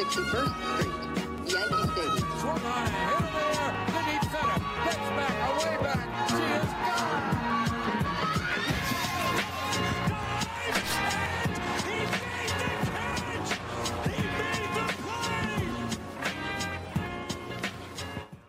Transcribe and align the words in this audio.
161st 0.00 0.54
Street, 0.72 0.96
Yankee 1.52 1.84
Stadium. 1.92 2.24
Swung 2.40 2.62
on 2.64 2.86
and 2.86 2.94
hit 2.96 3.20
in 3.20 3.24
the 3.34 3.44
air 3.60 3.70
to 3.86 4.00
deep 4.06 4.24
center. 4.30 4.58
Gets 4.84 4.96
back, 4.96 5.36
away 5.50 5.76
back. 5.82 6.00
She 6.30 6.36
is 6.36 6.72
gone. 6.72 7.36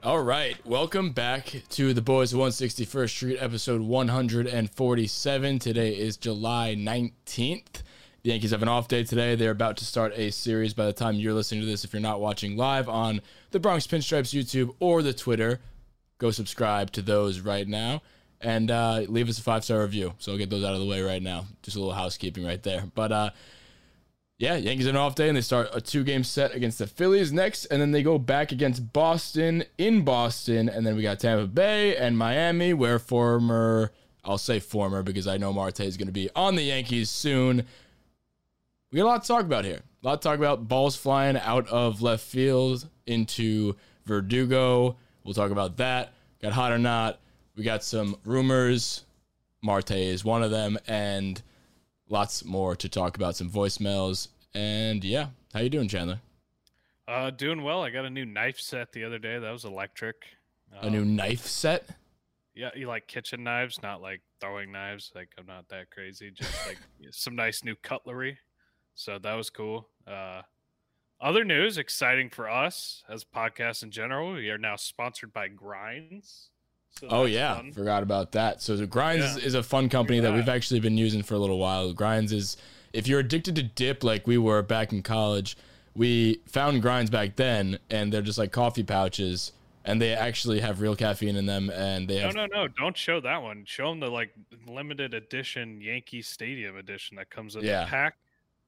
All 0.03 0.23
right, 0.23 0.55
welcome 0.65 1.11
back 1.11 1.63
to 1.71 1.93
the 1.93 2.01
Boys 2.01 2.31
161st 2.33 3.09
Street, 3.09 3.37
episode 3.39 3.81
147. 3.81 5.59
Today 5.59 5.91
is 5.97 6.15
July 6.15 6.75
19th. 6.77 7.83
The 8.23 8.29
Yankees 8.29 8.51
have 8.51 8.61
an 8.61 8.67
off 8.67 8.87
day 8.87 9.03
today. 9.03 9.33
They're 9.33 9.49
about 9.49 9.77
to 9.77 9.85
start 9.85 10.13
a 10.15 10.29
series 10.29 10.75
by 10.75 10.85
the 10.85 10.93
time 10.93 11.15
you're 11.15 11.33
listening 11.33 11.61
to 11.61 11.67
this. 11.67 11.83
If 11.83 11.91
you're 11.91 12.01
not 12.01 12.21
watching 12.21 12.55
live 12.55 12.87
on 12.87 13.19
the 13.49 13.59
Bronx 13.59 13.87
Pinstripes 13.87 14.31
YouTube 14.31 14.75
or 14.79 15.01
the 15.01 15.11
Twitter, 15.11 15.59
go 16.19 16.29
subscribe 16.29 16.91
to 16.91 17.01
those 17.01 17.39
right 17.39 17.67
now 17.67 18.03
and 18.39 18.69
uh, 18.69 19.05
leave 19.07 19.27
us 19.27 19.39
a 19.39 19.41
five 19.41 19.63
star 19.63 19.81
review. 19.81 20.13
So 20.19 20.31
I'll 20.31 20.37
get 20.37 20.51
those 20.51 20.63
out 20.63 20.75
of 20.75 20.79
the 20.79 20.85
way 20.85 21.01
right 21.01 21.21
now. 21.21 21.45
Just 21.63 21.77
a 21.77 21.79
little 21.79 21.95
housekeeping 21.95 22.45
right 22.45 22.61
there. 22.61 22.83
But 22.93 23.11
uh, 23.11 23.29
yeah, 24.37 24.55
Yankees 24.55 24.85
an 24.85 24.95
off 24.95 25.15
day 25.15 25.27
and 25.27 25.35
they 25.35 25.41
start 25.41 25.69
a 25.73 25.81
two 25.81 26.03
game 26.03 26.23
set 26.23 26.53
against 26.53 26.77
the 26.77 26.85
Phillies 26.85 27.33
next, 27.33 27.65
and 27.65 27.81
then 27.81 27.89
they 27.89 28.03
go 28.03 28.19
back 28.19 28.51
against 28.51 28.93
Boston 28.93 29.63
in 29.79 30.03
Boston, 30.03 30.69
and 30.69 30.85
then 30.85 30.95
we 30.95 31.01
got 31.01 31.19
Tampa 31.19 31.47
Bay 31.47 31.95
and 31.95 32.19
Miami, 32.19 32.75
where 32.75 32.99
former, 32.99 33.91
I'll 34.23 34.37
say 34.37 34.59
former 34.59 35.01
because 35.01 35.25
I 35.25 35.37
know 35.37 35.51
Marte 35.51 35.79
is 35.79 35.97
going 35.97 36.07
to 36.07 36.13
be 36.13 36.29
on 36.35 36.55
the 36.55 36.63
Yankees 36.63 37.09
soon. 37.09 37.65
We 38.91 38.97
got 38.97 39.05
a 39.05 39.07
lot 39.07 39.21
to 39.21 39.27
talk 39.27 39.41
about 39.43 39.63
here. 39.65 39.79
A 40.03 40.07
lot 40.07 40.21
to 40.21 40.27
talk 40.27 40.37
about. 40.37 40.67
Balls 40.67 40.95
flying 40.95 41.37
out 41.37 41.67
of 41.69 42.01
left 42.01 42.23
field 42.25 42.87
into 43.05 43.75
Verdugo. 44.05 44.97
We'll 45.23 45.33
talk 45.33 45.51
about 45.51 45.77
that. 45.77 46.13
Got 46.41 46.53
hot 46.53 46.71
or 46.71 46.77
not. 46.77 47.19
We 47.55 47.63
got 47.63 47.83
some 47.83 48.17
rumors. 48.25 49.05
Marte 49.61 49.91
is 49.91 50.25
one 50.25 50.41
of 50.43 50.49
them, 50.51 50.77
and 50.87 51.41
lots 52.09 52.43
more 52.43 52.75
to 52.77 52.89
talk 52.89 53.15
about. 53.15 53.35
Some 53.35 53.49
voicemails, 53.49 54.27
and 54.55 55.03
yeah, 55.03 55.27
how 55.53 55.59
you 55.59 55.69
doing, 55.69 55.87
Chandler? 55.87 56.19
Uh, 57.07 57.29
doing 57.29 57.61
well. 57.61 57.83
I 57.83 57.91
got 57.91 58.05
a 58.05 58.09
new 58.09 58.25
knife 58.25 58.59
set 58.59 58.91
the 58.91 59.03
other 59.03 59.19
day. 59.19 59.37
That 59.37 59.51
was 59.51 59.65
electric. 59.65 60.15
A 60.81 60.89
new 60.89 61.01
Um, 61.01 61.15
knife 61.15 61.45
set. 61.45 61.89
Yeah, 62.55 62.69
you 62.75 62.87
like 62.87 63.07
kitchen 63.07 63.43
knives, 63.43 63.81
not 63.83 64.01
like 64.01 64.21
throwing 64.39 64.71
knives. 64.71 65.11
Like 65.13 65.29
I'm 65.37 65.45
not 65.45 65.69
that 65.69 65.91
crazy. 65.91 66.31
Just 66.31 66.67
like 66.67 66.79
some 67.11 67.35
nice 67.35 67.63
new 67.63 67.75
cutlery. 67.83 68.37
So 68.95 69.17
that 69.19 69.33
was 69.33 69.49
cool. 69.49 69.87
Uh, 70.07 70.41
other 71.19 71.43
news, 71.43 71.77
exciting 71.77 72.29
for 72.29 72.49
us 72.49 73.03
as 73.09 73.23
podcasts 73.23 73.83
in 73.83 73.91
general. 73.91 74.33
We 74.33 74.49
are 74.49 74.57
now 74.57 74.75
sponsored 74.75 75.33
by 75.33 75.47
Grinds. 75.49 76.49
So 76.99 77.07
Oh 77.09 77.25
yeah, 77.25 77.55
fun. 77.55 77.71
forgot 77.71 78.03
about 78.03 78.31
that. 78.33 78.61
So 78.61 78.85
Grinds 78.85 79.23
is, 79.25 79.37
Yeah. 79.37 79.45
is 79.45 79.53
a 79.53 79.63
fun 79.63 79.87
company 79.87 80.19
that 80.19 80.33
we've 80.33 80.49
actually 80.49 80.79
been 80.81 80.97
using 80.97 81.23
for 81.23 81.35
a 81.35 81.39
little 81.39 81.57
while. 81.59 81.93
Grinds 81.93 82.33
is 82.33 82.57
if 82.91 83.07
you're 83.07 83.19
addicted 83.19 83.55
to 83.55 83.63
dip 83.63 84.03
like 84.03 84.27
we 84.27 84.37
were 84.37 84.61
back 84.61 84.91
in 84.91 85.01
college, 85.01 85.55
we 85.95 86.41
found 86.47 86.81
Grinds 86.81 87.09
back 87.09 87.35
then, 87.37 87.79
and 87.89 88.11
they're 88.11 88.21
just 88.21 88.37
like 88.37 88.51
coffee 88.51 88.83
pouches, 88.83 89.51
and 89.85 90.01
they 90.01 90.13
actually 90.13 90.59
have 90.59 90.81
real 90.81 90.95
caffeine 90.95 91.35
in 91.37 91.45
them, 91.45 91.69
and 91.69 92.07
they 92.09 92.19
No, 92.19 92.25
have 92.27 92.35
no, 92.35 92.45
no! 92.47 92.67
Don't 92.67 92.97
show 92.97 93.19
that 93.21 93.41
one. 93.41 93.63
Show 93.65 93.89
them 93.89 93.99
the 94.01 94.09
like 94.09 94.33
limited 94.67 95.13
edition 95.13 95.79
Yankee 95.81 96.21
Stadium 96.21 96.75
edition 96.77 97.15
that 97.17 97.29
comes 97.29 97.55
in 97.55 97.63
Yeah. 97.63 97.85
the 97.85 97.89
pack. 97.89 98.17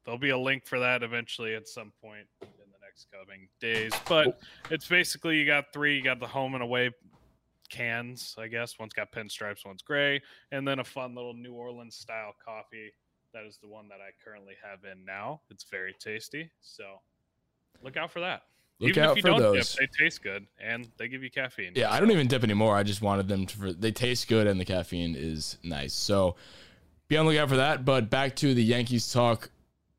There'll 0.05 0.19
be 0.19 0.31
a 0.31 0.37
link 0.37 0.65
for 0.65 0.79
that 0.79 1.03
eventually 1.03 1.55
at 1.55 1.67
some 1.67 1.91
point 2.01 2.27
in 2.41 2.47
the 2.47 2.79
next 2.83 3.07
coming 3.11 3.47
days. 3.59 3.91
But 4.07 4.39
it's 4.69 4.87
basically 4.87 5.37
you 5.37 5.45
got 5.45 5.71
three. 5.73 5.95
You 5.95 6.03
got 6.03 6.19
the 6.19 6.27
home 6.27 6.53
and 6.55 6.63
away 6.63 6.91
cans, 7.69 8.35
I 8.37 8.47
guess. 8.47 8.77
One's 8.77 8.93
got 8.93 9.11
pinstripes, 9.11 9.65
one's 9.65 9.81
gray, 9.81 10.21
and 10.51 10.67
then 10.67 10.79
a 10.79 10.83
fun 10.83 11.15
little 11.15 11.33
New 11.33 11.53
Orleans 11.53 11.95
style 11.95 12.33
coffee. 12.43 12.91
That 13.33 13.45
is 13.45 13.57
the 13.61 13.67
one 13.67 13.87
that 13.87 13.95
I 13.95 14.11
currently 14.23 14.53
have 14.63 14.79
in 14.89 15.03
now. 15.05 15.41
It's 15.49 15.63
very 15.63 15.95
tasty. 15.99 16.51
So 16.61 16.83
look 17.81 17.97
out 17.97 18.11
for 18.11 18.19
that. 18.19 18.43
look 18.79 18.91
even 18.91 19.03
out 19.03 19.11
if 19.11 19.17
you 19.17 19.21
for 19.23 19.27
don't 19.29 19.39
those. 19.39 19.75
dip, 19.75 19.79
they 19.79 20.03
taste 20.03 20.21
good 20.21 20.45
and 20.61 20.87
they 20.97 21.07
give 21.07 21.23
you 21.23 21.31
caffeine. 21.31 21.71
Yeah, 21.75 21.91
I 21.91 21.99
don't 21.99 22.11
even 22.11 22.27
dip 22.27 22.43
anymore. 22.43 22.75
I 22.75 22.83
just 22.83 23.01
wanted 23.01 23.27
them 23.27 23.47
to. 23.47 23.57
For, 23.57 23.73
they 23.73 23.91
taste 23.91 24.27
good 24.27 24.45
and 24.45 24.59
the 24.59 24.65
caffeine 24.65 25.15
is 25.17 25.57
nice. 25.63 25.93
So 25.93 26.35
be 27.07 27.17
on 27.17 27.25
the 27.25 27.31
lookout 27.31 27.49
for 27.49 27.57
that. 27.57 27.85
But 27.85 28.09
back 28.11 28.35
to 28.37 28.53
the 28.53 28.63
Yankees 28.63 29.11
talk. 29.11 29.49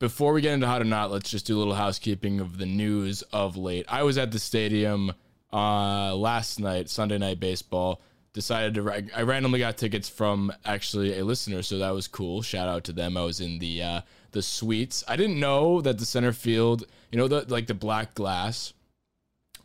Before 0.04 0.34
we 0.34 0.42
get 0.42 0.52
into 0.52 0.66
how 0.66 0.78
to 0.78 0.84
not, 0.84 1.10
let's 1.10 1.30
just 1.30 1.46
do 1.46 1.56
a 1.56 1.58
little 1.58 1.72
housekeeping 1.74 2.38
of 2.38 2.58
the 2.58 2.66
news 2.66 3.22
of 3.32 3.56
late. 3.56 3.86
I 3.88 4.02
was 4.02 4.18
at 4.18 4.32
the 4.32 4.38
stadium 4.38 5.14
uh, 5.50 6.14
last 6.14 6.60
night, 6.60 6.90
Sunday 6.90 7.16
night 7.16 7.40
baseball. 7.40 8.02
Decided 8.34 8.74
to. 8.74 9.02
I 9.16 9.22
randomly 9.22 9.60
got 9.60 9.78
tickets 9.78 10.10
from 10.10 10.52
actually 10.62 11.18
a 11.18 11.24
listener, 11.24 11.62
so 11.62 11.78
that 11.78 11.94
was 11.94 12.06
cool. 12.06 12.42
Shout 12.42 12.68
out 12.68 12.84
to 12.84 12.92
them. 12.92 13.16
I 13.16 13.22
was 13.22 13.40
in 13.40 13.60
the 13.60 13.82
uh, 13.82 14.00
the 14.32 14.42
suites. 14.42 15.04
I 15.08 15.16
didn't 15.16 15.40
know 15.40 15.80
that 15.80 15.96
the 15.96 16.04
center 16.04 16.34
field, 16.34 16.84
you 17.10 17.16
know, 17.16 17.26
the 17.26 17.46
like 17.48 17.66
the 17.66 17.72
black 17.72 18.12
glass 18.12 18.74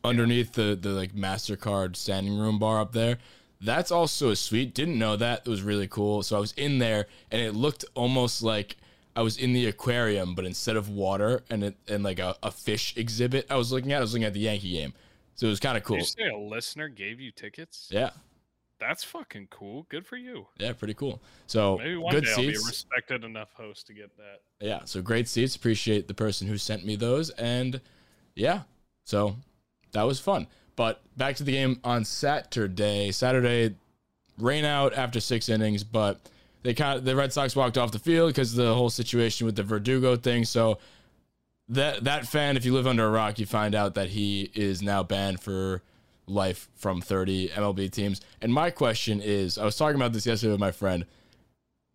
underneath 0.05 0.53
the 0.53 0.79
the 0.81 0.91
like 0.91 1.11
Mastercard 1.11 1.97
standing 1.97 2.37
room 2.37 2.59
bar 2.59 2.79
up 2.79 2.93
there. 2.93 3.17
That's 3.59 3.91
also 3.91 4.29
a 4.29 4.37
suite. 4.37 4.73
Didn't 4.73 4.97
know 4.97 5.17
that. 5.17 5.41
It 5.45 5.49
was 5.49 5.63
really 5.63 5.89
cool. 5.89 6.23
So 6.23 6.37
I 6.37 6.39
was 6.39 6.53
in 6.53 6.79
there, 6.79 7.07
and 7.29 7.41
it 7.41 7.55
looked 7.55 7.83
almost 7.93 8.41
like 8.41 8.77
I 9.19 9.21
was 9.21 9.35
in 9.35 9.51
the 9.51 9.65
aquarium, 9.65 10.33
but 10.33 10.45
instead 10.45 10.77
of 10.77 10.87
water 10.87 11.43
and 11.49 11.61
it, 11.61 11.75
and 11.89 12.03
like 12.05 12.19
a, 12.19 12.37
a 12.41 12.51
fish 12.51 12.93
exhibit, 12.95 13.45
I 13.49 13.57
was 13.57 13.69
looking 13.69 13.91
at. 13.91 13.97
I 13.97 13.99
was 13.99 14.13
looking 14.13 14.23
at 14.23 14.31
the 14.33 14.39
Yankee 14.39 14.71
game. 14.71 14.93
So 15.35 15.47
it 15.47 15.49
was 15.49 15.59
kind 15.59 15.75
of 15.75 15.83
Did 15.83 15.87
cool. 15.87 15.97
you 15.97 16.03
say 16.05 16.29
a 16.33 16.37
listener 16.37 16.87
gave 16.87 17.19
you 17.19 17.29
tickets? 17.31 17.89
Yeah, 17.91 18.11
That's 18.79 19.03
fucking 19.03 19.47
cool. 19.51 19.85
Good 19.89 20.07
for 20.07 20.15
you. 20.15 20.47
yeah, 20.57 20.71
pretty 20.71 20.93
cool. 20.93 21.21
So 21.47 21.77
Maybe 21.79 21.97
one 21.97 22.15
good 22.15 22.23
day 22.23 22.31
I'll 22.31 22.37
be 22.37 22.47
a 22.55 22.59
respected 22.61 23.25
enough 23.25 23.51
host 23.55 23.87
to 23.87 23.93
get 23.93 24.15
that. 24.15 24.39
yeah, 24.65 24.85
so 24.85 25.01
great 25.01 25.27
seats. 25.27 25.53
Appreciate 25.57 26.07
the 26.07 26.13
person 26.13 26.47
who 26.47 26.57
sent 26.57 26.85
me 26.85 26.95
those, 26.95 27.29
and 27.31 27.81
yeah, 28.35 28.61
so 29.03 29.35
that 29.91 30.03
was 30.03 30.21
fun. 30.21 30.47
But 30.77 31.01
back 31.17 31.35
to 31.35 31.43
the 31.43 31.51
game 31.51 31.81
on 31.83 32.05
Saturday. 32.05 33.11
Saturday, 33.11 33.75
rain 34.37 34.63
out 34.63 34.93
after 34.93 35.19
six 35.19 35.49
innings, 35.49 35.83
but 35.83 36.21
they 36.63 36.73
kind 36.73 36.99
of, 36.99 37.05
the 37.05 37.15
Red 37.15 37.31
Sox 37.31 37.55
walked 37.55 37.77
off 37.77 37.91
the 37.91 37.99
field 37.99 38.29
because 38.29 38.57
of 38.57 38.65
the 38.65 38.73
whole 38.73 38.89
situation 38.89 39.45
with 39.45 39.55
the 39.55 39.63
Verdugo 39.63 40.15
thing. 40.15 40.43
So 40.45 40.79
that 41.69 42.03
that 42.03 42.27
fan, 42.27 42.57
if 42.57 42.65
you 42.65 42.73
live 42.73 42.87
under 42.87 43.05
a 43.05 43.11
rock, 43.11 43.39
you 43.39 43.45
find 43.45 43.75
out 43.75 43.93
that 43.95 44.09
he 44.09 44.51
is 44.53 44.81
now 44.81 45.03
banned 45.03 45.39
for 45.39 45.83
life 46.27 46.69
from 46.75 47.01
30 47.01 47.49
MLB 47.49 47.91
teams. 47.91 48.21
And 48.41 48.53
my 48.53 48.69
question 48.69 49.21
is, 49.21 49.57
I 49.57 49.65
was 49.65 49.77
talking 49.77 49.95
about 49.95 50.13
this 50.13 50.25
yesterday 50.25 50.51
with 50.51 50.59
my 50.59 50.71
friend. 50.71 51.05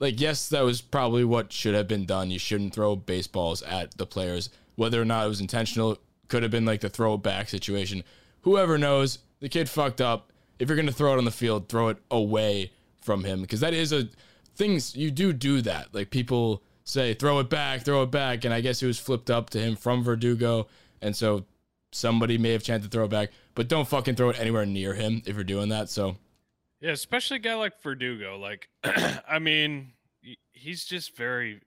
Like 0.00 0.20
yes 0.20 0.48
that 0.48 0.64
was 0.64 0.80
probably 0.80 1.24
what 1.24 1.52
should 1.52 1.74
have 1.74 1.88
been 1.88 2.04
done. 2.04 2.30
You 2.30 2.38
shouldn't 2.38 2.74
throw 2.74 2.96
baseballs 2.96 3.62
at 3.62 3.96
the 3.96 4.06
players. 4.06 4.50
Whether 4.74 5.00
or 5.00 5.04
not 5.04 5.24
it 5.24 5.28
was 5.28 5.40
intentional 5.40 5.98
could 6.28 6.42
have 6.42 6.50
been 6.50 6.64
like 6.64 6.80
the 6.80 6.88
throwback 6.88 7.48
situation. 7.48 8.02
Whoever 8.42 8.76
knows 8.76 9.20
the 9.40 9.48
kid 9.48 9.68
fucked 9.68 10.00
up. 10.00 10.32
If 10.58 10.68
you're 10.68 10.76
going 10.76 10.86
to 10.86 10.92
throw 10.92 11.14
it 11.14 11.18
on 11.18 11.24
the 11.24 11.30
field 11.30 11.68
throw 11.68 11.88
it 11.88 11.98
away 12.10 12.72
from 13.02 13.24
him 13.24 13.40
because 13.42 13.60
that 13.60 13.74
is 13.74 13.92
a 13.92 14.08
things 14.54 14.94
you 14.96 15.10
do 15.10 15.32
do 15.32 15.60
that 15.60 15.94
like 15.94 16.10
people 16.10 16.62
say 16.84 17.14
throw 17.14 17.38
it 17.38 17.48
back 17.50 17.82
throw 17.82 18.02
it 18.02 18.10
back 18.10 18.44
and 18.44 18.54
i 18.54 18.60
guess 18.60 18.82
it 18.82 18.86
was 18.86 18.98
flipped 18.98 19.30
up 19.30 19.50
to 19.50 19.58
him 19.58 19.74
from 19.76 20.02
verdugo 20.02 20.66
and 21.02 21.16
so 21.16 21.44
somebody 21.92 22.38
may 22.38 22.52
have 22.52 22.62
chanted 22.62 22.90
throw 22.90 23.04
it 23.04 23.10
back 23.10 23.30
but 23.54 23.68
don't 23.68 23.88
fucking 23.88 24.14
throw 24.14 24.30
it 24.30 24.38
anywhere 24.38 24.66
near 24.66 24.94
him 24.94 25.22
if 25.26 25.34
you're 25.34 25.44
doing 25.44 25.68
that 25.68 25.88
so 25.88 26.16
Yeah, 26.80 26.90
especially 26.90 27.36
a 27.36 27.40
guy 27.40 27.54
like 27.54 27.80
Verdugo. 27.82 28.36
Like, 28.38 28.68
I 28.84 29.38
mean, 29.38 29.92
he's 30.52 30.84
just 30.84 31.16
very 31.16 31.62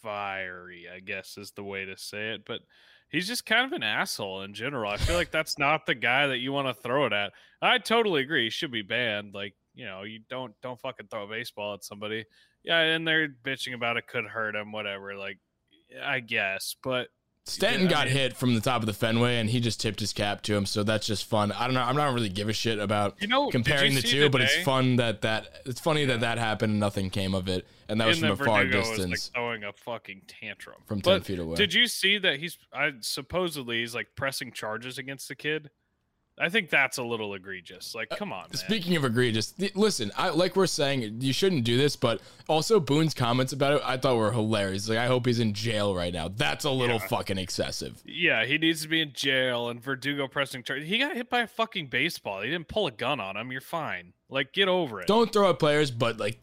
fiery, 0.00 0.86
I 0.94 1.00
guess 1.00 1.36
is 1.36 1.50
the 1.52 1.64
way 1.64 1.84
to 1.86 1.96
say 1.96 2.34
it. 2.34 2.44
But 2.46 2.60
he's 3.08 3.26
just 3.26 3.46
kind 3.46 3.66
of 3.66 3.72
an 3.72 3.82
asshole 3.82 4.42
in 4.42 4.54
general. 4.54 4.92
I 4.92 4.96
feel 4.98 5.16
like 5.16 5.32
that's 5.32 5.58
not 5.58 5.86
the 5.86 5.96
guy 5.96 6.28
that 6.28 6.38
you 6.38 6.52
want 6.52 6.68
to 6.68 6.82
throw 6.82 7.06
it 7.06 7.12
at. 7.12 7.32
I 7.60 7.78
totally 7.78 8.22
agree. 8.22 8.44
He 8.44 8.50
should 8.50 8.70
be 8.70 8.82
banned. 8.82 9.34
Like, 9.34 9.54
you 9.74 9.84
know, 9.84 10.02
you 10.02 10.20
don't 10.28 10.54
don't 10.62 10.80
fucking 10.80 11.08
throw 11.10 11.24
a 11.24 11.28
baseball 11.28 11.74
at 11.74 11.84
somebody. 11.84 12.24
Yeah, 12.62 12.80
and 12.80 13.06
they're 13.06 13.28
bitching 13.28 13.74
about 13.74 13.96
it 13.96 14.06
could 14.06 14.24
hurt 14.24 14.54
him, 14.54 14.72
whatever. 14.72 15.14
Like, 15.16 15.38
I 16.02 16.20
guess, 16.20 16.76
but 16.82 17.08
Stanton 17.46 17.88
I 17.88 17.90
got 17.90 18.06
mean- 18.06 18.16
hit 18.16 18.36
from 18.36 18.54
the 18.54 18.60
top 18.62 18.80
of 18.80 18.86
the 18.86 18.94
Fenway, 18.94 19.36
and 19.38 19.50
he 19.50 19.60
just 19.60 19.78
tipped 19.80 20.00
his 20.00 20.14
cap 20.14 20.40
to 20.42 20.54
him. 20.54 20.64
So 20.64 20.82
that's 20.82 21.06
just 21.06 21.26
fun. 21.26 21.52
I 21.52 21.66
don't 21.66 21.74
know. 21.74 21.82
I'm 21.82 21.96
not 21.96 22.14
really 22.14 22.30
give 22.30 22.48
a 22.48 22.54
shit 22.54 22.78
about 22.78 23.20
You 23.20 23.28
know, 23.28 23.50
comparing 23.50 23.94
the 23.94 24.00
two, 24.00 24.30
but 24.30 24.40
it's 24.40 24.56
fun 24.64 24.96
that 24.96 25.20
that 25.22 25.48
it's 25.66 25.80
funny 25.80 26.06
that 26.06 26.20
that 26.20 26.38
happened 26.38 26.70
and 26.70 26.80
nothing 26.80 27.10
came 27.10 27.34
of 27.34 27.46
it, 27.48 27.66
and 27.88 28.00
that 28.00 28.06
was 28.06 28.22
and 28.22 28.34
from 28.34 28.40
a 28.40 28.48
far 28.48 28.58
Verdugo 28.60 28.78
was, 28.78 28.88
distance 28.88 29.10
like 29.30 29.34
throwing 29.34 29.64
a 29.64 29.72
fucking 29.74 30.22
tantrum 30.26 30.76
from 30.86 31.02
ten 31.02 31.18
But 31.18 31.26
feet 31.26 31.38
away. 31.38 31.56
Did 31.56 31.74
you 31.74 31.86
see 31.86 32.16
that 32.16 32.40
he's 32.40 32.56
I 32.72 32.92
supposedly 33.00 33.80
he's 33.80 33.94
like 33.94 34.08
pressing 34.16 34.50
charges 34.52 34.96
against 34.96 35.28
the 35.28 35.34
kid? 35.34 35.68
I 36.36 36.48
think 36.48 36.68
that's 36.68 36.98
a 36.98 37.02
little 37.04 37.32
egregious. 37.34 37.94
Like, 37.94 38.08
uh, 38.10 38.16
come 38.16 38.32
on, 38.32 38.46
man. 38.48 38.54
Speaking 38.54 38.96
of 38.96 39.04
egregious, 39.04 39.52
th- 39.52 39.76
listen, 39.76 40.10
I 40.16 40.30
like 40.30 40.56
we're 40.56 40.66
saying 40.66 41.18
you 41.20 41.32
shouldn't 41.32 41.62
do 41.64 41.76
this, 41.76 41.94
but 41.94 42.20
also 42.48 42.80
Boone's 42.80 43.14
comments 43.14 43.52
about 43.52 43.74
it 43.74 43.82
I 43.84 43.96
thought 43.96 44.16
were 44.16 44.32
hilarious. 44.32 44.88
Like 44.88 44.98
I 44.98 45.06
hope 45.06 45.26
he's 45.26 45.38
in 45.38 45.52
jail 45.52 45.94
right 45.94 46.12
now. 46.12 46.26
That's 46.28 46.64
a 46.64 46.70
little 46.70 46.96
Yeah. 46.98 47.06
fucking 47.06 47.38
excessive. 47.38 48.02
Yeah, 48.04 48.44
he 48.46 48.58
needs 48.58 48.82
to 48.82 48.88
be 48.88 49.00
in 49.00 49.12
jail 49.12 49.68
and 49.68 49.80
Verdugo 49.80 50.26
pressing 50.26 50.64
charge. 50.64 50.84
He 50.84 50.98
got 50.98 51.14
hit 51.14 51.30
by 51.30 51.40
a 51.42 51.46
fucking 51.46 51.86
baseball. 51.86 52.40
He 52.42 52.50
didn't 52.50 52.66
pull 52.68 52.88
a 52.88 52.90
gun 52.90 53.20
on 53.20 53.36
him. 53.36 53.52
You're 53.52 53.60
fine. 53.60 54.12
Like, 54.28 54.52
get 54.52 54.66
over 54.66 55.00
it. 55.00 55.06
Don't 55.06 55.32
throw 55.32 55.50
at 55.50 55.60
players, 55.60 55.92
but 55.92 56.18
like 56.18 56.38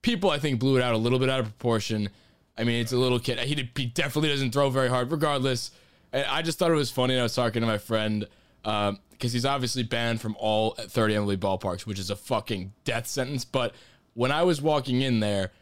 people 0.00 0.30
I 0.30 0.38
think 0.38 0.60
blew 0.60 0.78
it 0.78 0.82
out 0.82 0.94
a 0.94 0.98
little 0.98 1.18
bit 1.18 1.28
out 1.28 1.40
of 1.40 1.46
proportion. 1.46 2.08
I 2.56 2.64
mean, 2.64 2.80
it's 2.80 2.92
a 2.92 2.96
little 2.96 3.18
kid. 3.18 3.38
He, 3.40 3.68
he 3.76 3.84
definitely 3.84 4.30
doesn't 4.30 4.52
throw 4.52 4.70
very 4.70 4.88
hard, 4.88 5.12
regardless. 5.12 5.72
And 6.10 6.24
I 6.24 6.40
just 6.40 6.58
thought 6.58 6.70
it 6.70 6.74
was 6.74 6.90
funny. 6.90 7.12
And 7.12 7.20
I 7.20 7.24
was 7.24 7.34
talking 7.34 7.60
to 7.60 7.66
my 7.66 7.76
friend 7.76 8.26
Um, 8.66 8.98
because 9.12 9.32
he's 9.32 9.46
obviously 9.46 9.82
banned 9.82 10.20
from 10.20 10.36
all 10.38 10.72
30 10.72 11.14
MLB 11.14 11.36
ballparks, 11.38 11.86
which 11.86 11.98
is 11.98 12.10
a 12.10 12.16
fucking 12.16 12.74
death 12.84 13.06
sentence. 13.06 13.46
But 13.46 13.74
when 14.12 14.30
I 14.30 14.42
was 14.42 14.60
walking 14.60 15.00
in 15.00 15.20
there, 15.20 15.52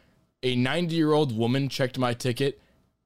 a 0.43 0.57
90 0.57 0.93
year 0.93 1.13
old 1.13 1.37
woman 1.37 1.69
checked 1.69 1.97
my 1.97 2.13
ticket, 2.13 2.59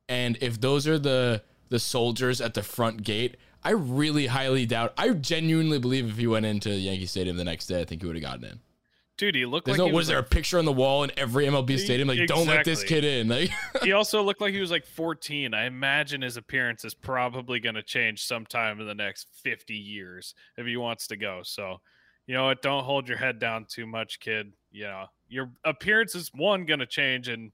and 0.07 0.37
if 0.41 0.59
those 0.59 0.87
are 0.87 0.97
the 0.97 1.43
the 1.69 1.79
soldiers 1.79 2.41
at 2.41 2.55
the 2.55 2.63
front 2.63 3.03
gate, 3.03 3.37
I 3.63 3.71
really 3.71 4.25
highly 4.25 4.65
doubt. 4.65 4.93
I 4.97 5.09
genuinely 5.09 5.77
believe 5.77 6.09
if 6.09 6.17
he 6.17 6.25
went 6.25 6.47
into 6.47 6.71
Yankee 6.71 7.05
Stadium 7.05 7.37
the 7.37 7.43
next 7.43 7.67
day, 7.67 7.79
I 7.79 7.85
think 7.85 8.01
he 8.01 8.07
would 8.07 8.15
have 8.15 8.23
gotten 8.23 8.45
in. 8.45 8.59
Dude, 9.19 9.36
he 9.36 9.45
looked 9.45 9.66
There's 9.66 9.77
like 9.77 9.89
no 9.89 9.94
was 9.94 10.04
was 10.04 10.07
there 10.07 10.19
a 10.19 10.24
picture 10.24 10.60
on 10.60 10.63
the 10.63 10.71
wall 10.71 11.04
in 11.04 11.12
every 11.18 11.45
MLB 11.45 11.77
stadium? 11.77 12.07
Like, 12.07 12.25
don't 12.25 12.48
let 12.48 12.63
this 12.63 12.86
kid 12.86 13.04
in. 13.04 13.27
Like, 13.27 13.51
he 13.83 13.92
also 13.92 14.24
looked 14.24 14.39
like 14.39 14.54
he 14.54 14.62
was 14.62 14.71
like 14.71 14.86
14. 14.86 15.54
I 15.54 15.66
imagine 15.66 16.21
his 16.21 16.38
appearance 16.38 16.86
is 16.86 16.94
probably 16.94 17.60
going 17.60 17.75
to 17.75 17.83
change 17.83 18.24
sometime 18.24 18.80
in 18.80 18.88
the 18.88 18.95
next 18.95 19.27
50 19.44 19.74
years 19.75 20.36
if 20.56 20.66
he 20.66 20.77
wants 20.77 21.07
to 21.07 21.18
go. 21.18 21.42
So, 21.44 21.81
you 22.27 22.33
know 22.33 22.45
what? 22.45 22.62
Don't 22.62 22.86
hold 22.86 23.10
your 23.10 23.18
head 23.18 23.39
down 23.39 23.66
too 23.69 23.86
much, 23.86 24.21
kid. 24.21 24.54
You 24.71 24.86
know, 24.86 25.07
your 25.27 25.51
appearance 25.66 26.16
is 26.16 26.31
one 26.33 26.63
going 26.63 26.80
to 26.80 26.86
change. 26.86 27.27
And 27.27 27.51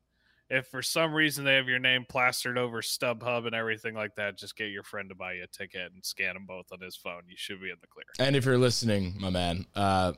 if 0.51 0.67
for 0.67 0.83
some 0.83 1.15
reason 1.15 1.45
they 1.45 1.55
have 1.55 1.67
your 1.67 1.79
name 1.79 2.05
plastered 2.07 2.59
over 2.59 2.83
StubHub 2.83 3.47
and 3.47 3.55
everything 3.55 3.95
like 3.95 4.13
that, 4.17 4.37
just 4.37 4.55
get 4.55 4.69
your 4.69 4.83
friend 4.83 5.09
to 5.09 5.15
buy 5.15 5.33
you 5.33 5.45
a 5.45 5.47
ticket 5.47 5.91
and 5.95 6.05
scan 6.05 6.35
them 6.35 6.45
both 6.45 6.67
on 6.71 6.79
his 6.79 6.95
phone. 6.95 7.23
You 7.27 7.37
should 7.37 7.59
be 7.59 7.71
in 7.71 7.77
the 7.81 7.87
clear. 7.87 8.05
and 8.19 8.35
if 8.35 8.45
you're 8.45 8.59
listening, 8.59 9.15
my 9.19 9.31
man, 9.31 9.65
uh, 9.73 10.13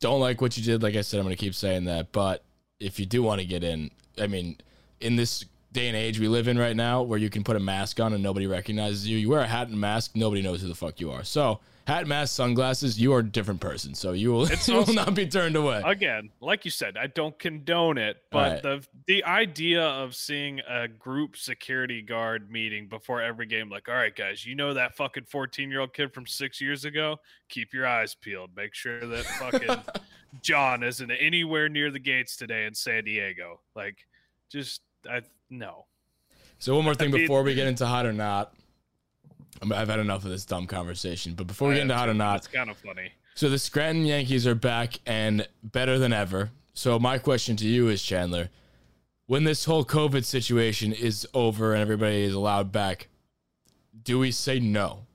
don't 0.00 0.20
like 0.20 0.40
what 0.40 0.56
you 0.56 0.62
did. 0.62 0.82
Like 0.82 0.96
I 0.96 1.00
said, 1.00 1.18
I'm 1.18 1.24
gonna 1.24 1.36
keep 1.36 1.54
saying 1.54 1.84
that. 1.84 2.12
But 2.12 2.44
if 2.80 2.98
you 2.98 3.06
do 3.06 3.22
want 3.22 3.40
to 3.40 3.46
get 3.46 3.64
in, 3.64 3.90
I 4.20 4.26
mean, 4.26 4.56
in 5.00 5.16
this 5.16 5.44
day 5.72 5.88
and 5.88 5.96
age 5.96 6.18
we 6.18 6.28
live 6.28 6.48
in 6.48 6.58
right 6.58 6.76
now, 6.76 7.02
where 7.02 7.18
you 7.18 7.30
can 7.30 7.44
put 7.44 7.56
a 7.56 7.60
mask 7.60 8.00
on 8.00 8.12
and 8.12 8.22
nobody 8.22 8.46
recognizes 8.46 9.06
you, 9.06 9.18
you 9.18 9.28
wear 9.28 9.40
a 9.40 9.46
hat 9.46 9.68
and 9.68 9.78
mask, 9.78 10.12
nobody 10.14 10.42
knows 10.42 10.62
who 10.62 10.68
the 10.68 10.74
fuck 10.74 11.00
you 11.00 11.10
are. 11.10 11.24
So, 11.24 11.60
hat, 11.86 12.06
mask, 12.06 12.34
sunglasses, 12.34 12.98
you 13.00 13.12
are 13.14 13.20
a 13.20 13.24
different 13.24 13.60
person. 13.60 13.94
So 13.94 14.12
you 14.12 14.32
will, 14.32 14.48
you 14.50 14.56
will 14.68 14.76
also- 14.80 14.92
not 14.92 15.14
be 15.14 15.26
turned 15.26 15.56
away. 15.56 15.82
again, 15.84 16.30
like 16.40 16.64
you 16.64 16.70
said, 16.70 16.96
I 16.96 17.06
don't 17.06 17.38
condone 17.38 17.96
it, 17.98 18.16
but 18.30 18.52
Right. 18.52 18.62
the 18.62 18.86
the 19.06 19.24
idea 19.24 19.82
of 19.82 20.14
seeing 20.14 20.60
a 20.68 20.88
group 20.88 21.36
security 21.36 22.02
guard 22.02 22.50
meeting 22.50 22.88
before 22.88 23.22
every 23.22 23.46
game, 23.46 23.70
like, 23.70 23.88
all 23.88 23.94
right, 23.94 24.14
guys, 24.14 24.44
you 24.44 24.54
know 24.54 24.74
that 24.74 24.96
fucking 24.96 25.24
fourteen 25.24 25.70
year 25.70 25.80
old 25.80 25.94
kid 25.94 26.12
from 26.12 26.26
six 26.26 26.60
years 26.60 26.84
ago? 26.84 27.18
Keep 27.48 27.72
your 27.72 27.86
eyes 27.86 28.14
peeled. 28.14 28.50
Make 28.56 28.74
sure 28.74 29.00
that 29.06 29.24
fucking 29.40 29.76
John 30.42 30.82
isn't 30.82 31.10
anywhere 31.10 31.68
near 31.68 31.90
the 31.90 31.98
gates 32.00 32.36
today 32.36 32.66
in 32.66 32.74
San 32.74 33.04
Diego. 33.04 33.60
Like, 33.74 34.06
just 34.50 34.82
I 35.08 35.22
no. 35.48 35.86
So 36.58 36.74
one 36.74 36.84
more 36.84 36.94
thing 36.94 37.10
before 37.10 37.42
we 37.42 37.54
get 37.54 37.66
into 37.68 37.86
hot 37.86 38.06
or 38.06 38.12
not. 38.12 38.52
I've 39.62 39.88
had 39.88 39.98
enough 40.00 40.24
of 40.24 40.30
this 40.30 40.44
dumb 40.44 40.66
conversation, 40.66 41.34
but 41.34 41.46
before 41.46 41.68
we 41.68 41.74
get 41.74 41.82
into 41.82 41.96
hot 41.96 42.08
or 42.08 42.14
not, 42.14 42.38
It's 42.38 42.48
kind 42.48 42.70
of 42.70 42.76
funny. 42.76 43.12
So 43.34 43.48
the 43.48 43.58
Scranton 43.58 44.06
Yankees 44.06 44.46
are 44.46 44.54
back 44.54 45.00
and 45.06 45.46
better 45.62 45.98
than 45.98 46.12
ever. 46.12 46.50
So 46.74 46.98
my 46.98 47.18
question 47.18 47.56
to 47.56 47.66
you 47.66 47.88
is 47.88 48.02
Chandler, 48.02 48.50
when 49.26 49.44
this 49.44 49.64
whole 49.64 49.84
COVID 49.84 50.24
situation 50.24 50.92
is 50.92 51.26
over 51.34 51.72
and 51.72 51.82
everybody 51.82 52.22
is 52.22 52.34
allowed 52.34 52.72
back, 52.72 53.08
do 54.02 54.18
we 54.18 54.30
say 54.30 54.60
no? 54.60 55.06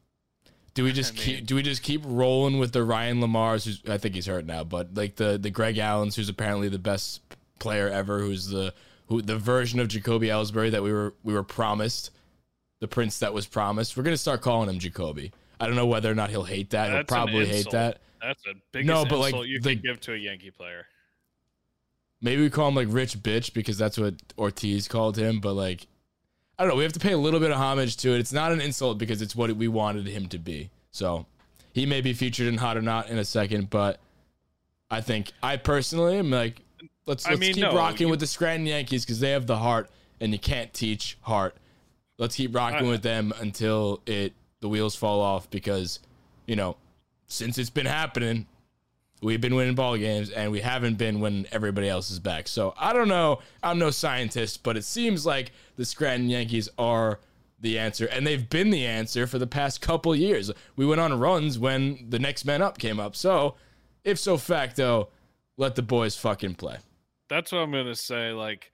Do 0.73 0.83
we 0.83 0.91
just 0.93 1.13
I 1.13 1.17
keep 1.17 1.45
do 1.45 1.55
we 1.55 1.63
just 1.63 1.81
keep 1.83 2.01
rolling 2.05 2.59
with 2.59 2.73
the 2.73 2.83
Ryan 2.83 3.21
LaMarre's 3.21 3.65
who's 3.65 3.81
I 3.87 3.97
think 3.97 4.15
he's 4.15 4.25
hurt 4.25 4.45
now, 4.45 4.63
but 4.63 4.93
like 4.93 5.15
the 5.15 5.37
the 5.37 5.49
Greg 5.49 5.77
Allens 5.77 6.15
who's 6.15 6.29
apparently 6.29 6.69
the 6.69 6.79
best 6.79 7.21
player 7.59 7.87
ever, 7.89 8.19
who's 8.19 8.47
the 8.47 8.73
who 9.07 9.21
the 9.21 9.37
version 9.37 9.79
of 9.79 9.87
Jacoby 9.87 10.27
Ellsbury 10.27 10.71
that 10.71 10.83
we 10.83 10.91
were 10.91 11.13
we 11.23 11.33
were 11.33 11.43
promised, 11.43 12.11
the 12.81 12.87
prince 12.87 13.19
that 13.19 13.33
was 13.33 13.45
promised. 13.45 13.95
We're 13.95 14.03
gonna 14.03 14.17
start 14.17 14.41
calling 14.41 14.67
him 14.69 14.79
Jacoby. 14.79 15.31
I 15.61 15.67
don't 15.67 15.75
know 15.77 15.85
whether 15.87 16.11
or 16.11 16.15
not 16.15 16.29
he'll 16.31 16.43
hate 16.43 16.71
that. 16.71 16.91
he'll 16.91 17.03
probably 17.05 17.45
hate 17.45 17.69
that. 17.71 17.99
That's 18.21 18.45
a 18.47 18.53
biggest 18.71 18.87
No, 18.87 19.05
but, 19.05 19.19
like, 19.19 19.33
insult 19.33 19.47
you 19.47 19.59
the- 19.61 19.75
can 19.75 19.81
give 19.83 19.99
to 20.01 20.13
a 20.13 20.17
Yankee 20.17 20.51
player. 20.51 20.85
Maybe 22.21 22.41
we 22.41 22.49
call 22.49 22.67
him 22.67 22.75
like 22.75 22.87
rich 22.91 23.17
bitch 23.17 23.53
because 23.53 23.77
that's 23.77 23.97
what 23.97 24.15
Ortiz 24.37 24.87
called 24.87 25.17
him. 25.17 25.39
But 25.39 25.53
like, 25.53 25.87
I 26.59 26.63
don't 26.63 26.69
know. 26.69 26.75
We 26.75 26.83
have 26.83 26.93
to 26.93 26.99
pay 26.99 27.13
a 27.13 27.17
little 27.17 27.39
bit 27.39 27.49
of 27.51 27.57
homage 27.57 27.97
to 27.97 28.13
it. 28.13 28.19
It's 28.19 28.33
not 28.33 28.51
an 28.51 28.61
insult 28.61 28.97
because 28.99 29.21
it's 29.21 29.35
what 29.35 29.51
we 29.55 29.67
wanted 29.67 30.05
him 30.07 30.27
to 30.29 30.37
be. 30.37 30.69
So 30.91 31.25
he 31.73 31.85
may 31.87 32.01
be 32.01 32.13
featured 32.13 32.47
in 32.47 32.57
Hot 32.57 32.77
or 32.77 32.81
Not 32.81 33.09
in 33.09 33.17
a 33.17 33.25
second, 33.25 33.69
but 33.71 33.99
I 34.91 35.01
think 35.01 35.31
I 35.41 35.57
personally 35.57 36.17
am 36.17 36.29
like, 36.29 36.61
let's 37.07 37.25
let's 37.27 37.39
mean, 37.39 37.53
keep 37.55 37.63
no, 37.63 37.75
rocking 37.75 38.07
you- 38.07 38.11
with 38.11 38.19
the 38.19 38.27
Scranton 38.27 38.67
Yankees 38.67 39.03
because 39.03 39.19
they 39.19 39.31
have 39.31 39.47
the 39.47 39.57
heart, 39.57 39.89
and 40.19 40.31
you 40.31 40.37
can't 40.39 40.71
teach 40.73 41.17
heart. 41.21 41.55
Let's 42.21 42.35
keep 42.35 42.53
rocking 42.53 42.87
with 42.87 43.01
them 43.01 43.33
until 43.39 44.03
it 44.05 44.33
the 44.59 44.69
wheels 44.69 44.95
fall 44.95 45.21
off 45.21 45.49
because, 45.49 45.97
you 46.45 46.55
know, 46.55 46.77
since 47.25 47.57
it's 47.57 47.71
been 47.71 47.87
happening, 47.87 48.45
we've 49.23 49.41
been 49.41 49.55
winning 49.55 49.73
ball 49.73 49.97
games 49.97 50.29
and 50.29 50.51
we 50.51 50.61
haven't 50.61 50.99
been 50.99 51.19
when 51.19 51.47
everybody 51.51 51.89
else 51.89 52.11
is 52.11 52.19
back. 52.19 52.47
So 52.47 52.75
I 52.77 52.93
don't 52.93 53.07
know. 53.07 53.39
I'm 53.63 53.79
no 53.79 53.89
scientist, 53.89 54.61
but 54.61 54.77
it 54.77 54.83
seems 54.83 55.25
like 55.25 55.51
the 55.77 55.83
Scranton 55.83 56.29
Yankees 56.29 56.69
are 56.77 57.19
the 57.59 57.79
answer, 57.79 58.05
and 58.05 58.25
they've 58.27 58.47
been 58.47 58.69
the 58.69 58.85
answer 58.85 59.25
for 59.25 59.39
the 59.39 59.47
past 59.47 59.81
couple 59.81 60.15
years. 60.15 60.51
We 60.75 60.85
went 60.85 61.01
on 61.01 61.17
runs 61.19 61.57
when 61.57 62.05
the 62.07 62.19
next 62.19 62.45
man 62.45 62.61
up 62.61 62.77
came 62.77 62.99
up. 62.99 63.15
So 63.15 63.55
if 64.03 64.19
so 64.19 64.37
facto, 64.37 65.09
let 65.57 65.73
the 65.73 65.81
boys 65.81 66.15
fucking 66.15 66.53
play. 66.53 66.77
That's 67.29 67.51
what 67.51 67.61
I'm 67.61 67.71
gonna 67.71 67.95
say. 67.95 68.31
Like, 68.31 68.71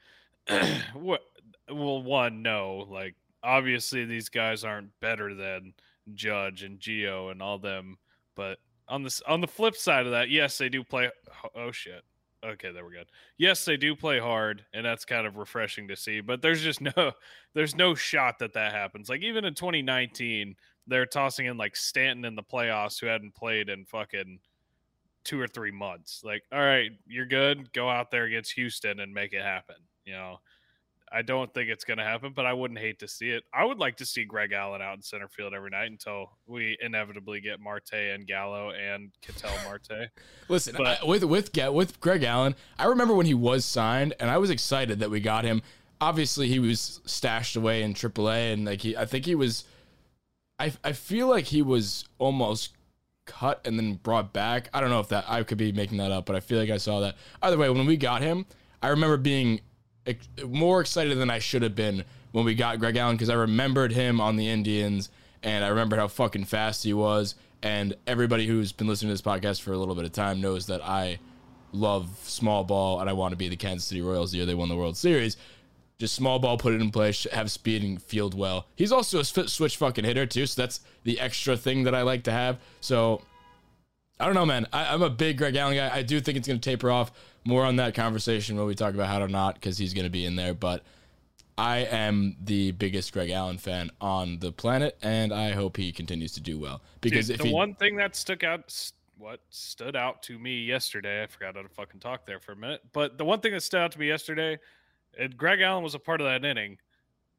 what? 0.94 1.21
Well, 1.69 2.03
one, 2.03 2.41
no. 2.41 2.85
Like, 2.89 3.15
obviously, 3.43 4.05
these 4.05 4.29
guys 4.29 4.63
aren't 4.63 4.97
better 4.99 5.33
than 5.33 5.73
Judge 6.13 6.63
and 6.63 6.79
Geo 6.79 7.29
and 7.29 7.41
all 7.41 7.59
them. 7.59 7.97
But 8.35 8.59
on 8.87 9.03
this, 9.03 9.21
on 9.27 9.41
the 9.41 9.47
flip 9.47 9.75
side 9.75 10.05
of 10.05 10.11
that, 10.11 10.29
yes, 10.29 10.57
they 10.57 10.69
do 10.69 10.83
play. 10.83 11.09
Oh 11.55 11.71
shit. 11.71 12.03
Okay, 12.45 12.71
there 12.71 12.85
we 12.85 12.93
go. 12.93 13.01
Yes, 13.37 13.65
they 13.65 13.77
do 13.77 13.95
play 13.95 14.19
hard, 14.19 14.63
and 14.71 14.85
that's 14.85 15.05
kind 15.05 15.25
of 15.25 15.37
refreshing 15.37 15.87
to 15.87 15.95
see. 15.95 16.21
But 16.21 16.41
there's 16.41 16.61
just 16.61 16.81
no, 16.97 17.11
there's 17.53 17.75
no 17.75 17.95
shot 17.95 18.39
that 18.39 18.53
that 18.53 18.73
happens. 18.73 19.09
Like 19.09 19.21
even 19.21 19.44
in 19.44 19.53
2019, 19.53 20.56
they're 20.85 21.06
tossing 21.06 21.47
in 21.47 21.57
like 21.57 21.75
Stanton 21.75 22.25
in 22.25 22.35
the 22.35 22.44
playoffs, 22.44 22.99
who 22.99 23.07
hadn't 23.07 23.35
played 23.35 23.69
in 23.69 23.85
fucking 23.85 24.39
two 25.23 25.39
or 25.41 25.47
three 25.47 25.71
months. 25.71 26.21
Like, 26.23 26.44
all 26.53 26.61
right, 26.61 26.91
you're 27.06 27.25
good. 27.25 27.73
Go 27.73 27.89
out 27.89 28.11
there 28.11 28.23
against 28.23 28.53
Houston 28.53 29.01
and 29.01 29.13
make 29.13 29.33
it 29.33 29.41
happen. 29.41 29.75
You 30.06 30.13
know, 30.13 30.37
I 31.11 31.21
don't 31.21 31.54
think 31.54 31.69
it's 31.69 31.83
going 31.85 31.99
to 31.99 32.04
happen, 32.04 32.33
but 32.35 32.45
I 32.45 32.54
wouldn't 32.54 32.80
hate 32.80 32.99
to 32.99 33.07
see 33.07 33.30
it. 33.30 33.44
I 33.54 33.64
would 33.64 33.78
like 33.78 33.97
to 33.97 34.06
see 34.06 34.26
Greg 34.26 34.52
Allen 34.52 34.81
out 34.81 34.95
in 34.95 35.02
center 35.02 35.28
field 35.30 35.54
every 35.54 35.69
night 35.69 35.90
until 35.90 36.31
we 36.45 36.78
inevitably 36.81 37.40
get 37.40 37.59
Marte 37.61 37.94
and 37.94 38.28
Gallo 38.28 38.71
and 38.71 39.11
Ketel 39.21 39.49
Marte. 39.64 40.09
Listen, 40.49 40.76
But- 40.78 41.02
I, 41.02 41.06
with 41.06 41.23
with 41.23 41.56
with 41.71 41.99
Greg 42.02 42.23
Allen, 42.23 42.56
I 42.78 42.85
remember 42.85 43.14
when 43.14 43.26
he 43.26 43.33
was 43.33 43.64
signed, 43.64 44.14
and 44.19 44.30
I 44.30 44.37
was 44.37 44.49
excited 44.49 44.99
that 44.99 45.09
we 45.09 45.19
got 45.19 45.45
him. 45.45 45.61
Obviously, 46.02 46.47
he 46.47 46.59
was 46.59 47.02
stashed 47.06 47.56
away 47.56 47.81
in 47.83 47.94
AAA, 47.94 48.54
and 48.54 48.66
like 48.66 48.81
he, 48.81 48.95
I 48.97 49.06
think 49.06 49.26
he 49.26 49.35
was. 49.35 49.64
I 50.59 50.73
I 50.83 50.92
feel 50.92 51.28
like 51.28 51.45
he 51.45 51.61
was 51.61 52.06
almost 52.19 52.73
cut 53.26 53.61
and 53.66 53.78
then 53.80 53.95
brought 53.95 54.33
back. 54.33 54.69
I 54.73 54.81
don't 54.81 54.90
know 54.90 54.99
if 54.99 55.09
that 55.09 55.26
I 55.28 55.44
could 55.44 55.57
be 55.57 55.71
making 55.71 55.97
that 55.99 56.11
up, 56.11 56.26
but 56.26 56.35
I 56.35 56.40
feel 56.40 56.59
like 56.59 56.69
I 56.69 56.78
saw 56.78 56.99
that. 57.02 57.16
Either 57.42 57.57
way, 57.57 57.69
when 57.69 57.85
we 57.85 57.97
got 57.97 58.21
him, 58.21 58.45
I 58.81 58.90
remember 58.90 59.18
being 59.18 59.61
more 60.45 60.81
excited 60.81 61.18
than 61.18 61.30
I 61.30 61.40
should 61.40 61.61
have 61.61 61.76
been 61.76 62.04
when 62.31 62.45
we 62.45 62.56
got 62.56 62.80
Greg 62.80 62.97
Allen 62.97 63.16
because 63.16 63.30
I 63.30 63.35
remembered 63.35 63.92
him 63.92 64.21
on 64.21 64.35
the 64.35 64.47
Indians 64.47 65.09
and 65.44 65.64
I 65.64 65.69
remembered 65.69 65.99
how 65.99 66.07
fucking 66.07 66.45
fast 66.45 66.83
he 66.83 66.94
was. 66.94 67.35
And 67.64 67.95
everybody 68.06 68.45
who's 68.45 68.71
been 68.71 68.87
listening 68.87 69.09
to 69.09 69.14
this 69.14 69.21
podcast 69.21 69.61
for 69.61 69.73
a 69.73 69.78
little 69.78 69.95
bit 69.95 70.06
of 70.06 70.11
time 70.11 70.42
knows 70.42 70.68
that 70.68 70.83
I 70.83 71.19
love 71.71 72.09
small 72.23 72.64
ball 72.64 72.99
and 72.99 73.09
I 73.09 73.14
want 73.14 73.31
to 73.31 73.37
be 73.37 73.49
the 73.49 73.56
Kansas 73.56 73.87
City 73.87 74.02
Royals 74.02 74.31
the 74.31 74.37
year 74.37 74.45
they 74.45 74.56
won 74.56 74.69
the 74.69 74.76
World 74.76 74.97
Series. 74.97 75.37
Just 75.99 76.14
small 76.14 76.37
ball, 76.37 76.57
put 76.57 76.73
it 76.73 76.81
in 76.81 76.92
place, 76.92 77.26
have 77.31 77.49
speed 77.49 77.81
and 77.81 78.02
field 78.02 78.35
well. 78.35 78.68
He's 78.76 78.92
also 78.92 79.19
a 79.19 79.26
sw- 79.26 79.49
switch 79.52 79.78
fucking 79.78 80.06
hitter 80.06 80.28
too, 80.28 80.45
so 80.45 80.61
that's 80.61 80.81
the 81.04 81.19
extra 81.19 81.57
thing 81.57 81.83
that 81.85 81.95
I 81.95 82.04
like 82.04 82.23
to 82.26 82.31
have. 82.31 82.59
So 82.81 83.23
I 84.19 84.26
don't 84.26 84.35
know, 84.35 84.45
man. 84.45 84.68
I, 84.71 84.94
I'm 84.94 85.02
a 85.02 85.09
big 85.09 85.37
Greg 85.37 85.56
Allen 85.56 85.76
guy. 85.76 85.90
I 85.94 86.02
do 86.04 86.19
think 86.19 86.37
it's 86.37 86.47
going 86.47 86.59
to 86.59 86.69
taper 86.69 86.92
off. 86.92 87.11
More 87.47 87.63
on 87.63 87.77
that 87.77 87.95
conversation 87.95 88.57
when 88.57 88.68
we 88.68 88.75
talk 88.75 88.94
about 88.94 89.07
how 89.07 89.19
to 89.19 89.27
not, 89.30 89.56
because 89.56 89.77
he's 89.77 89.94
going 89.94 90.04
to 90.04 90.11
be 90.11 90.25
in 90.25 90.35
there. 90.35 90.54
But 90.54 90.83
I 91.57 91.77
am 91.77 92.35
the 92.44 92.71
biggest 92.71 93.13
Greg 93.13 93.30
Allen 93.30 93.57
fan 93.57 93.89
on 94.01 94.39
the 94.39 94.51
planet, 94.51 94.97
and 95.01 95.33
I 95.33 95.51
hope 95.51 95.77
he 95.77 95.94
continues 95.94 96.33
to 96.33 96.42
do 96.42 96.59
well. 96.59 96.81
Because 96.99 97.27
Dude, 97.27 97.35
if 97.35 97.42
the 97.42 97.47
he, 97.47 97.54
one 97.54 97.73
thing 97.73 97.95
that 97.95 98.18
stuck 98.18 98.44
out, 98.44 98.92
what 99.18 99.39
stood 99.49 99.95
out 99.95 100.21
to 100.23 100.37
me 100.37 100.61
yesterday, 100.61 101.23
I 101.23 101.27
forgot 101.27 101.56
how 101.56 101.61
to 101.61 101.69
fucking 101.69 102.01
talk 102.01 102.25
there 102.25 102.42
for 102.42 102.51
a 102.51 102.56
minute, 102.57 102.81
but 102.92 103.18
the 103.18 103.23
one 103.23 103.39
thing 103.39 103.54
that 103.54 103.63
stood 103.63 103.80
out 103.80 103.94
to 103.94 103.99
me 103.99 104.07
yesterday, 104.07 104.59
and 105.18 105.37
Greg 105.37 105.61
Allen 105.61 105.85
was 105.85 105.95
a 105.95 105.99
part 105.99 106.19
of 106.19 106.27
that 106.27 106.44
inning 106.44 106.77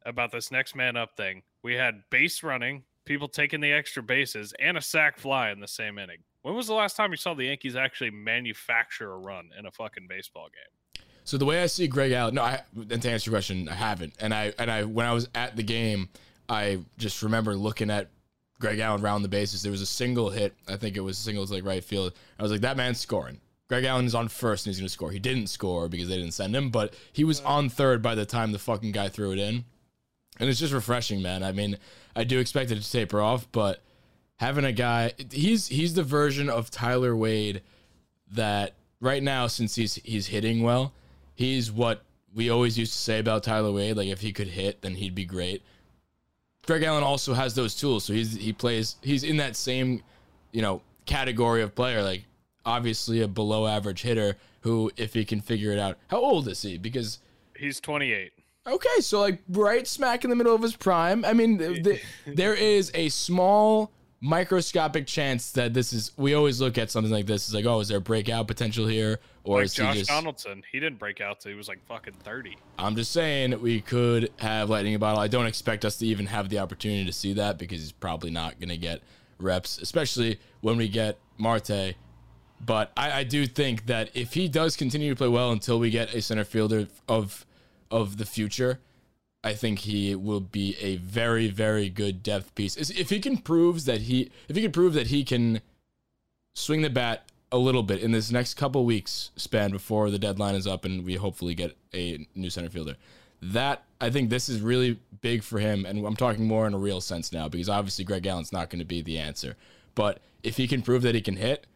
about 0.07 0.33
this 0.33 0.51
next 0.51 0.75
man 0.75 0.97
up 0.97 1.19
thing. 1.19 1.43
We 1.63 1.75
had 1.75 2.03
base 2.09 2.43
running, 2.43 2.85
people 3.05 3.29
taking 3.29 3.61
the 3.61 3.73
extra 3.73 4.03
bases, 4.03 4.55
and 4.59 4.79
a 4.79 4.81
sack 4.81 5.19
fly 5.19 5.51
in 5.51 5.61
the 5.61 5.69
same 5.69 5.99
inning. 5.99 6.19
When 6.43 6.55
was 6.55 6.67
the 6.67 6.75
last 6.75 6.97
time 6.97 7.11
you 7.11 7.17
saw 7.17 7.35
the 7.35 7.45
Yankees 7.45 7.77
actually 7.77 8.11
manufacture 8.11 9.13
a 9.13 9.19
run 9.19 9.51
in 9.59 9.67
a 9.67 9.71
fucking 9.71 10.07
baseball 10.09 10.49
game? 10.49 11.05
So 11.25 11.37
the 11.37 11.45
way 11.45 11.63
I 11.63 11.67
see 11.67 11.89
Greg 11.89 12.13
Allen, 12.13 12.37
no, 12.37 12.43
I 12.43 12.63
and 12.91 13.03
to 13.03 13.11
answer 13.11 13.31
your 13.31 13.37
question, 13.37 13.69
I 13.69 13.75
haven't. 13.75 14.15
And 14.19 14.33
I 14.33 14.55
and 14.59 14.71
I 14.71 14.85
when 14.85 15.05
I 15.05 15.13
was 15.13 15.29
at 15.35 15.57
the 15.57 15.63
game, 15.63 16.09
I 16.49 16.79
just 16.97 17.23
remember 17.23 17.55
looking 17.55 17.91
at 17.91 18.09
Greg 18.61 18.79
Allen 18.79 19.03
round 19.03 19.25
the 19.25 19.29
bases. 19.29 19.63
There 19.63 19.73
was 19.73 19.83
a 19.83 19.87
single 19.87 20.31
hit. 20.31 20.55
I 20.67 20.77
think 20.77 20.97
it 20.97 21.01
was 21.01 21.19
singles 21.19 21.53
like 21.53 21.65
right 21.65 21.85
field. 21.85 22.15
I 22.39 22.43
was 22.43 22.51
like, 22.51 22.63
that 22.63 22.77
man's 22.77 22.99
scoring. 22.99 23.41
Greg 23.69 23.85
Allen 23.85 24.07
is 24.07 24.15
on 24.15 24.29
first 24.29 24.65
and 24.65 24.73
he's 24.73 24.81
gonna 24.81 24.89
score. 24.89 25.11
He 25.11 25.19
didn't 25.19 25.49
score 25.49 25.89
because 25.89 26.09
they 26.09 26.17
didn't 26.17 26.33
send 26.33 26.57
him, 26.57 26.71
but 26.71 26.95
he 27.13 27.25
was 27.25 27.41
on 27.41 27.69
third 27.69 28.01
by 28.01 28.15
the 28.15 28.25
time 28.25 28.53
the 28.53 28.59
fucking 28.59 28.93
guy 28.93 29.09
threw 29.09 29.33
it 29.33 29.39
in. 29.39 29.67
And 30.41 30.49
it's 30.49 30.61
just 30.61 30.73
refreshing, 30.73 31.21
man. 31.21 31.43
I 31.43 31.53
mean, 31.53 31.77
I 32.17 32.25
do 32.25 32.39
expect 32.39 32.71
it 32.71 32.81
to 32.81 32.91
taper 32.91 33.21
off, 33.21 33.47
but 33.53 33.83
having 34.39 34.65
a 34.65 34.73
guy 34.73 35.13
he's 35.31 35.69
he's 35.69 35.95
the 35.95 36.03
version 36.03 36.49
of 36.49 36.71
Tyler 36.71 37.15
Wade 37.15 37.63
that 38.33 38.75
right 39.01 39.23
now 39.23 39.47
since 39.47 39.75
he's 39.75 39.97
he's 39.97 40.27
hitting 40.27 40.63
well, 40.63 40.93
he's 41.35 41.71
what 41.71 42.03
we 42.35 42.51
always 42.51 42.79
used 42.79 42.93
to 42.93 42.99
say 42.99 43.19
about 43.19 43.43
Tyler 43.45 43.73
Wade. 43.73 43.97
Like 43.97 44.09
if 44.09 44.21
he 44.21 44.33
could 44.33 44.49
hit, 44.49 44.83
then 44.83 44.95
he'd 44.95 45.15
be 45.15 45.25
great. 45.25 45.63
Greg 46.67 46.83
Allen 46.83 47.05
also 47.05 47.33
has 47.33 47.55
those 47.55 47.75
tools, 47.75 48.05
so 48.05 48.13
he's 48.13 48.35
he 48.35 48.53
plays 48.53 48.97
he's 49.03 49.25
in 49.25 49.37
that 49.39 49.57
same 49.57 50.03
you 50.53 50.63
know 50.63 50.83
category 51.07 51.63
of 51.63 51.75
player. 51.75 52.03
Like 52.03 52.25
obviously 52.65 53.23
a 53.23 53.29
below 53.29 53.67
average 53.67 54.03
hitter 54.03 54.37
who, 54.61 54.91
if 54.97 55.15
he 55.15 55.25
can 55.25 55.41
figure 55.41 55.73
it 55.73 55.79
out, 55.79 55.97
how 56.09 56.19
old 56.19 56.49
is 56.49 56.61
he? 56.63 56.77
Because 56.77 57.21
He's 57.57 57.81
28. 57.81 58.33
Okay, 58.67 59.01
so 59.01 59.21
like 59.21 59.43
right 59.49 59.87
smack 59.87 60.25
in 60.25 60.31
the 60.31 60.37
middle 60.37 60.55
of 60.55 60.63
his 60.63 60.77
prime. 60.77 61.25
I 61.25 61.33
mean, 61.33 61.59
th- 61.59 61.83
th- 61.83 62.05
there 62.27 62.55
is 62.55 62.93
a 62.95 63.09
small 63.09 63.91
microscopic 64.21 65.07
chance 65.07 65.53
that 65.53 65.75
this 65.75 65.93
is. 65.93 66.13
We 66.17 66.35
always 66.35 66.61
look 66.61 66.79
at 66.79 66.91
something 66.91 67.13
like 67.13 67.27
this. 67.27 67.47
It's 67.47 67.55
like, 67.55 67.67
oh, 67.67 67.81
is 67.81 67.89
there 67.89 67.99
a 67.99 68.01
breakout 68.01 68.49
potential 68.49 68.87
here, 68.87 69.21
or 69.45 69.59
Like 69.59 69.67
is 69.67 69.75
Josh 69.75 69.95
he 69.95 70.01
just? 70.01 70.11
Donaldson, 70.11 70.63
he 70.71 70.81
didn't 70.81 70.99
break 70.99 71.21
out 71.21 71.41
till 71.41 71.53
he 71.53 71.57
was 71.57 71.69
like 71.69 71.85
fucking 71.87 72.15
30. 72.25 72.57
I'm 72.79 72.97
just 72.97 73.13
saying 73.13 73.61
we 73.61 73.81
could 73.81 74.33
have 74.39 74.71
lightning 74.71 74.95
in 74.95 74.97
a 74.97 74.99
bottle. 74.99 75.21
I 75.21 75.29
don't 75.29 75.47
expect 75.47 75.85
us 75.85 75.97
to 75.99 76.07
even 76.07 76.27
have 76.27 76.49
the 76.49 76.59
opportunity 76.59 77.05
to 77.05 77.13
see 77.13 77.35
that 77.35 77.59
because 77.59 77.81
he's 77.81 77.93
probably 77.93 78.31
not 78.31 78.59
going 78.59 78.71
to 78.71 78.77
get 78.77 79.03
reps, 79.39 79.79
especially 79.79 80.39
when 80.61 80.77
we 80.77 80.89
get 80.89 81.19
Marte. 81.37 81.95
But 82.61 82.91
I, 82.97 83.21
I 83.21 83.25
do 83.25 83.47
think 83.47 83.87
that 83.87 84.11
if 84.15 84.35
he 84.35 84.49
does 84.49 84.77
continue 84.77 85.11
to 85.11 85.17
play 85.17 85.29
well 85.29 85.53
until 85.53 85.79
we 85.79 85.91
get 85.91 86.13
a 86.15 86.21
center 86.23 86.45
fielder 86.45 86.89
of 87.09 87.47
of 87.91 88.19
the 88.19 88.27
future, 88.27 88.81
I 89.45 89.55
think 89.55 89.81
he 89.81 90.15
will 90.15 90.41
be 90.41 90.77
a 90.81 90.97
very, 90.97 91.49
very 91.49 91.89
good 91.89 92.23
depth 92.23 92.55
piece. 92.55 92.77
If 92.77 93.11
he 93.11 93.21
can 93.21 93.39
prove 93.39 93.85
that 93.85 94.03
he 94.03 94.31
if 94.49 94.57
he 94.57 94.63
can 94.63 94.73
prove 94.73 94.95
that 94.95 95.09
he 95.09 95.25
can 95.25 95.61
swing 96.55 96.83
the 96.83 96.91
bat 96.91 97.25
a 97.51 97.59
little 97.59 97.83
bit 97.83 98.03
in 98.03 98.13
this 98.13 98.31
next 98.31 98.55
couple 98.55 98.85
weeks 98.85 99.31
span 99.37 99.71
before 99.71 100.11
the 100.11 100.19
deadline 100.19 100.55
is 100.55 100.67
up 100.67 100.85
and 100.85 101.05
we 101.05 101.15
hopefully 101.15 101.55
get 101.55 101.77
a 101.95 102.27
new 102.35 102.51
center 102.51 102.69
fielder. 102.69 102.97
That 103.41 103.85
I 104.01 104.11
think 104.11 104.31
this 104.31 104.49
is 104.49 104.61
really 104.61 104.99
big 105.21 105.45
for 105.45 105.61
him, 105.61 105.87
and 105.87 106.05
I'm 106.05 106.17
talking 106.17 106.47
more 106.47 106.67
in 106.67 106.75
a 106.75 106.79
real 106.79 107.01
sense 107.01 107.33
now 107.33 107.49
because 107.49 107.69
obviously 107.69 108.05
Greg 108.05 108.27
Allen's 108.27 108.53
not 108.53 108.71
going 108.71 108.81
to 108.81 108.85
be 108.85 109.03
the 109.03 109.19
answer. 109.19 109.57
But 109.95 110.21
if 110.43 110.57
he 110.57 110.67
can 110.67 110.83
prove 110.83 111.03
that 111.03 111.15
he 111.15 111.21
can 111.21 111.37
hit, 111.37 111.67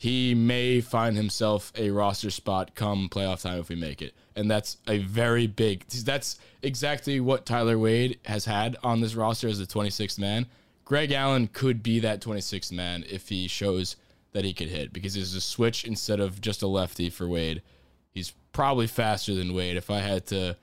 he 0.00 0.34
may 0.34 0.80
find 0.80 1.14
himself 1.14 1.70
a 1.76 1.90
roster 1.90 2.30
spot 2.30 2.74
come 2.74 3.06
playoff 3.10 3.42
time 3.42 3.58
if 3.58 3.68
we 3.68 3.76
make 3.76 4.00
it. 4.00 4.14
And 4.34 4.50
that's 4.50 4.78
a 4.88 4.96
very 4.96 5.46
big 5.46 5.86
that's 5.88 6.38
exactly 6.62 7.20
what 7.20 7.44
Tyler 7.44 7.78
Wade 7.78 8.18
has 8.24 8.46
had 8.46 8.78
on 8.82 9.02
this 9.02 9.14
roster 9.14 9.46
as 9.46 9.58
the 9.58 9.66
26th 9.66 10.18
man. 10.18 10.46
Greg 10.86 11.12
Allen 11.12 11.48
could 11.48 11.82
be 11.82 12.00
that 12.00 12.22
26th 12.22 12.72
man 12.72 13.04
if 13.10 13.28
he 13.28 13.46
shows 13.46 13.96
that 14.32 14.42
he 14.42 14.54
could 14.54 14.68
hit 14.68 14.90
because 14.90 15.12
there's 15.12 15.34
a 15.34 15.40
switch 15.40 15.84
instead 15.84 16.18
of 16.18 16.40
just 16.40 16.62
a 16.62 16.66
lefty 16.66 17.10
for 17.10 17.28
Wade. 17.28 17.60
He's 18.14 18.32
probably 18.54 18.86
faster 18.86 19.34
than 19.34 19.52
Wade. 19.52 19.76
If 19.76 19.90
I 19.90 19.98
had 19.98 20.24
to 20.28 20.56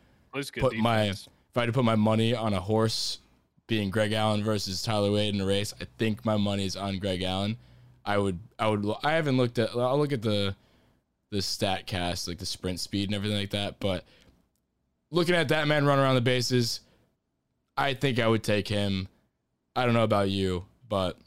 put 0.62 0.74
my 0.78 1.04
if 1.04 1.28
I 1.56 1.60
had 1.60 1.66
to 1.68 1.74
put 1.74 1.86
my 1.86 1.96
money 1.96 2.34
on 2.34 2.56
a 2.56 2.60
horse 2.60 3.20
being 3.68 3.92
Greg 3.92 4.14
Allen 4.14 4.44
versus 4.44 4.82
Tyler 4.82 5.12
Wade 5.12 5.36
in 5.36 5.42
a 5.42 5.46
race, 5.46 5.76
I 5.80 5.86
think 6.00 6.26
my 6.26 6.38
money's 6.38 6.76
on 6.76 6.98
Greg 6.98 7.22
Allen. 7.22 7.58
I 8.08 8.18
would 8.18 8.40
I 8.58 8.70
would 8.70 8.90
I 9.04 9.12
haven't 9.12 9.36
looked 9.36 9.60
at 9.60 9.76
I'll 9.76 10.00
look 10.00 10.14
at 10.14 10.22
the 10.22 10.56
the 11.30 11.40
Statcast, 11.40 12.28
like 12.28 12.38
the 12.38 12.46
sprint 12.46 12.80
speed 12.80 13.10
and 13.10 13.16
everything 13.16 13.38
like 13.38 13.50
that, 13.50 13.82
but 13.82 14.06
looking 15.12 15.36
at 15.36 15.50
that 15.50 15.68
man 15.68 15.86
run 15.86 16.00
around 16.00 16.16
the 16.16 16.22
bases, 16.22 16.80
I 17.76 17.94
think 17.94 18.18
I 18.18 18.28
would 18.28 18.44
take 18.44 18.70
him. 18.70 19.10
I 19.76 19.86
don't 19.86 19.94
know 19.94 20.06
about 20.06 20.30
you, 20.30 20.66
but 20.88 21.18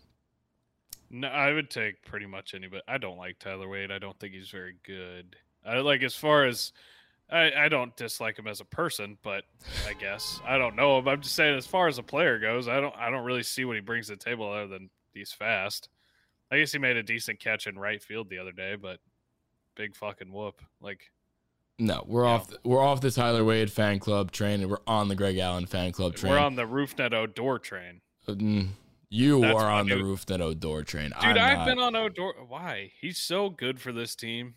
No, 1.11 1.29
I 1.29 1.53
would 1.53 1.69
take 1.69 2.03
pretty 2.03 2.25
much 2.27 2.55
anybody. 2.55 2.83
I 2.89 2.97
don't 2.97 3.19
like 3.19 3.39
Tyler 3.39 3.69
Wade. 3.69 3.93
I 3.93 3.99
don't 3.99 4.19
think 4.19 4.33
he's 4.33 4.49
very 4.49 4.77
good. 4.83 5.37
I 5.65 5.81
like 5.81 6.03
as 6.03 6.15
far 6.15 6.47
as 6.47 6.73
I, 7.31 7.53
I 7.53 7.69
don't 7.69 7.95
dislike 7.95 8.39
him 8.39 8.47
as 8.47 8.63
a 8.63 8.65
person, 8.65 9.19
but 9.23 9.45
I 9.87 9.93
guess 9.93 10.41
I 10.47 10.57
don't 10.57 10.77
know 10.77 10.99
him. 10.99 11.09
I'm 11.09 11.21
just 11.21 11.35
saying 11.35 11.59
as 11.59 11.67
far 11.67 11.89
as 11.89 11.99
a 11.99 12.03
player 12.03 12.39
goes, 12.39 12.69
I 12.69 12.81
don't 12.81 12.97
I 12.97 13.11
don't 13.11 13.25
really 13.27 13.43
see 13.43 13.67
what 13.67 13.77
he 13.77 13.83
brings 13.83 14.07
to 14.07 14.15
the 14.15 14.25
table 14.25 14.51
other 14.51 14.67
than 14.67 14.89
he's 15.13 15.31
fast. 15.31 15.91
I 16.51 16.59
guess 16.59 16.73
he 16.73 16.79
made 16.79 16.97
a 16.97 17.03
decent 17.03 17.39
catch 17.41 17.67
in 17.67 17.79
right 17.79 18.03
field 18.03 18.29
the 18.29 18.39
other 18.39 18.53
day, 18.53 18.77
but 18.77 18.99
big 19.77 19.95
fucking 19.95 20.33
whoop. 20.33 20.61
Like 20.81 21.11
no, 21.79 22.05
we're 22.07 22.27
off 22.27 22.49
the, 22.49 22.59
we're 22.65 22.83
off 22.83 23.01
the 23.01 23.11
Tyler 23.11 23.45
Wade 23.45 23.73
fan 23.73 23.99
club 23.99 24.33
train 24.33 24.61
and 24.61 24.71
we're 24.71 24.79
on 24.87 25.09
the 25.09 25.15
Greg 25.15 25.39
Allen 25.39 25.67
fan 25.67 25.93
club 25.93 26.15
train. 26.15 26.33
we're 26.33 26.39
on 26.39 26.55
the 26.55 26.67
Roof 26.67 26.95
Rougned 26.97 27.15
Odor 27.15 27.59
train. 27.59 28.01
Mm, 28.29 28.69
you 29.09 29.41
That's 29.41 29.55
are 29.55 29.71
on 29.71 29.89
the 29.89 29.95
dude. 29.97 30.05
Rougned 30.05 30.41
Odor 30.41 30.85
train. 30.85 31.13
Dude, 31.21 31.39
I've 31.39 31.59
not. 31.59 31.67
been 31.67 31.79
on 31.79 31.97
Odor. 31.97 32.33
Why? 32.47 32.93
He's 33.01 33.19
so 33.19 33.49
good 33.49 33.81
for 33.81 33.93
this 33.93 34.15
team. 34.15 34.55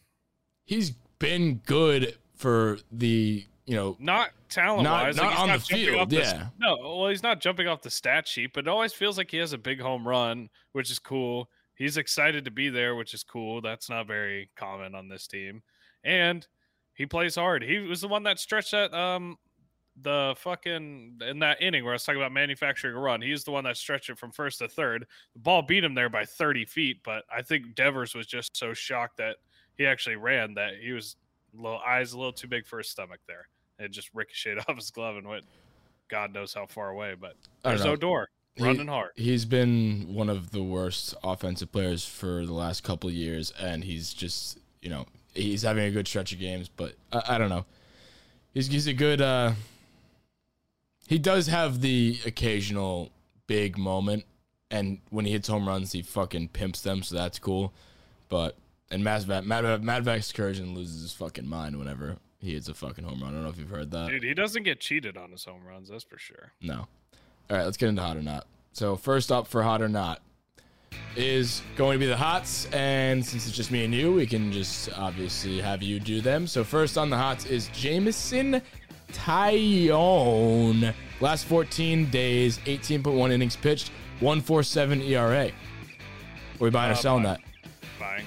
he's 0.65 0.91
been 1.19 1.61
good 1.65 2.17
for 2.35 2.79
the 2.91 3.45
you 3.65 3.75
know 3.75 3.95
Not 3.99 4.31
talent 4.49 4.89
wise. 4.89 5.15
not 5.15 5.23
like, 5.23 5.31
he's 5.31 5.41
on 5.41 5.47
not 5.47 5.59
the 5.59 5.65
field, 5.65 5.99
off 6.01 6.09
the 6.09 6.15
yeah. 6.17 6.47
no, 6.59 6.75
well, 6.81 7.07
he's 7.07 7.23
not 7.23 7.39
jumping 7.39 7.67
off 7.67 7.81
the 7.81 7.89
stat 7.89 8.27
sheet, 8.27 8.51
but 8.53 8.65
it 8.65 8.67
always 8.67 8.91
feels 8.91 9.17
like 9.17 9.31
he 9.31 9.37
has 9.37 9.53
a 9.53 9.57
big 9.57 9.79
home 9.79 10.05
run, 10.05 10.49
which 10.73 10.91
is 10.91 10.99
cool. 10.99 11.49
He's 11.75 11.97
excited 11.97 12.45
to 12.45 12.51
be 12.51 12.69
there, 12.69 12.95
which 12.95 13.13
is 13.13 13.23
cool. 13.23 13.61
That's 13.61 13.89
not 13.89 14.07
very 14.07 14.49
common 14.55 14.95
on 14.95 15.07
this 15.07 15.27
team. 15.27 15.63
And 16.03 16.45
he 16.93 17.05
plays 17.05 17.35
hard. 17.35 17.63
He 17.63 17.79
was 17.79 18.01
the 18.01 18.07
one 18.07 18.23
that 18.23 18.39
stretched 18.39 18.71
that 18.71 18.93
um 18.93 19.37
the 20.01 20.33
fucking 20.37 21.19
in 21.27 21.39
that 21.39 21.61
inning 21.61 21.83
where 21.83 21.93
I 21.93 21.95
was 21.95 22.03
talking 22.03 22.19
about 22.21 22.31
manufacturing 22.31 22.95
a 22.95 22.99
run. 22.99 23.21
He's 23.21 23.43
the 23.43 23.51
one 23.51 23.63
that 23.65 23.77
stretched 23.77 24.09
it 24.09 24.17
from 24.17 24.31
first 24.31 24.59
to 24.59 24.67
third. 24.67 25.05
The 25.33 25.39
ball 25.39 25.61
beat 25.61 25.83
him 25.83 25.93
there 25.93 26.09
by 26.09 26.25
30 26.25 26.65
feet, 26.65 26.97
but 27.03 27.23
I 27.31 27.41
think 27.43 27.75
Devers 27.75 28.15
was 28.15 28.25
just 28.25 28.57
so 28.57 28.73
shocked 28.73 29.17
that 29.17 29.37
he 29.77 29.85
actually 29.85 30.15
ran 30.15 30.55
that 30.55 30.73
he 30.81 30.91
was 30.91 31.15
a 31.57 31.61
little 31.61 31.79
eyes 31.79 32.13
a 32.13 32.17
little 32.17 32.33
too 32.33 32.47
big 32.47 32.65
for 32.65 32.79
his 32.79 32.89
stomach 32.89 33.19
there. 33.27 33.47
It 33.79 33.91
just 33.91 34.09
ricocheted 34.13 34.63
off 34.67 34.75
his 34.75 34.89
glove 34.89 35.17
and 35.17 35.27
went 35.27 35.45
God 36.09 36.33
knows 36.33 36.53
how 36.53 36.65
far 36.65 36.89
away. 36.89 37.15
But 37.19 37.35
there's 37.63 37.81
don't 37.83 37.99
there's 37.99 38.29
Odor 38.57 38.65
He- 38.65 38.71
running 38.77 38.87
hard. 38.87 39.11
he's 39.15 39.45
been 39.45 40.13
one 40.13 40.29
of 40.29 40.51
the 40.51 40.61
worst 40.63 41.15
offensive 41.23 41.71
players 41.71 42.05
for 42.05 42.45
the 42.45 42.53
last 42.53 42.83
couple 42.83 43.09
of 43.09 43.15
years, 43.15 43.51
and 43.59 43.83
he's 43.83 44.13
just 44.13 44.59
you 44.81 44.89
know 44.89 45.05
he's 45.33 45.61
having 45.63 45.85
a 45.85 45.91
good 45.91 46.07
stretch 46.07 46.31
of 46.33 46.39
games, 46.39 46.69
but 46.69 46.95
I, 47.11 47.23
I 47.29 47.37
don't 47.37 47.49
know. 47.49 47.65
He's 48.53 48.67
he's 48.67 48.87
a 48.87 48.93
good. 48.93 49.21
uh 49.21 49.53
He 51.07 51.17
does 51.19 51.47
have 51.47 51.81
the 51.81 52.19
occasional 52.25 53.11
big 53.47 53.77
moment, 53.77 54.25
and 54.71 54.99
when 55.09 55.25
he 55.25 55.31
hits 55.31 55.47
home 55.47 55.67
runs, 55.67 55.91
he 55.91 56.01
fucking 56.01 56.49
pimps 56.49 56.81
them, 56.81 57.03
so 57.03 57.15
that's 57.15 57.39
cool. 57.39 57.73
But 58.29 58.55
and 58.91 59.03
Madvac 59.03 59.43
Mad, 59.45 59.63
Madvac 59.81 60.17
Excursion 60.17 60.75
loses 60.75 61.01
his 61.01 61.13
fucking 61.13 61.47
mind 61.47 61.77
whenever 61.79 62.17
he 62.39 62.53
hits 62.53 62.67
a 62.67 62.73
fucking 62.73 63.03
home 63.03 63.21
run. 63.21 63.31
I 63.31 63.33
don't 63.33 63.43
know 63.43 63.49
if 63.49 63.57
you've 63.57 63.69
heard 63.69 63.89
that. 63.91 64.09
Dude, 64.09 64.23
he 64.23 64.33
doesn't 64.33 64.63
get 64.63 64.79
cheated 64.79 65.17
on 65.17 65.31
his 65.31 65.45
home 65.45 65.63
runs, 65.65 65.89
that's 65.89 66.03
for 66.03 66.17
sure. 66.19 66.51
No. 66.61 66.87
All 67.53 67.59
right, 67.59 67.65
let's 67.65 67.77
get 67.77 67.89
into 67.89 68.01
hot 68.01 68.17
or 68.17 68.23
not. 68.23 68.47
So 68.71 68.95
first 68.95 69.31
up 69.31 69.45
for 69.45 69.61
hot 69.61 69.83
or 69.83 69.87
not 69.87 70.23
is 71.15 71.61
going 71.75 71.93
to 71.93 71.99
be 71.99 72.07
the 72.07 72.17
hots, 72.17 72.65
and 72.73 73.23
since 73.23 73.45
it's 73.45 73.55
just 73.55 73.69
me 73.69 73.85
and 73.85 73.93
you, 73.93 74.11
we 74.11 74.25
can 74.25 74.51
just 74.51 74.89
obviously 74.97 75.61
have 75.61 75.83
you 75.83 75.99
do 75.99 76.19
them. 76.19 76.47
So 76.47 76.63
first 76.63 76.97
on 76.97 77.11
the 77.11 77.17
hots 77.17 77.45
is 77.45 77.67
Jameson 77.67 78.59
Taillon. 79.11 80.95
Last 81.21 81.45
14 81.45 82.09
days, 82.09 82.57
18.1 82.65 83.31
innings 83.31 83.55
pitched, 83.55 83.89
147 84.21 85.03
ERA. 85.03 85.45
Are 85.45 85.51
we 86.59 86.71
buying 86.71 86.89
or 86.89 86.93
Uh, 86.93 86.97
selling 86.97 87.21
buy. 87.21 87.29
that? 87.33 87.41
Buying. 87.99 88.25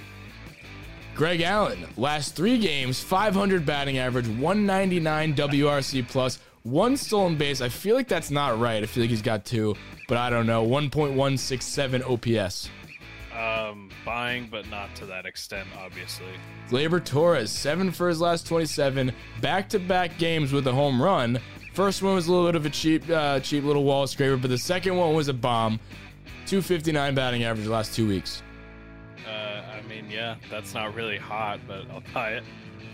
Greg 1.16 1.40
Allen, 1.40 1.84
last 1.96 2.36
three 2.36 2.58
games, 2.58 3.00
500 3.02 3.66
batting 3.66 3.98
average, 3.98 4.28
199 4.28 5.34
WRC 5.34 6.02
plus, 6.06 6.38
one 6.66 6.96
stolen 6.96 7.36
base. 7.36 7.60
I 7.60 7.68
feel 7.68 7.94
like 7.94 8.08
that's 8.08 8.30
not 8.30 8.58
right. 8.58 8.82
I 8.82 8.86
feel 8.86 9.04
like 9.04 9.10
he's 9.10 9.22
got 9.22 9.44
two, 9.44 9.76
but 10.08 10.18
I 10.18 10.30
don't 10.30 10.46
know. 10.46 10.66
1.167 10.66 12.38
OPS. 12.40 12.70
Um, 13.32 13.90
buying, 14.04 14.48
but 14.50 14.68
not 14.68 14.94
to 14.96 15.06
that 15.06 15.26
extent, 15.26 15.68
obviously. 15.78 16.26
Gleyber 16.68 17.04
Torres, 17.04 17.52
seven 17.52 17.92
for 17.92 18.08
his 18.08 18.20
last 18.20 18.46
27, 18.46 19.12
back-to-back 19.40 20.18
games 20.18 20.52
with 20.52 20.66
a 20.66 20.72
home 20.72 21.00
run. 21.00 21.38
First 21.74 22.02
one 22.02 22.14
was 22.14 22.26
a 22.26 22.32
little 22.32 22.46
bit 22.46 22.56
of 22.56 22.66
a 22.66 22.70
cheap, 22.70 23.08
uh, 23.10 23.38
cheap 23.40 23.62
little 23.62 23.84
wall 23.84 24.06
scraper, 24.06 24.36
but 24.36 24.48
the 24.48 24.58
second 24.58 24.96
one 24.96 25.14
was 25.14 25.28
a 25.28 25.34
bomb. 25.34 25.78
259 26.46 27.14
batting 27.14 27.44
average 27.44 27.66
the 27.66 27.72
last 27.72 27.94
two 27.94 28.08
weeks. 28.08 28.42
Uh, 29.26 29.30
I 29.30 29.82
mean, 29.88 30.10
yeah, 30.10 30.36
that's 30.50 30.74
not 30.74 30.94
really 30.94 31.18
hot, 31.18 31.60
but 31.68 31.84
I'll 31.90 32.02
buy 32.14 32.30
it. 32.32 32.44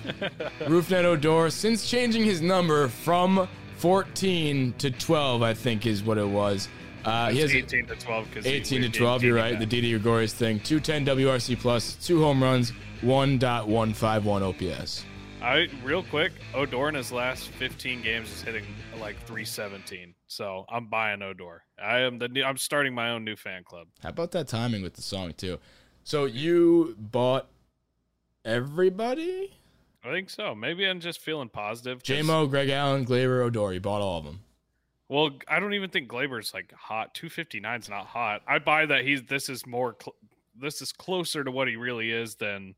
Rougned 0.60 1.04
Odor, 1.04 1.50
since 1.50 1.88
changing 1.88 2.24
his 2.24 2.40
number 2.40 2.88
from 2.88 3.48
14 3.82 4.74
to 4.78 4.92
12, 4.92 5.42
I 5.42 5.54
think 5.54 5.86
is 5.86 6.04
what 6.04 6.16
it 6.16 6.28
was. 6.28 6.68
Uh, 7.04 7.30
he 7.30 7.40
has 7.40 7.52
18 7.52 7.86
to 7.86 7.96
12 7.96 8.28
because 8.28 8.46
18 8.46 8.82
to 8.82 8.88
12. 8.88 9.24
You're 9.24 9.34
right. 9.34 9.58
The 9.58 9.66
Didi 9.66 9.90
Gregorius 9.90 10.32
thing. 10.32 10.60
210 10.60 11.04
WRC 11.16 11.58
plus, 11.58 11.96
two 11.96 12.22
home 12.22 12.40
runs, 12.40 12.70
1.151 13.00 14.72
OPS. 14.78 15.04
I 15.42 15.66
real 15.82 16.04
quick, 16.04 16.30
Odor 16.54 16.90
in 16.90 16.94
his 16.94 17.10
last 17.10 17.48
15 17.48 18.02
games 18.02 18.30
is 18.30 18.40
hitting 18.40 18.64
like 19.00 19.16
317. 19.26 20.14
So 20.28 20.64
I'm 20.68 20.86
buying 20.86 21.20
Odor. 21.20 21.64
I 21.82 22.02
am 22.02 22.20
the 22.20 22.28
new, 22.28 22.44
I'm 22.44 22.58
starting 22.58 22.94
my 22.94 23.10
own 23.10 23.24
new 23.24 23.34
fan 23.34 23.64
club. 23.64 23.88
How 24.00 24.10
about 24.10 24.30
that 24.30 24.46
timing 24.46 24.84
with 24.84 24.94
the 24.94 25.02
song 25.02 25.34
too? 25.36 25.58
So 26.04 26.26
you 26.26 26.94
bought 27.00 27.48
everybody? 28.44 29.56
I 30.04 30.10
think 30.10 30.30
so. 30.30 30.54
Maybe 30.54 30.84
I'm 30.86 31.00
just 31.00 31.20
feeling 31.20 31.48
positive. 31.48 32.02
JMO, 32.02 32.50
Greg 32.50 32.70
Allen, 32.70 33.06
Gleyber, 33.06 33.44
Odor. 33.44 33.72
You 33.72 33.80
bought 33.80 34.02
all 34.02 34.18
of 34.18 34.24
them. 34.24 34.40
Well, 35.08 35.30
I 35.46 35.60
don't 35.60 35.74
even 35.74 35.90
think 35.90 36.08
Gleyber's 36.08 36.54
like 36.54 36.72
hot. 36.72 37.14
259 37.14 37.80
is 37.80 37.88
not 37.88 38.06
hot. 38.06 38.42
I 38.46 38.58
buy 38.58 38.86
that 38.86 39.04
he's 39.04 39.22
this 39.24 39.48
is 39.48 39.66
more 39.66 39.96
cl- 40.02 40.16
this 40.58 40.82
is 40.82 40.90
closer 40.92 41.44
to 41.44 41.50
what 41.50 41.68
he 41.68 41.76
really 41.76 42.10
is 42.10 42.34
than 42.34 42.74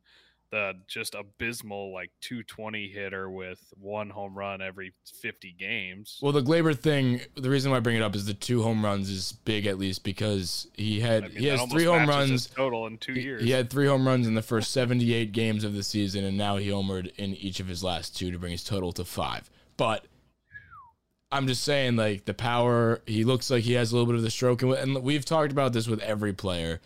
just 0.86 1.14
abysmal 1.14 1.92
like 1.92 2.10
220 2.20 2.88
hitter 2.88 3.30
with 3.30 3.60
one 3.76 4.10
home 4.10 4.36
run 4.36 4.62
every 4.62 4.92
50 5.20 5.54
games. 5.58 6.18
Well, 6.22 6.32
the 6.32 6.42
Gleyber 6.42 6.78
thing, 6.78 7.20
the 7.36 7.50
reason 7.50 7.70
why 7.70 7.78
I 7.78 7.80
bring 7.80 7.96
it 7.96 8.02
up 8.02 8.14
is 8.14 8.26
the 8.26 8.34
two 8.34 8.62
home 8.62 8.84
runs 8.84 9.10
is 9.10 9.32
big 9.32 9.66
at 9.66 9.78
least 9.78 10.04
because 10.04 10.68
he 10.74 11.00
had 11.00 11.24
I 11.24 11.28
mean, 11.28 11.36
he 11.36 11.46
has 11.46 11.62
three 11.64 11.84
home 11.84 12.08
runs. 12.08 12.46
total 12.46 12.86
in 12.86 12.98
2 12.98 13.12
years. 13.12 13.42
He 13.42 13.50
had 13.50 13.70
three 13.70 13.86
home 13.86 14.06
runs 14.06 14.26
in 14.26 14.34
the 14.34 14.42
first 14.42 14.72
78 14.72 15.32
games 15.32 15.64
of 15.64 15.74
the 15.74 15.82
season, 15.82 16.24
and 16.24 16.36
now 16.36 16.56
he 16.56 16.68
homered 16.68 17.12
in 17.16 17.34
each 17.34 17.60
of 17.60 17.66
his 17.66 17.82
last 17.82 18.16
two 18.16 18.30
to 18.30 18.38
bring 18.38 18.52
his 18.52 18.64
total 18.64 18.92
to 18.92 19.04
five. 19.04 19.50
But 19.76 20.06
I'm 21.32 21.46
just 21.48 21.64
saying, 21.64 21.96
like 21.96 22.26
the 22.26 22.34
power, 22.34 23.00
he 23.06 23.24
looks 23.24 23.50
like 23.50 23.64
he 23.64 23.72
has 23.72 23.90
a 23.90 23.96
little 23.96 24.06
bit 24.06 24.16
of 24.16 24.22
the 24.22 24.30
stroke, 24.30 24.62
and 24.62 25.02
we've 25.02 25.24
talked 25.24 25.50
about 25.50 25.72
this 25.72 25.88
with 25.88 26.00
every 26.00 26.32
player. 26.32 26.80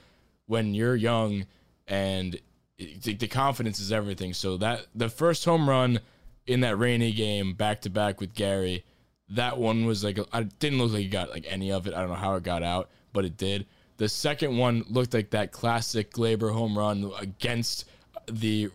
When 0.47 0.73
you're 0.73 0.97
young, 0.97 1.45
and 1.87 2.41
the, 2.79 3.15
the 3.15 3.29
confidence 3.29 3.81
is 3.81 3.93
everything. 3.93 4.33
So 4.35 4.57
that 4.59 4.87
the 4.95 5.09
first 5.09 5.45
home 5.45 5.69
run 5.69 6.01
in 6.47 6.61
that 6.61 6.79
rainy 6.79 7.13
game, 7.13 7.55
back 7.55 7.83
to 7.83 7.91
back 7.91 8.21
with 8.21 8.35
Gary, 8.35 8.85
that 9.31 9.59
one 9.59 9.85
was 9.85 10.03
like 10.05 10.19
I 10.33 10.45
didn't 10.45 10.79
look 10.79 10.93
like 10.93 11.03
he 11.03 11.09
got 11.09 11.31
like 11.31 11.47
any 11.49 11.73
of 11.73 11.87
it. 11.87 11.95
I 11.95 12.01
don't 12.01 12.09
know 12.11 12.15
how 12.15 12.35
it 12.35 12.43
got 12.43 12.63
out, 12.63 12.89
but 13.13 13.25
it 13.25 13.37
did. 13.37 13.67
The 13.99 14.09
second 14.09 14.57
one 14.57 14.85
looked 14.89 15.13
like 15.13 15.31
that 15.31 15.51
classic 15.51 16.13
Gleyber 16.13 16.53
home 16.53 16.79
run 16.79 17.11
against 17.19 17.85
the. 18.31 18.71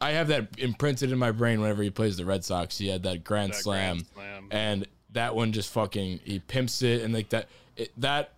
I 0.00 0.12
have 0.12 0.28
that 0.28 0.48
imprinted 0.58 1.12
in 1.12 1.18
my 1.18 1.30
brain 1.30 1.60
whenever 1.60 1.82
he 1.82 1.90
plays 1.90 2.16
the 2.16 2.24
Red 2.24 2.44
Sox. 2.44 2.78
He 2.78 2.88
had 2.88 3.02
that 3.02 3.22
grand 3.22 3.52
That 3.52 3.58
slam, 3.58 3.96
grand 3.96 4.06
slam. 4.14 4.48
and 4.50 4.86
that 5.10 5.34
one 5.34 5.52
just 5.52 5.70
fucking 5.70 6.20
he 6.24 6.38
pimps 6.38 6.80
it 6.82 7.02
and 7.02 7.12
like 7.12 7.28
that. 7.28 7.48
It, 7.76 7.92
that 7.98 8.32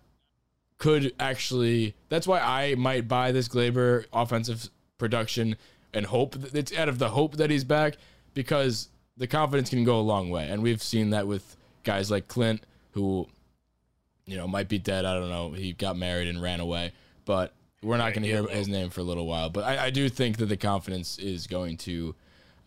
could 0.77 1.13
actually. 1.19 1.95
That's 2.09 2.27
why 2.27 2.41
I 2.41 2.75
might 2.75 3.07
buy 3.07 3.31
this 3.31 3.47
Gleyber 3.47 4.05
offensive 4.11 4.69
production 5.05 5.55
and 5.93 6.07
hope 6.07 6.33
that 6.33 6.55
it's 6.55 6.75
out 6.75 6.89
of 6.89 6.97
the 6.97 7.09
hope 7.09 7.37
that 7.37 7.51
he's 7.51 7.63
back 7.63 7.97
because 8.33 8.89
the 9.17 9.27
confidence 9.27 9.69
can 9.69 9.83
go 9.83 9.99
a 9.99 10.01
long 10.01 10.31
way, 10.31 10.49
and 10.49 10.63
we've 10.63 10.81
seen 10.81 11.11
that 11.11 11.27
with 11.27 11.55
guys 11.83 12.09
like 12.09 12.27
Clint 12.27 12.65
who, 12.91 13.27
you 14.25 14.35
know, 14.35 14.47
might 14.47 14.67
be 14.67 14.79
dead. 14.79 15.05
I 15.05 15.13
don't 15.13 15.29
know. 15.29 15.51
He 15.51 15.73
got 15.73 15.95
married 15.95 16.27
and 16.27 16.41
ran 16.41 16.59
away, 16.59 16.91
but 17.25 17.53
we're 17.83 17.97
not 17.97 18.13
going 18.13 18.23
to 18.23 18.27
hear 18.27 18.43
his 18.47 18.67
name 18.67 18.89
for 18.89 19.01
a 19.01 19.03
little 19.03 19.27
while. 19.27 19.49
But 19.49 19.65
I, 19.65 19.85
I 19.85 19.89
do 19.91 20.09
think 20.09 20.37
that 20.37 20.47
the 20.47 20.57
confidence 20.57 21.19
is 21.19 21.45
going 21.45 21.77
to, 21.77 22.15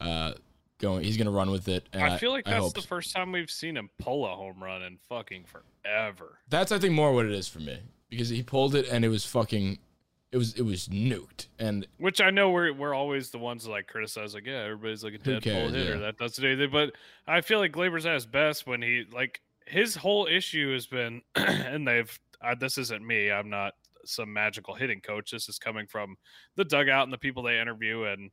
uh, 0.00 0.32
going. 0.78 1.02
He's 1.02 1.16
going 1.16 1.26
to 1.26 1.32
run 1.32 1.50
with 1.50 1.66
it. 1.68 1.88
And 1.92 2.04
I 2.04 2.18
feel 2.18 2.30
like 2.30 2.46
I 2.46 2.60
that's 2.60 2.72
the 2.72 2.82
first 2.82 3.12
time 3.12 3.32
we've 3.32 3.50
seen 3.50 3.76
him 3.76 3.90
pull 3.98 4.24
a 4.26 4.34
home 4.36 4.62
run 4.62 4.82
in 4.82 4.98
fucking 5.08 5.44
forever. 5.44 6.38
That's 6.48 6.70
I 6.70 6.78
think 6.78 6.94
more 6.94 7.12
what 7.12 7.26
it 7.26 7.32
is 7.32 7.48
for 7.48 7.58
me 7.58 7.80
because 8.08 8.28
he 8.28 8.42
pulled 8.42 8.74
it 8.74 8.86
and 8.88 9.04
it 9.04 9.08
was 9.08 9.24
fucking, 9.24 9.78
it 10.30 10.36
was 10.36 10.54
it 10.54 10.62
was 10.62 10.88
nuked 10.88 11.46
and 11.58 11.86
Which 11.98 12.20
I 12.20 12.30
know 12.30 12.50
we're 12.50 12.72
we're 12.72 12.94
always 12.94 13.30
the 13.30 13.38
ones 13.38 13.64
that 13.64 13.70
like 13.70 13.86
criticize, 13.86 14.34
like 14.34 14.46
yeah, 14.46 14.64
everybody's 14.64 15.02
like 15.02 15.14
a 15.14 15.18
Who 15.18 15.32
dead 15.34 15.42
cares, 15.42 15.72
hitter 15.72 15.94
yeah. 15.94 16.00
that 16.00 16.18
doesn't 16.18 16.42
do 16.42 16.48
anything. 16.48 16.70
But 16.70 16.92
I 17.26 17.40
feel 17.40 17.58
like 17.58 17.72
Gleyber's 17.72 18.06
at 18.06 18.14
his 18.14 18.26
best 18.26 18.66
when 18.66 18.82
he 18.82 19.04
like 19.10 19.40
his 19.66 19.94
whole 19.94 20.26
issue 20.26 20.72
has 20.72 20.86
been, 20.86 21.22
and 21.34 21.86
they've 21.86 22.18
uh, 22.42 22.54
this 22.54 22.78
isn't 22.78 23.06
me. 23.06 23.30
I'm 23.30 23.50
not 23.50 23.74
some 24.04 24.32
magical 24.32 24.74
hitting 24.74 25.00
coach. 25.00 25.30
This 25.30 25.48
is 25.48 25.58
coming 25.58 25.86
from 25.86 26.16
the 26.56 26.64
dugout 26.64 27.04
and 27.04 27.12
the 27.12 27.18
people 27.18 27.42
they 27.42 27.60
interview 27.60 28.04
and 28.04 28.30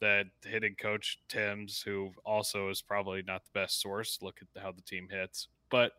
that 0.00 0.26
hitting 0.44 0.74
coach 0.76 1.20
Thames, 1.28 1.82
who 1.82 2.10
also 2.24 2.70
is 2.70 2.80
probably 2.80 3.22
not 3.26 3.44
the 3.44 3.60
best 3.60 3.80
source. 3.80 4.18
Look 4.22 4.40
at 4.40 4.62
how 4.62 4.72
the 4.72 4.82
team 4.82 5.08
hits, 5.10 5.48
but 5.70 5.92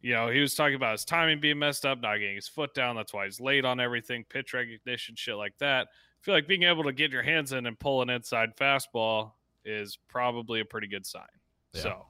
you 0.00 0.14
know, 0.14 0.28
he 0.28 0.40
was 0.40 0.54
talking 0.54 0.74
about 0.74 0.92
his 0.92 1.04
timing 1.04 1.40
being 1.40 1.58
messed 1.58 1.84
up, 1.84 2.00
not 2.00 2.16
getting 2.16 2.36
his 2.36 2.48
foot 2.48 2.74
down. 2.74 2.96
That's 2.96 3.12
why 3.12 3.26
he's 3.26 3.40
late 3.40 3.64
on 3.64 3.80
everything, 3.80 4.24
pitch 4.28 4.54
recognition, 4.54 5.14
shit 5.16 5.36
like 5.36 5.56
that. 5.58 5.88
I 5.88 6.20
feel 6.22 6.34
like 6.34 6.48
being 6.48 6.64
able 6.64 6.84
to 6.84 6.92
get 6.92 7.10
your 7.10 7.22
hands 7.22 7.52
in 7.52 7.66
and 7.66 7.78
pull 7.78 8.02
an 8.02 8.10
inside 8.10 8.56
fastball 8.56 9.32
is 9.64 9.98
probably 10.08 10.60
a 10.60 10.64
pretty 10.64 10.86
good 10.86 11.06
sign. 11.06 11.22
Yeah. 11.74 11.82
So 11.82 12.06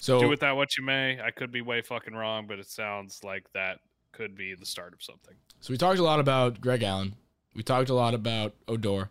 so 0.00 0.20
do 0.20 0.28
with 0.28 0.40
that 0.40 0.56
what 0.56 0.76
you 0.76 0.84
may. 0.84 1.20
I 1.20 1.30
could 1.30 1.50
be 1.50 1.62
way 1.62 1.82
fucking 1.82 2.14
wrong, 2.14 2.46
but 2.46 2.58
it 2.58 2.68
sounds 2.68 3.20
like 3.24 3.50
that 3.54 3.78
could 4.12 4.34
be 4.34 4.54
the 4.54 4.66
start 4.66 4.92
of 4.92 5.02
something. 5.02 5.34
So 5.60 5.72
we 5.72 5.78
talked 5.78 5.98
a 5.98 6.02
lot 6.02 6.20
about 6.20 6.60
Greg 6.60 6.82
Allen. 6.82 7.14
We 7.54 7.62
talked 7.62 7.88
a 7.88 7.94
lot 7.94 8.14
about 8.14 8.54
Odor. 8.68 9.10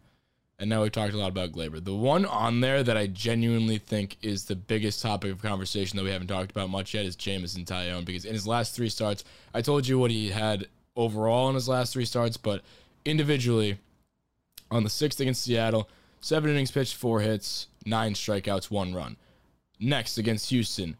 And 0.64 0.70
now 0.70 0.82
we've 0.82 0.94
talked 0.94 1.14
a 1.14 1.18
lot 1.18 1.28
about 1.28 1.52
Gleyber. 1.52 1.84
The 1.84 1.94
one 1.94 2.26
on 2.26 2.62
there 2.62 2.84
that 2.84 2.96
I 2.96 3.08
genuinely 3.08 3.80
think 3.80 4.16
is 4.22 4.46
the 4.46 4.56
biggest 4.56 5.02
topic 5.02 5.30
of 5.30 5.42
conversation 5.42 5.98
that 5.98 6.06
we 6.06 6.10
haven't 6.12 6.28
talked 6.28 6.52
about 6.52 6.70
much 6.70 6.94
yet 6.94 7.06
is 7.06 7.18
Jameson 7.18 7.66
Taillon 7.66 8.06
because 8.06 8.24
in 8.24 8.32
his 8.32 8.48
last 8.48 8.74
three 8.74 8.88
starts, 8.88 9.26
I 9.54 9.62
told 9.62 9.86
you 9.86 10.00
what 10.00 10.10
he 10.10 10.30
had 10.30 10.68
overall 10.96 11.50
in 11.50 11.56
his 11.56 11.68
last 11.68 11.92
three 11.92 12.06
starts, 12.06 12.38
but 12.38 12.62
individually, 13.04 13.78
on 14.72 14.86
the 14.86 14.90
sixth 14.90 15.20
against 15.20 15.44
Seattle, 15.44 15.90
seven 16.22 16.50
innings 16.50 16.72
pitched, 16.72 16.96
four 16.96 17.20
hits, 17.20 17.68
nine 17.86 18.14
strikeouts, 18.14 18.72
one 18.72 18.94
run. 18.94 19.18
Next 19.82 20.18
against 20.18 20.50
Houston, 20.50 20.96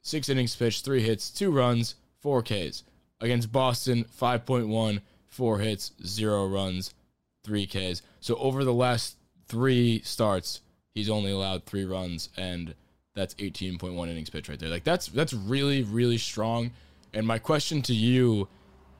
six 0.00 0.30
innings 0.30 0.56
pitched, 0.56 0.86
three 0.86 1.02
hits, 1.02 1.28
two 1.28 1.50
runs, 1.50 1.96
four 2.22 2.42
Ks. 2.42 2.82
Against 3.20 3.52
Boston, 3.52 4.06
5.1, 4.18 5.02
four 5.26 5.58
hits, 5.58 5.92
zero 6.02 6.46
runs, 6.46 6.94
three 7.44 7.66
Ks. 7.66 8.00
So 8.22 8.36
over 8.36 8.64
the 8.64 8.72
last 8.72 9.16
three 9.48 10.00
starts, 10.04 10.60
he's 10.94 11.10
only 11.10 11.32
allowed 11.32 11.64
three 11.64 11.84
runs, 11.84 12.28
and 12.36 12.74
that's 13.14 13.34
18.1 13.34 14.08
innings 14.08 14.30
pitched 14.30 14.48
right 14.48 14.58
there. 14.58 14.70
Like 14.70 14.84
that's 14.84 15.08
that's 15.08 15.34
really 15.34 15.82
really 15.82 16.18
strong. 16.18 16.70
And 17.12 17.26
my 17.26 17.38
question 17.38 17.82
to 17.82 17.92
you 17.92 18.48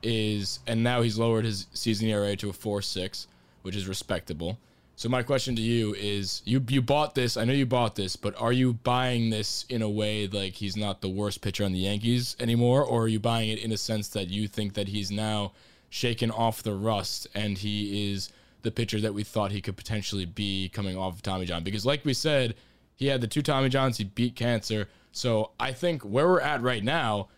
is, 0.02 0.58
and 0.66 0.82
now 0.82 1.02
he's 1.02 1.18
lowered 1.18 1.44
his 1.44 1.68
season 1.72 2.08
ERA 2.08 2.34
to 2.34 2.50
a 2.50 2.52
four 2.52 2.82
six, 2.82 3.28
which 3.62 3.76
is 3.76 3.86
respectable. 3.86 4.58
So 4.96 5.08
my 5.08 5.22
question 5.22 5.54
to 5.54 5.62
you 5.62 5.94
is, 5.94 6.42
you 6.44 6.60
you 6.68 6.82
bought 6.82 7.14
this. 7.14 7.36
I 7.36 7.44
know 7.44 7.52
you 7.52 7.64
bought 7.64 7.94
this, 7.94 8.16
but 8.16 8.34
are 8.40 8.52
you 8.52 8.74
buying 8.74 9.30
this 9.30 9.64
in 9.68 9.82
a 9.82 9.88
way 9.88 10.26
like 10.26 10.54
he's 10.54 10.76
not 10.76 11.00
the 11.00 11.08
worst 11.08 11.42
pitcher 11.42 11.64
on 11.64 11.72
the 11.72 11.78
Yankees 11.78 12.34
anymore, 12.40 12.84
or 12.84 13.04
are 13.04 13.08
you 13.08 13.20
buying 13.20 13.50
it 13.50 13.60
in 13.60 13.70
a 13.70 13.76
sense 13.76 14.08
that 14.08 14.30
you 14.30 14.48
think 14.48 14.74
that 14.74 14.88
he's 14.88 15.12
now 15.12 15.52
shaken 15.90 16.32
off 16.32 16.64
the 16.64 16.74
rust 16.74 17.28
and 17.34 17.58
he 17.58 18.10
is 18.10 18.30
the 18.62 18.70
pitcher 18.70 19.00
that 19.00 19.14
we 19.14 19.24
thought 19.24 19.52
he 19.52 19.60
could 19.60 19.76
potentially 19.76 20.24
be 20.24 20.68
coming 20.68 20.96
off 20.96 21.14
of 21.14 21.22
Tommy 21.22 21.46
John? 21.46 21.64
Because 21.64 21.86
like 21.86 22.04
we 22.04 22.14
said, 22.14 22.54
he 22.96 23.06
had 23.06 23.20
the 23.20 23.26
two 23.26 23.42
Tommy 23.42 23.68
Johns, 23.68 23.98
he 23.98 24.04
beat 24.04 24.36
cancer. 24.36 24.88
So 25.12 25.50
I 25.58 25.72
think 25.72 26.02
where 26.02 26.26
we're 26.26 26.40
at 26.40 26.62
right 26.62 26.82
now, 26.82 27.28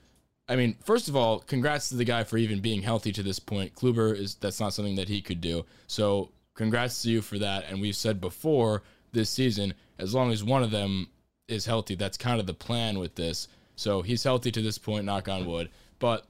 I 0.48 0.56
mean, 0.56 0.76
first 0.84 1.08
of 1.08 1.16
all, 1.16 1.38
congrats 1.40 1.88
to 1.88 1.96
the 1.96 2.04
guy 2.04 2.24
for 2.24 2.36
even 2.36 2.60
being 2.60 2.82
healthy 2.82 3.12
to 3.12 3.22
this 3.22 3.38
point. 3.38 3.74
Kluber 3.74 4.14
is 4.14 4.34
that's 4.34 4.60
not 4.60 4.74
something 4.74 4.96
that 4.96 5.08
he 5.08 5.22
could 5.22 5.40
do. 5.40 5.64
So 5.86 6.30
congrats 6.54 7.02
to 7.02 7.10
you 7.10 7.22
for 7.22 7.38
that. 7.38 7.64
And 7.68 7.80
we've 7.80 7.96
said 7.96 8.20
before 8.20 8.82
this 9.12 9.30
season, 9.30 9.74
as 9.98 10.14
long 10.14 10.32
as 10.32 10.44
one 10.44 10.62
of 10.62 10.70
them 10.70 11.08
is 11.48 11.64
healthy, 11.66 11.94
that's 11.94 12.18
kind 12.18 12.40
of 12.40 12.46
the 12.46 12.54
plan 12.54 12.98
with 12.98 13.14
this. 13.14 13.48
So 13.76 14.02
he's 14.02 14.22
healthy 14.22 14.50
to 14.52 14.62
this 14.62 14.78
point, 14.78 15.06
knock 15.06 15.28
on 15.28 15.46
wood. 15.46 15.70
But 15.98 16.26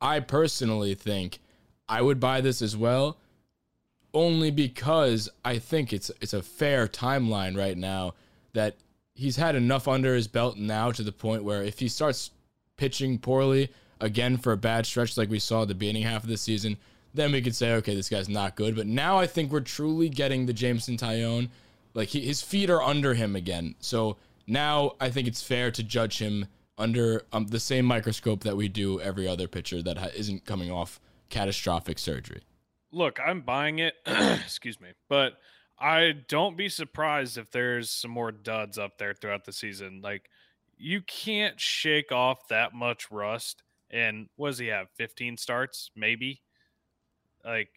I 0.00 0.20
personally 0.20 0.94
think 0.94 1.40
I 1.88 2.00
would 2.02 2.20
buy 2.20 2.40
this 2.40 2.62
as 2.62 2.76
well, 2.76 3.18
only 4.14 4.50
because 4.50 5.28
I 5.44 5.58
think 5.58 5.92
it's 5.92 6.10
it's 6.20 6.32
a 6.32 6.42
fair 6.42 6.86
timeline 6.86 7.56
right 7.56 7.76
now 7.76 8.14
that 8.52 8.76
he's 9.14 9.36
had 9.36 9.54
enough 9.54 9.88
under 9.88 10.14
his 10.14 10.28
belt 10.28 10.56
now 10.56 10.90
to 10.92 11.02
the 11.02 11.12
point 11.12 11.44
where 11.44 11.62
if 11.62 11.78
he 11.78 11.88
starts 11.88 12.30
pitching 12.76 13.18
poorly 13.18 13.70
again 14.00 14.36
for 14.36 14.52
a 14.52 14.56
bad 14.56 14.86
stretch 14.86 15.16
like 15.16 15.28
we 15.28 15.38
saw 15.38 15.62
at 15.62 15.68
the 15.68 15.74
beginning 15.74 16.04
half 16.04 16.22
of 16.22 16.28
the 16.28 16.36
season, 16.36 16.76
then 17.14 17.32
we 17.32 17.42
could 17.42 17.54
say, 17.54 17.74
okay, 17.74 17.94
this 17.94 18.08
guy's 18.08 18.28
not 18.28 18.54
good. 18.54 18.76
But 18.76 18.86
now 18.86 19.18
I 19.18 19.26
think 19.26 19.50
we're 19.50 19.60
truly 19.60 20.08
getting 20.08 20.46
the 20.46 20.52
Jameson 20.52 20.96
Taillon. 20.96 21.48
Like 21.94 22.08
he, 22.08 22.20
his 22.20 22.40
feet 22.40 22.70
are 22.70 22.82
under 22.82 23.14
him 23.14 23.34
again. 23.34 23.74
So 23.80 24.16
now 24.46 24.92
I 25.00 25.10
think 25.10 25.26
it's 25.26 25.42
fair 25.42 25.70
to 25.72 25.82
judge 25.82 26.18
him 26.18 26.46
under 26.78 27.22
um, 27.32 27.46
the 27.48 27.58
same 27.58 27.84
microscope 27.84 28.44
that 28.44 28.56
we 28.56 28.68
do 28.68 29.00
every 29.00 29.26
other 29.26 29.48
pitcher 29.48 29.82
that 29.82 29.98
ha- 29.98 30.10
isn't 30.14 30.44
coming 30.44 30.70
off 30.70 31.00
catastrophic 31.28 31.98
surgery. 31.98 32.42
Look, 32.92 33.18
I'm 33.24 33.42
buying 33.42 33.78
it. 33.80 33.94
Excuse 34.06 34.80
me, 34.80 34.88
but 35.08 35.34
I 35.78 36.12
don't 36.28 36.56
be 36.56 36.68
surprised 36.68 37.38
if 37.38 37.50
there's 37.50 37.90
some 37.90 38.10
more 38.10 38.32
duds 38.32 38.78
up 38.78 38.98
there 38.98 39.14
throughout 39.14 39.44
the 39.44 39.52
season. 39.52 40.00
Like 40.02 40.30
you 40.76 41.02
can't 41.02 41.60
shake 41.60 42.12
off 42.12 42.48
that 42.48 42.72
much 42.74 43.10
rust. 43.10 43.62
And 43.90 44.28
what 44.36 44.48
does 44.50 44.58
he 44.58 44.66
have? 44.68 44.88
15 44.96 45.36
starts, 45.36 45.90
maybe. 45.96 46.40
Like 47.44 47.70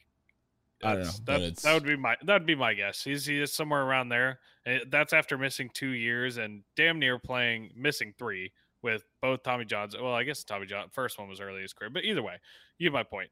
I 0.83 0.95
don't 0.95 1.03
know, 1.03 1.09
that's- 1.25 1.61
That, 1.61 1.61
that 1.63 1.73
would 1.75 1.83
be 1.83 1.95
my 1.95 2.15
that 2.25 2.33
would 2.33 2.45
be 2.47 2.55
my 2.55 2.73
guess. 2.73 3.03
He's 3.03 3.25
he 3.25 3.39
is 3.39 3.53
somewhere 3.53 3.83
around 3.83 4.09
there. 4.09 4.39
Eh, 4.65 4.79
that's 4.89 5.13
after 5.13 5.37
missing 5.37 5.69
two 5.73 5.89
years 5.91 6.37
and 6.37 6.63
damn 6.75 6.99
near 6.99 7.19
playing 7.19 7.71
missing 7.75 8.13
three 8.17 8.51
with 8.81 9.03
both 9.21 9.43
Tommy 9.43 9.65
John's. 9.65 9.95
Well, 9.95 10.13
I 10.13 10.23
guess 10.23 10.43
Tommy 10.43 10.65
John 10.65 10.87
first 10.91 11.19
one 11.19 11.29
was 11.29 11.39
early 11.39 11.57
in 11.57 11.61
his 11.61 11.73
career, 11.73 11.89
but 11.91 12.03
either 12.03 12.23
way, 12.23 12.35
you 12.79 12.89
get 12.89 12.93
my 12.93 13.03
point. 13.03 13.29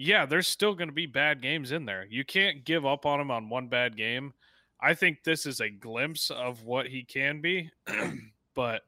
Yeah, 0.00 0.26
there's 0.26 0.46
still 0.46 0.76
going 0.76 0.88
to 0.88 0.94
be 0.94 1.06
bad 1.06 1.42
games 1.42 1.72
in 1.72 1.84
there. 1.84 2.06
You 2.08 2.24
can't 2.24 2.64
give 2.64 2.86
up 2.86 3.04
on 3.04 3.20
him 3.20 3.32
on 3.32 3.48
one 3.48 3.66
bad 3.66 3.96
game. 3.96 4.32
I 4.80 4.94
think 4.94 5.24
this 5.24 5.44
is 5.44 5.60
a 5.60 5.68
glimpse 5.68 6.30
of 6.30 6.62
what 6.62 6.86
he 6.86 7.02
can 7.02 7.40
be, 7.40 7.72
but 8.54 8.82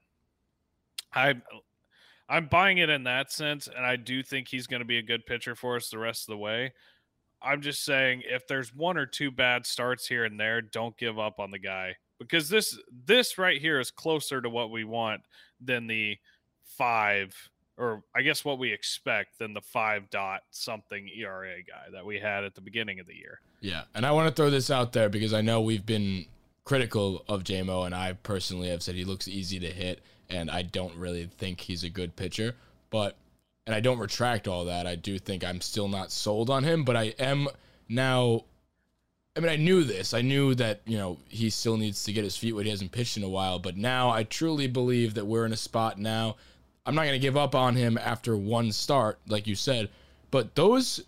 I 1.12 1.34
I'm 2.28 2.46
buying 2.46 2.78
it 2.78 2.90
in 2.90 3.02
that 3.04 3.32
sense, 3.32 3.66
and 3.66 3.84
I 3.84 3.96
do 3.96 4.22
think 4.22 4.46
he's 4.46 4.68
going 4.68 4.82
to 4.82 4.86
be 4.86 4.98
a 4.98 5.02
good 5.02 5.26
pitcher 5.26 5.56
for 5.56 5.74
us 5.74 5.90
the 5.90 5.98
rest 5.98 6.28
of 6.28 6.32
the 6.32 6.38
way. 6.38 6.72
I'm 7.42 7.60
just 7.60 7.84
saying, 7.84 8.22
if 8.24 8.46
there's 8.46 8.72
one 8.72 8.96
or 8.96 9.06
two 9.06 9.32
bad 9.32 9.66
starts 9.66 10.06
here 10.06 10.24
and 10.24 10.38
there, 10.38 10.62
don't 10.62 10.96
give 10.96 11.18
up 11.18 11.40
on 11.40 11.50
the 11.50 11.58
guy 11.58 11.96
because 12.20 12.48
this 12.48 12.78
this 13.04 13.36
right 13.36 13.60
here 13.60 13.80
is 13.80 13.90
closer 13.90 14.40
to 14.40 14.48
what 14.48 14.70
we 14.70 14.84
want 14.84 15.22
than 15.60 15.88
the 15.88 16.18
five, 16.62 17.34
or 17.80 18.02
I 18.14 18.20
guess 18.20 18.44
what 18.44 18.58
we 18.58 18.72
expect 18.72 19.38
than 19.38 19.54
the 19.54 19.62
five 19.62 20.10
dot 20.10 20.42
something 20.50 21.08
ERA 21.16 21.62
guy 21.62 21.90
that 21.92 22.04
we 22.04 22.20
had 22.20 22.44
at 22.44 22.54
the 22.54 22.60
beginning 22.60 23.00
of 23.00 23.06
the 23.06 23.14
year. 23.14 23.40
Yeah, 23.60 23.82
and 23.94 24.04
I 24.04 24.12
want 24.12 24.28
to 24.28 24.34
throw 24.34 24.50
this 24.50 24.70
out 24.70 24.92
there 24.92 25.08
because 25.08 25.32
I 25.32 25.40
know 25.40 25.62
we've 25.62 25.86
been 25.86 26.26
critical 26.64 27.24
of 27.26 27.42
JMO, 27.42 27.86
and 27.86 27.94
I 27.94 28.12
personally 28.12 28.68
have 28.68 28.82
said 28.82 28.94
he 28.94 29.04
looks 29.04 29.26
easy 29.26 29.58
to 29.60 29.66
hit, 29.66 30.02
and 30.28 30.50
I 30.50 30.62
don't 30.62 30.94
really 30.94 31.28
think 31.38 31.60
he's 31.60 31.82
a 31.82 31.88
good 31.88 32.14
pitcher. 32.16 32.54
But, 32.90 33.16
and 33.66 33.74
I 33.74 33.80
don't 33.80 33.98
retract 33.98 34.46
all 34.46 34.66
that. 34.66 34.86
I 34.86 34.94
do 34.94 35.18
think 35.18 35.42
I'm 35.42 35.60
still 35.62 35.88
not 35.88 36.12
sold 36.12 36.50
on 36.50 36.64
him, 36.64 36.84
but 36.84 36.96
I 36.96 37.14
am 37.18 37.48
now. 37.88 38.44
I 39.36 39.40
mean, 39.40 39.48
I 39.50 39.56
knew 39.56 39.84
this. 39.84 40.12
I 40.12 40.20
knew 40.22 40.54
that 40.56 40.82
you 40.84 40.98
know 40.98 41.18
he 41.28 41.48
still 41.48 41.78
needs 41.78 42.04
to 42.04 42.12
get 42.12 42.24
his 42.24 42.36
feet 42.36 42.52
wet. 42.52 42.66
He 42.66 42.70
hasn't 42.70 42.92
pitched 42.92 43.16
in 43.16 43.22
a 43.22 43.28
while, 43.28 43.58
but 43.58 43.76
now 43.76 44.10
I 44.10 44.24
truly 44.24 44.66
believe 44.66 45.14
that 45.14 45.26
we're 45.26 45.46
in 45.46 45.52
a 45.52 45.56
spot 45.56 45.98
now. 45.98 46.36
I'm 46.90 46.96
not 46.96 47.02
going 47.02 47.12
to 47.12 47.20
give 47.20 47.36
up 47.36 47.54
on 47.54 47.76
him 47.76 47.96
after 47.96 48.36
one 48.36 48.72
start, 48.72 49.20
like 49.28 49.46
you 49.46 49.54
said, 49.54 49.90
but 50.32 50.56
those 50.56 51.04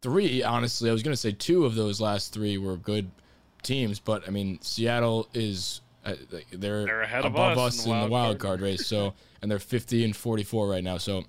three, 0.00 0.44
honestly, 0.44 0.88
I 0.88 0.92
was 0.92 1.02
going 1.02 1.12
to 1.12 1.20
say 1.20 1.32
two 1.32 1.64
of 1.64 1.74
those 1.74 2.00
last 2.00 2.32
three 2.32 2.56
were 2.56 2.76
good 2.76 3.10
teams, 3.64 3.98
but 3.98 4.22
I 4.28 4.30
mean, 4.30 4.60
Seattle 4.60 5.28
is 5.34 5.80
uh, 6.04 6.14
they're, 6.52 6.84
They're 6.84 7.02
ahead 7.02 7.24
of 7.24 7.32
above 7.32 7.58
us 7.58 7.80
us 7.80 7.86
in 7.86 7.92
in 7.92 8.02
the 8.02 8.06
wild 8.06 8.38
card. 8.38 8.60
card 8.60 8.60
race. 8.60 8.86
So, 8.86 9.14
and 9.42 9.50
they're 9.50 9.58
50 9.58 10.04
and 10.04 10.14
44 10.14 10.68
right 10.68 10.84
now. 10.84 10.98
So, 10.98 11.24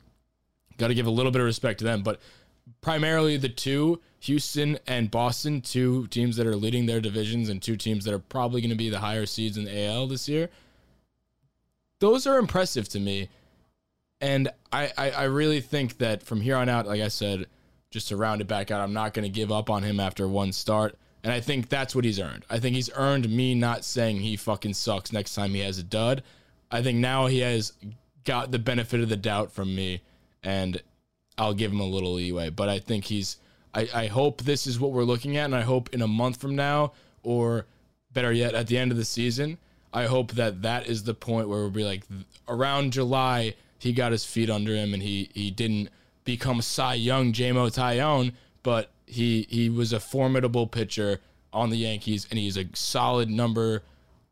got 0.78 0.89
to 0.89 0.94
give 0.94 1.08
a 1.08 1.12
little 1.12 1.32
bit 1.32 1.41
of 1.41 1.46
respect 1.46 1.80
to 1.80 1.86
them. 1.86 2.04
But 2.04 2.20
primarily 2.82 3.38
the 3.38 3.50
two, 3.50 4.02
Houston 4.20 4.78
and 4.86 5.10
Boston, 5.10 5.62
two 5.62 6.06
teams 6.08 6.36
that 6.36 6.46
are 6.46 6.56
leading 6.56 6.86
their 6.86 7.02
divisions 7.02 7.50
and 7.50 7.60
two 7.60 7.76
teams 7.76 8.06
that 8.06 8.13
are 8.13 8.20
probably 8.20 8.62
going 8.62 8.70
to 8.70 8.76
be 8.76 8.91
the 8.91 9.00
higher 9.00 9.26
seeds 9.26 9.58
in 9.58 9.63
the 9.63 9.88
AL 9.88 10.06
this 10.08 10.30
year. 10.30 10.52
Those 12.00 12.28
are 12.28 12.38
impressive 12.38 12.88
to 12.89 13.00
me. 13.00 13.30
And 14.21 14.49
I, 14.71 14.91
I, 14.97 15.12
I 15.12 15.23
really 15.25 15.62
think 15.62 15.97
that 15.99 16.23
from 16.23 16.41
here 16.41 16.56
on 16.56 16.69
out, 16.69 16.88
like 16.88 17.01
I 17.01 17.10
said, 17.10 17.45
just 17.91 18.08
to 18.10 18.17
round 18.17 18.41
it 18.41 18.47
back 18.47 18.71
out, 18.71 18.82
I'm 18.82 18.93
not 18.93 19.13
going 19.13 19.23
to 19.23 19.30
give 19.30 19.51
up 19.51 19.69
on 19.69 19.84
him 19.84 19.99
after 19.99 20.28
one 20.28 20.51
start. 20.51 20.97
And 21.23 21.34
I 21.34 21.39
think 21.39 21.69
that's 21.69 21.95
what 21.95 22.06
he's 22.06 22.19
earned. 22.19 22.45
I 22.49 22.60
think 22.60 22.75
he's 22.75 22.89
earned 22.93 23.30
me 23.30 23.56
not 23.56 23.84
saying 23.84 24.17
he 24.19 24.36
fucking 24.36 24.75
sucks 24.75 25.12
next 25.12 25.34
time 25.34 25.51
he 25.51 25.62
has 25.62 25.80
a 25.80 25.84
dud. 25.84 26.23
I 26.69 26.82
think 26.84 26.99
now 26.99 27.25
he 27.25 27.39
has 27.39 27.73
got 28.25 28.51
the 28.51 28.60
benefit 28.60 29.01
of 29.01 29.10
the 29.10 29.17
doubt 29.17 29.51
from 29.51 29.73
me, 29.73 30.01
and 30.43 30.82
I'll 31.38 31.54
give 31.54 31.71
him 31.71 31.80
a 31.80 31.86
little 31.86 32.13
leeway. 32.13 32.49
But 32.49 32.69
I 32.69 32.80
think 32.80 33.06
he's. 33.06 33.38
I, 33.73 33.89
I 33.93 34.08
hope 34.08 34.43
this 34.43 34.67
is 34.67 34.80
what 34.80 34.91
we're 34.91 35.04
looking 35.04 35.36
at, 35.38 35.45
and 35.45 35.56
I 35.56 35.62
hope 35.62 35.93
in 35.93 36.01
a 36.01 36.08
month 36.08 36.39
from 36.39 36.56
now, 36.56 36.93
or 37.23 37.65
better 38.13 38.32
yet, 38.32 38.54
at 38.54 38.67
the 38.67 38.78
end 38.78 38.91
of 38.91 38.97
the 38.97 39.06
season, 39.06 39.58
I 39.93 40.06
hope 40.06 40.34
that 40.34 40.62
that 40.62 40.88
is 40.88 41.04
the 41.04 41.13
point 41.13 41.49
where 41.49 41.60
we'll 41.60 41.71
be 41.71 41.84
like 41.84 42.04
around 42.47 42.93
July, 42.93 43.56
he 43.80 43.94
got 43.94 44.12
his 44.12 44.26
feet 44.26 44.50
under 44.50 44.76
him, 44.76 44.94
and 44.94 45.04
he 45.04 45.30
he 45.34 45.52
didn't 45.52 45.90
become 46.24 46.62
Cy 46.62 46.96
Young, 46.96 47.34
JMO 47.34 47.74
Taillon, 47.74 48.34
but 48.64 48.92
he 49.06 49.48
he 49.50 49.70
was 49.70 49.94
a 49.94 50.00
formidable 50.00 50.68
pitcher 50.68 51.20
on 51.54 51.70
the 51.70 51.78
Yankees, 51.78 52.28
and 52.30 52.40
he's 52.40 52.58
a 52.58 52.66
solid 52.74 53.30
number 53.30 53.84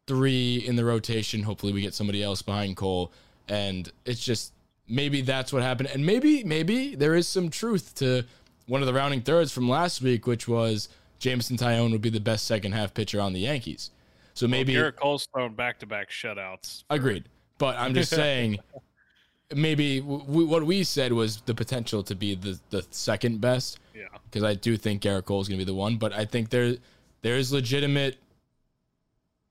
three 0.08 0.58
in 0.58 0.76
the 0.76 0.86
rotation. 0.86 1.44
Hopefully, 1.44 1.74
we 1.74 1.82
get 1.82 1.94
somebody 1.94 2.24
else 2.24 2.42
behind 2.42 2.78
Cole, 2.78 3.12
and 3.48 3.92
it's 4.06 4.24
just 4.24 4.54
maybe 4.88 5.22
that's 5.22 5.54
what 5.54 5.62
happened, 5.62 5.90
and 5.94 6.06
maybe 6.06 6.44
maybe 6.44 6.96
there 6.96 7.16
is 7.16 7.28
some 7.28 7.50
truth 7.50 7.96
to 7.96 8.24
one 8.68 8.82
of 8.82 8.88
the 8.88 8.94
rounding 8.94 9.22
thirds 9.22 9.52
from 9.52 9.70
last 9.70 10.02
week, 10.02 10.26
which 10.26 10.48
was 10.48 10.90
Jameson 11.20 11.58
Taillon 11.58 11.92
would 11.92 12.02
be 12.02 12.10
the 12.10 12.20
best 12.20 12.46
second 12.46 12.74
half 12.74 12.94
pitcher 12.94 13.20
on 13.20 13.34
the 13.34 13.40
Yankees. 13.40 13.92
So 14.34 14.48
maybe 14.48 14.74
Gerrit 14.74 14.96
Cole's 14.96 15.28
thrown 15.28 15.54
back 15.54 15.80
to 15.80 15.86
back 15.86 16.10
shutouts. 16.10 16.84
Agreed. 16.90 17.26
But 17.58 17.78
I'm 17.78 17.94
just 17.94 18.10
saying, 18.10 18.58
maybe 19.56 20.00
what 20.00 20.64
we 20.64 20.84
said 20.84 21.14
was 21.14 21.42
the 21.42 21.54
potential 21.54 22.04
to 22.04 22.16
be 22.16 22.36
the, 22.36 22.60
the 22.70 22.86
second 22.92 23.42
best. 23.42 23.80
Yeah. 23.96 24.04
Because 24.26 24.44
I 24.44 24.56
do 24.56 24.78
think 24.78 25.02
Gerrit 25.02 25.20
is 25.42 25.48
going 25.48 25.58
to 25.58 25.58
be 25.58 25.64
the 25.64 25.74
one. 25.74 25.98
But 25.98 26.14
I 26.14 26.26
think 26.26 26.50
there 26.50 26.76
there 27.22 27.36
is 27.36 27.52
legitimate 27.52 28.18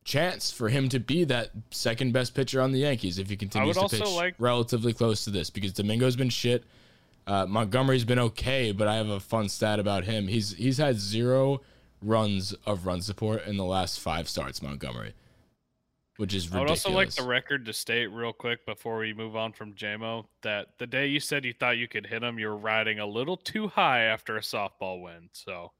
chance 0.05 0.51
for 0.51 0.69
him 0.69 0.89
to 0.89 0.99
be 0.99 1.25
that 1.25 1.51
second 1.71 2.13
best 2.13 2.35
pitcher 2.35 2.61
on 2.61 2.73
the 2.73 2.81
Yankees 2.81 3.19
if 3.19 3.31
he 3.31 3.37
continues 3.37 3.77
to 3.77 3.89
pitch 3.89 4.01
like- 4.01 4.35
relatively 4.39 4.93
close 4.93 5.25
to 5.25 5.31
this. 5.31 5.51
Because 5.51 5.73
Domingo's 5.73 6.17
been 6.17 6.31
shit. 6.31 6.65
Uh, 7.27 7.47
Montgomery's 7.47 8.05
been 8.05 8.19
okay, 8.19 8.73
but 8.73 8.89
I 8.89 8.97
have 8.97 9.09
a 9.09 9.21
fun 9.21 9.49
stat 9.49 9.79
about 9.79 10.05
him. 10.05 10.27
He's 10.27 10.55
he's 10.55 10.79
had 10.79 10.99
zero 10.99 11.61
runs 12.03 12.53
of 12.67 12.85
run 12.85 13.01
support 13.01 13.47
in 13.47 13.57
the 13.57 13.65
last 13.65 14.01
five 14.01 14.29
starts. 14.29 14.61
Montgomery, 14.61 15.15
which 16.23 16.35
is 16.35 16.53
I 16.55 16.61
would 16.61 16.71
also 16.71 16.89
like 16.93 17.11
the 17.11 17.25
record 17.25 17.67
to 17.67 17.73
state 17.73 18.07
real 18.07 18.33
quick 18.33 18.65
before 18.65 18.99
we 18.99 19.13
move 19.13 19.35
on 19.35 19.53
from 19.53 19.73
JMO 19.73 20.27
that 20.43 20.69
the 20.79 20.87
day 20.87 21.09
you 21.09 21.19
said 21.19 21.45
you 21.45 21.53
thought 21.53 21.79
you 21.79 21.89
could 21.89 22.07
hit 22.07 22.23
him, 22.23 22.39
you 22.39 22.47
were 22.47 22.57
riding 22.57 23.01
a 23.01 23.07
little 23.07 23.37
too 23.37 23.67
high 23.67 24.03
after 24.03 24.37
a 24.37 24.41
softball 24.41 25.03
win. 25.03 25.31
So 25.33 25.73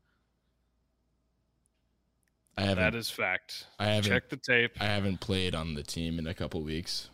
I 2.59 2.63
haven't 2.63 2.83
that 2.83 2.95
is 2.97 3.09
fact. 3.09 3.69
I 3.79 3.87
haven't 3.87 4.11
checked 4.11 4.31
the 4.31 4.37
tape. 4.37 4.73
I 4.81 4.87
haven't 4.87 5.21
played 5.21 5.55
on 5.55 5.75
the 5.75 5.85
team 5.85 6.19
in 6.19 6.27
a 6.27 6.35
couple 6.35 6.61
weeks. 6.61 7.09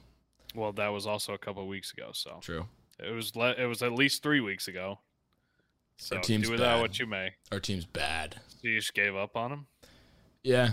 Well, 0.55 0.73
that 0.73 0.89
was 0.89 1.07
also 1.07 1.35
a 1.35 1.39
couple 1.39 1.69
weeks 1.69 1.93
ago, 1.93 2.13
so 2.15 2.39
True. 2.41 2.65
it 2.99 3.11
was 3.13 3.37
le- 3.37 3.57
it 3.59 3.67
was 3.67 3.83
at 3.83 3.93
least 3.93 4.23
three 4.23 4.41
weeks 4.41 4.69
ago. 4.69 5.01
So 5.99 6.17
Our 6.17 6.23
team's 6.23 6.47
do 6.47 6.53
with 6.53 6.61
that 6.61 6.77
bad. 6.77 6.81
what 6.81 6.99
you 6.99 7.05
may. 7.05 7.35
Our 7.53 7.61
team's 7.61 7.85
bad. 7.85 8.37
So 8.49 8.69
you 8.69 8.79
just 8.79 8.95
gave 8.95 9.15
up 9.15 9.37
on 9.37 9.53
him. 9.53 9.67
Yeah. 10.43 10.71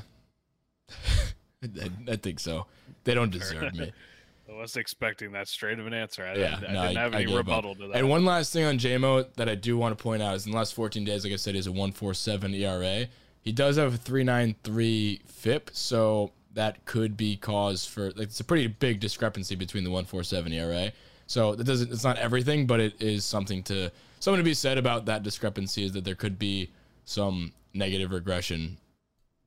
I, 1.63 1.89
I 2.11 2.15
think 2.15 2.39
so. 2.39 2.65
They 3.03 3.13
don't 3.13 3.31
deserve 3.31 3.73
me. 3.75 3.91
I 4.49 4.53
wasn't 4.53 4.81
expecting 4.81 5.31
that 5.31 5.47
straight 5.47 5.79
of 5.79 5.87
an 5.87 5.93
answer. 5.93 6.23
I 6.23 6.35
Yeah, 6.35 6.59
didn't, 6.59 6.73
no, 6.73 6.81
I 6.81 6.87
didn't 6.87 6.97
have 6.97 7.13
I 7.13 7.17
any 7.17 7.25
gave 7.25 7.33
up. 7.35 7.39
rebuttal 7.47 7.75
to 7.75 7.87
that. 7.87 7.97
And 7.97 8.09
one 8.09 8.25
last 8.25 8.53
thing 8.53 8.63
on 8.63 8.77
JMO 8.77 9.33
that 9.35 9.49
I 9.49 9.55
do 9.55 9.75
want 9.75 9.97
to 9.97 10.01
point 10.01 10.21
out 10.21 10.35
is 10.35 10.45
in 10.45 10.51
the 10.51 10.57
last 10.57 10.75
14 10.75 11.03
days, 11.03 11.23
like 11.23 11.33
I 11.33 11.37
said, 11.37 11.55
he's 11.55 11.65
a 11.67 11.71
147 11.71 12.53
ERA. 12.53 13.07
He 13.41 13.51
does 13.51 13.77
have 13.77 13.95
a 13.95 13.97
393 13.97 15.21
FIP, 15.25 15.71
so 15.73 16.31
that 16.53 16.85
could 16.85 17.17
be 17.17 17.35
cause 17.37 17.85
for 17.85 18.05
like 18.11 18.27
it's 18.27 18.39
a 18.39 18.43
pretty 18.43 18.67
big 18.67 18.99
discrepancy 18.99 19.55
between 19.55 19.83
the 19.83 19.89
147 19.89 20.53
ERA. 20.53 20.91
So 21.27 21.55
that 21.55 21.63
doesn't 21.63 21.91
it's 21.91 22.03
not 22.03 22.17
everything, 22.17 22.65
but 22.67 22.79
it 22.79 23.01
is 23.01 23.25
something 23.25 23.63
to 23.63 23.91
something 24.19 24.39
to 24.39 24.43
be 24.43 24.53
said 24.53 24.77
about 24.77 25.05
that 25.05 25.23
discrepancy 25.23 25.85
is 25.85 25.91
that 25.93 26.05
there 26.05 26.15
could 26.15 26.37
be 26.39 26.69
some 27.05 27.51
negative 27.73 28.11
regression 28.11 28.77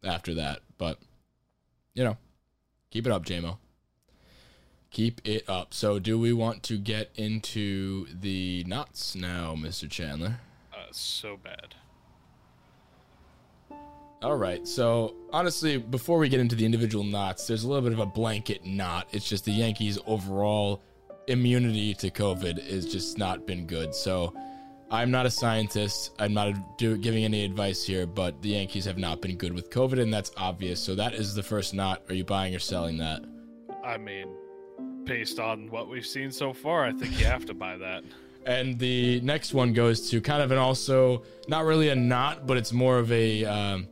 after 0.05 0.35
that. 0.35 0.61
But 0.77 0.99
you 1.98 2.04
know, 2.04 2.16
keep 2.92 3.06
it 3.06 3.12
up, 3.12 3.26
JMO. 3.26 3.58
Keep 4.92 5.20
it 5.24 5.48
up. 5.48 5.74
So, 5.74 5.98
do 5.98 6.16
we 6.16 6.32
want 6.32 6.62
to 6.64 6.78
get 6.78 7.11
into 7.16 8.06
the 8.14 8.62
knots 8.68 9.16
now, 9.16 9.56
Mr. 9.58 9.90
Chandler? 9.90 10.38
uh, 10.72 10.76
so 10.92 11.37
bad. 11.37 11.74
All 14.22 14.37
right. 14.37 14.66
So 14.66 15.14
honestly, 15.32 15.76
before 15.76 16.18
we 16.18 16.28
get 16.28 16.40
into 16.40 16.56
the 16.56 16.64
individual 16.64 17.04
knots, 17.04 17.46
there's 17.46 17.62
a 17.62 17.68
little 17.68 17.82
bit 17.82 17.92
of 17.92 18.00
a 18.00 18.06
blanket 18.06 18.64
knot. 18.64 19.08
It's 19.12 19.28
just 19.28 19.44
the 19.44 19.52
Yankees' 19.52 19.98
overall 20.06 20.82
immunity 21.28 21.94
to 21.94 22.11
COVID 22.11 22.66
is 22.66 22.90
just 22.90 23.16
not 23.18 23.46
been 23.46 23.66
good. 23.66 23.94
So 23.94 24.34
I'm 24.90 25.11
not 25.11 25.27
a 25.27 25.31
scientist. 25.31 26.12
I'm 26.18 26.33
not 26.33 26.79
do, 26.79 26.96
giving 26.96 27.24
any 27.24 27.44
advice 27.44 27.85
here, 27.85 28.07
but 28.07 28.40
the 28.40 28.51
Yankees 28.51 28.87
have 28.87 28.96
not 28.96 29.20
been 29.20 29.37
good 29.37 29.53
with 29.53 29.70
COVID, 29.70 30.01
and 30.01 30.12
that's 30.12 30.31
obvious. 30.37 30.81
So 30.81 30.94
that 30.94 31.14
is 31.14 31.35
the 31.35 31.42
first 31.42 31.74
knot. 31.74 32.03
Are 32.09 32.14
you 32.14 32.24
buying 32.24 32.55
or 32.55 32.59
selling 32.59 32.96
that? 32.98 33.22
I 33.85 33.98
mean, 33.98 34.29
based 35.05 35.38
on 35.38 35.70
what 35.70 35.88
we've 35.88 36.07
seen 36.07 36.31
so 36.31 36.55
far, 36.55 36.85
I 36.85 36.92
think 36.92 37.18
you 37.18 37.27
have 37.27 37.44
to 37.46 37.55
buy 37.55 37.77
that. 37.77 38.05
And 38.46 38.79
the 38.79 39.20
next 39.20 39.53
one 39.53 39.74
goes 39.74 40.09
to 40.09 40.22
kind 40.22 40.40
of 40.40 40.53
an 40.53 40.57
also 40.57 41.22
not 41.48 41.66
really 41.66 41.90
a 41.90 41.94
knot, 41.94 42.46
but 42.46 42.57
it's 42.57 42.72
more 42.72 42.98
of 42.98 43.12
a 43.12 43.44
um, 43.44 43.87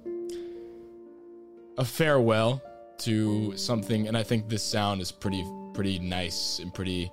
a 1.77 1.85
farewell 1.85 2.63
to 2.99 3.55
something. 3.59 4.09
And 4.09 4.17
I 4.17 4.23
think 4.23 4.49
this 4.49 4.63
sound 4.63 5.03
is 5.03 5.13
pretty 5.13 5.45
pretty 5.75 5.99
nice 5.99 6.59
and 6.61 6.73
pretty 6.73 7.13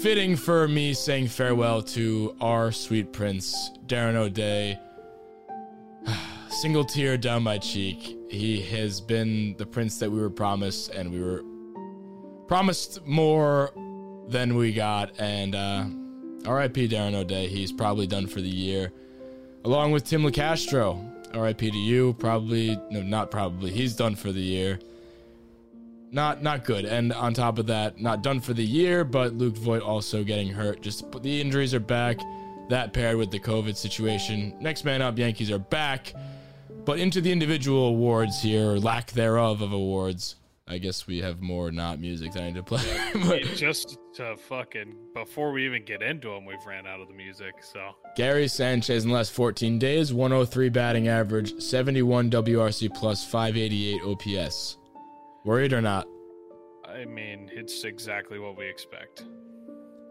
fitting 0.00 0.36
for 0.36 0.68
me 0.68 0.92
saying 0.92 1.28
farewell 1.28 1.82
to 1.82 2.36
our 2.40 2.72
sweet 2.72 3.12
prince 3.12 3.70
Darren 3.86 4.14
O'Day. 4.14 4.78
Single 6.48 6.84
tear 6.84 7.16
down 7.16 7.42
my 7.42 7.58
cheek. 7.58 8.16
He 8.30 8.60
has 8.62 9.00
been 9.00 9.56
the 9.56 9.66
prince 9.66 9.98
that 9.98 10.10
we 10.10 10.20
were 10.20 10.30
promised, 10.30 10.90
and 10.90 11.12
we 11.12 11.22
were 11.22 11.42
promised 12.48 13.04
more 13.06 13.72
than 14.28 14.56
we 14.56 14.72
got. 14.72 15.18
And 15.18 15.54
uh, 15.54 15.86
R.I.P. 16.46 16.88
Darren 16.88 17.14
O'Day. 17.14 17.48
He's 17.48 17.72
probably 17.72 18.06
done 18.06 18.26
for 18.26 18.40
the 18.40 18.48
year, 18.48 18.92
along 19.64 19.92
with 19.92 20.04
Tim 20.04 20.22
Locastro. 20.22 21.10
R.I.P. 21.34 21.70
to 21.70 21.78
you. 21.78 22.14
Probably 22.14 22.78
no, 22.90 23.02
not 23.02 23.30
probably. 23.30 23.70
He's 23.70 23.94
done 23.94 24.14
for 24.14 24.32
the 24.32 24.40
year. 24.40 24.78
Not 26.14 26.42
not 26.42 26.64
good. 26.64 26.84
And 26.84 27.12
on 27.12 27.34
top 27.34 27.58
of 27.58 27.66
that, 27.66 28.00
not 28.00 28.22
done 28.22 28.38
for 28.38 28.54
the 28.54 28.64
year. 28.64 29.04
But 29.04 29.34
Luke 29.34 29.56
Voit 29.56 29.82
also 29.82 30.22
getting 30.22 30.48
hurt. 30.48 30.80
Just 30.80 31.10
the 31.22 31.40
injuries 31.40 31.74
are 31.74 31.80
back. 31.80 32.18
That 32.68 32.92
paired 32.92 33.16
with 33.16 33.32
the 33.32 33.40
COVID 33.40 33.76
situation. 33.76 34.56
Next 34.60 34.84
man 34.84 35.02
up, 35.02 35.18
Yankees 35.18 35.50
are 35.50 35.58
back. 35.58 36.14
But 36.84 37.00
into 37.00 37.20
the 37.20 37.32
individual 37.32 37.88
awards 37.88 38.40
here, 38.40 38.70
or 38.70 38.78
lack 38.78 39.10
thereof 39.10 39.60
of 39.60 39.72
awards. 39.72 40.36
I 40.68 40.78
guess 40.78 41.06
we 41.06 41.20
have 41.20 41.42
more 41.42 41.70
not 41.72 41.98
music 41.98 42.32
that 42.32 42.42
I 42.42 42.46
need 42.46 42.54
to 42.54 42.62
play. 42.62 42.82
but 43.26 43.42
Just 43.56 43.98
to 44.14 44.36
fucking 44.36 44.94
before 45.14 45.50
we 45.50 45.66
even 45.66 45.84
get 45.84 46.00
into 46.00 46.28
them, 46.28 46.46
we've 46.46 46.64
ran 46.64 46.86
out 46.86 47.00
of 47.00 47.08
the 47.08 47.14
music. 47.14 47.56
So 47.60 47.90
Gary 48.14 48.46
Sanchez 48.46 49.02
in 49.02 49.10
the 49.10 49.16
last 49.16 49.32
14 49.32 49.80
days, 49.80 50.14
103 50.14 50.68
batting 50.68 51.08
average, 51.08 51.60
71 51.60 52.30
WRC 52.30 52.94
plus, 52.94 53.24
588 53.24 54.00
OPS. 54.04 54.78
Worried 55.44 55.72
or 55.72 55.82
not? 55.82 56.06
I 56.84 57.04
mean, 57.04 57.50
it's 57.52 57.84
exactly 57.84 58.38
what 58.38 58.56
we 58.56 58.66
expect. 58.66 59.24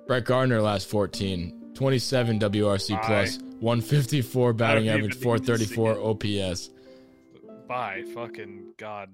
Brett 0.08 0.26
Gardner 0.26 0.62
last 0.62 0.88
14, 0.88 1.72
27 1.74 2.40
WRC 2.40 3.02
plus, 3.04 3.40
154 3.60 4.54
batting 4.54 4.90
average, 4.90 5.16
434 5.16 6.00
OPS. 6.00 6.70
By 7.68 8.04
fucking 8.14 8.74
god, 8.78 9.10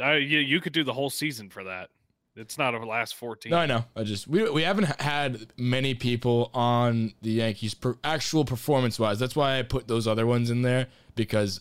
I, 0.00 0.16
you 0.16 0.40
you 0.40 0.60
could 0.60 0.72
do 0.72 0.84
the 0.84 0.92
whole 0.92 1.08
season 1.08 1.48
for 1.48 1.64
that. 1.64 1.88
It's 2.34 2.58
not 2.58 2.74
a 2.74 2.84
last 2.84 3.14
fourteen. 3.14 3.50
No, 3.50 3.58
I 3.58 3.66
know. 3.66 3.84
I 3.94 4.02
just 4.02 4.28
we 4.28 4.50
we 4.50 4.62
haven't 4.62 5.00
had 5.00 5.46
many 5.56 5.94
people 5.94 6.50
on 6.52 7.14
the 7.22 7.30
Yankees 7.30 7.72
per, 7.72 7.96
actual 8.04 8.44
performance 8.44 8.98
wise. 8.98 9.18
That's 9.18 9.36
why 9.36 9.58
I 9.58 9.62
put 9.62 9.88
those 9.88 10.06
other 10.06 10.26
ones 10.26 10.50
in 10.50 10.60
there 10.62 10.88
because 11.14 11.60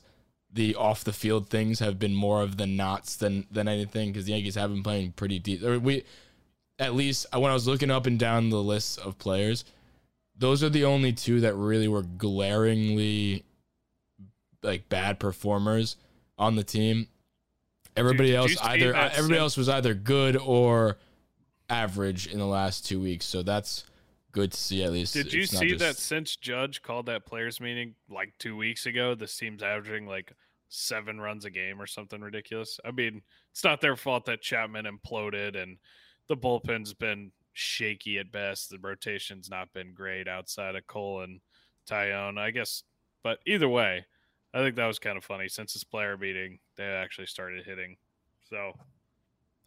the 0.56 0.74
off 0.76 1.04
the 1.04 1.14
field 1.14 1.50
things 1.50 1.80
have 1.80 2.00
been 2.00 2.16
more 2.16 2.42
of 2.42 2.58
the 2.58 2.66
knots 2.66 3.18
than 3.18 3.46
than 3.52 3.68
anything 3.68 4.12
because 4.12 4.26
the 4.26 4.32
Yankees 4.32 4.56
have 4.56 4.72
been 4.72 4.84
playing 4.84 5.12
pretty 5.12 5.38
deep. 5.38 5.62
Or 5.62 5.78
we 5.78 6.04
at 6.80 6.96
least 6.96 7.28
uh, 7.34 7.40
when 7.40 7.52
I 7.52 7.54
was 7.54 7.68
looking 7.68 7.92
up 7.92 8.06
and 8.06 8.18
down 8.18 8.50
the 8.50 8.64
list 8.64 8.98
of 9.00 9.18
players, 9.18 9.66
those 10.38 10.64
are 10.64 10.70
the 10.70 10.86
only 10.86 11.12
two 11.12 11.42
that 11.42 11.56
really 11.56 11.90
were 11.90 12.04
glaringly 12.04 13.44
like 14.64 14.88
bad 14.88 15.20
performers 15.20 15.98
on 16.38 16.56
the 16.56 16.64
team. 16.64 17.08
Everybody 17.98 18.30
you 18.30 18.36
else 18.38 18.58
either 18.62 18.96
uh, 18.96 19.10
everybody 19.10 19.36
Sim- 19.36 19.42
else 19.42 19.58
was 19.58 19.70
either 19.70 19.94
good 19.94 20.38
or 20.38 20.98
average 21.70 22.28
in 22.28 22.40
the 22.40 22.48
last 22.48 22.86
two 22.86 23.02
weeks. 23.02 23.26
So 23.26 23.44
that's 23.44 23.84
good 24.32 24.54
to 24.54 24.58
see 24.58 24.84
at 24.84 24.94
least. 24.94 25.14
Did 25.14 25.34
you 25.34 25.46
see 25.46 25.70
just- 25.70 25.80
that 25.80 25.98
since 25.98 26.38
Judge 26.38 26.82
called 26.82 27.08
that 27.08 27.26
players 27.26 27.60
meeting 27.60 27.96
like 28.10 28.38
two 28.38 28.56
weeks 28.56 28.86
ago, 28.86 29.16
this 29.16 29.36
team's 29.38 29.62
averaging 29.62 30.08
like 30.08 30.32
seven 30.76 31.20
runs 31.20 31.46
a 31.46 31.50
game 31.50 31.82
or 31.82 31.88
something 31.88 32.22
ridiculous? 32.22 32.80
I 32.86 32.92
mean, 32.92 33.22
it's 33.52 33.64
not 33.64 33.82
their 33.82 33.96
fault 33.96 34.26
that 34.26 34.42
Chapman 34.42 34.86
imploded 34.86 35.62
and 35.62 35.78
the 36.28 36.36
bullpen's 36.38 36.94
been 36.94 37.32
shaky 37.54 38.20
at 38.20 38.32
best. 38.32 38.70
The 38.70 38.80
rotation's 38.80 39.50
not 39.50 39.72
been 39.74 39.94
great 39.94 40.28
outside 40.28 40.76
of 40.76 40.88
Cole 40.88 41.22
and 41.22 41.40
Taillon, 41.90 42.38
I 42.38 42.52
guess. 42.52 42.84
But 43.24 43.40
either 43.46 43.70
way, 43.70 44.06
I 44.54 44.60
think 44.60 44.76
that 44.76 44.86
was 44.86 45.00
kind 45.00 45.18
of 45.18 45.24
funny. 45.24 45.48
Since 45.50 45.74
this 45.74 45.84
player 45.84 46.18
meeting, 46.18 46.60
they 46.78 46.86
actually 46.86 47.28
started 47.28 47.66
hitting. 47.66 47.98
So 48.50 48.74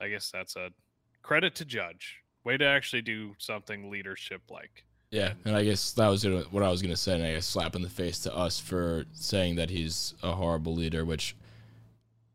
I 0.00 0.08
guess 0.08 0.30
that's 0.30 0.56
a 0.56 0.70
credit 1.22 1.54
to 1.56 1.64
Judge. 1.64 2.16
Way 2.44 2.56
to 2.56 2.64
actually 2.64 3.02
do 3.02 3.34
something 3.38 3.90
leadership 3.90 4.42
like. 4.50 4.84
Yeah, 5.10 5.32
and 5.44 5.56
I 5.56 5.64
guess 5.64 5.92
that 5.92 6.08
was 6.08 6.24
what 6.24 6.62
I 6.62 6.70
was 6.70 6.82
gonna 6.82 6.96
say, 6.96 7.14
and 7.14 7.24
I 7.24 7.32
guess 7.32 7.46
slap 7.46 7.74
in 7.74 7.82
the 7.82 7.88
face 7.88 8.18
to 8.20 8.34
us 8.34 8.60
for 8.60 9.04
saying 9.12 9.56
that 9.56 9.70
he's 9.70 10.14
a 10.22 10.32
horrible 10.32 10.74
leader, 10.74 11.04
which 11.04 11.34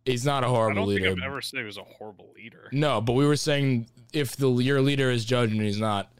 he's 0.05 0.25
not 0.25 0.43
a 0.43 0.47
horrible 0.47 0.85
don't 0.85 0.89
leader. 0.89 1.11
I've 1.11 1.23
ever 1.23 1.41
said 1.41 1.59
he 1.59 1.65
was 1.65 1.77
a 1.77 1.83
horrible 1.83 2.31
leader. 2.35 2.69
No, 2.71 2.99
but 2.99 3.13
we 3.13 3.27
were 3.27 3.35
saying 3.35 3.87
if 4.11 4.35
the 4.35 4.49
your 4.49 4.81
leader 4.81 5.11
is 5.11 5.23
judged 5.23 5.53
and 5.53 5.61
he's 5.61 5.79
not 5.79 6.11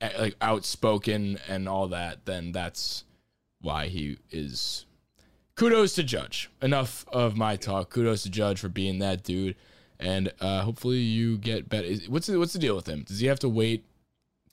eh, 0.00 0.10
like 0.18 0.36
outspoken 0.40 1.38
and 1.46 1.68
all 1.68 1.88
that, 1.88 2.24
then 2.24 2.52
that's 2.52 3.04
why 3.60 3.88
he 3.88 4.18
is. 4.30 4.86
Kudos 5.56 5.94
to 5.94 6.02
Judge. 6.02 6.50
Enough 6.60 7.06
of 7.12 7.36
my 7.36 7.56
talk. 7.56 7.90
Kudos 7.90 8.22
to 8.22 8.30
Judge 8.30 8.60
for 8.60 8.68
being 8.68 8.98
that 9.00 9.24
dude, 9.24 9.56
and 9.98 10.32
uh, 10.40 10.62
hopefully 10.62 10.98
you 10.98 11.36
get 11.36 11.68
better. 11.68 11.88
What's 12.08 12.28
the, 12.28 12.38
what's 12.38 12.52
the 12.54 12.58
deal 12.58 12.76
with 12.76 12.88
him? 12.88 13.02
Does 13.02 13.20
he 13.20 13.26
have 13.26 13.40
to 13.40 13.48
wait 13.48 13.84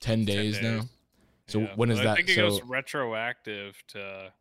ten 0.00 0.24
days, 0.26 0.60
now? 0.60 0.80
days. 0.80 0.88
So 1.46 1.60
Yeah, 1.60 1.72
when 1.76 1.90
is 1.90 1.98
but 1.98 2.04
that? 2.04 2.12
I 2.12 2.16
think 2.16 2.28
it 2.30 2.34
so 2.36 2.48
goes 2.48 2.62
retroactive 2.62 3.82
to 3.88 4.32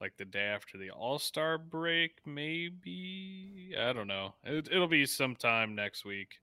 like 0.00 0.16
the 0.16 0.24
day 0.24 0.44
after 0.44 0.78
the 0.78 0.90
All 0.90 1.18
Star 1.18 1.58
break, 1.58 2.18
maybe. 2.24 3.74
I 3.78 3.92
don't 3.92 4.08
know. 4.08 4.34
It, 4.44 4.68
it'll 4.72 4.88
be 4.88 5.04
sometime 5.06 5.74
next 5.74 6.04
week. 6.04 6.36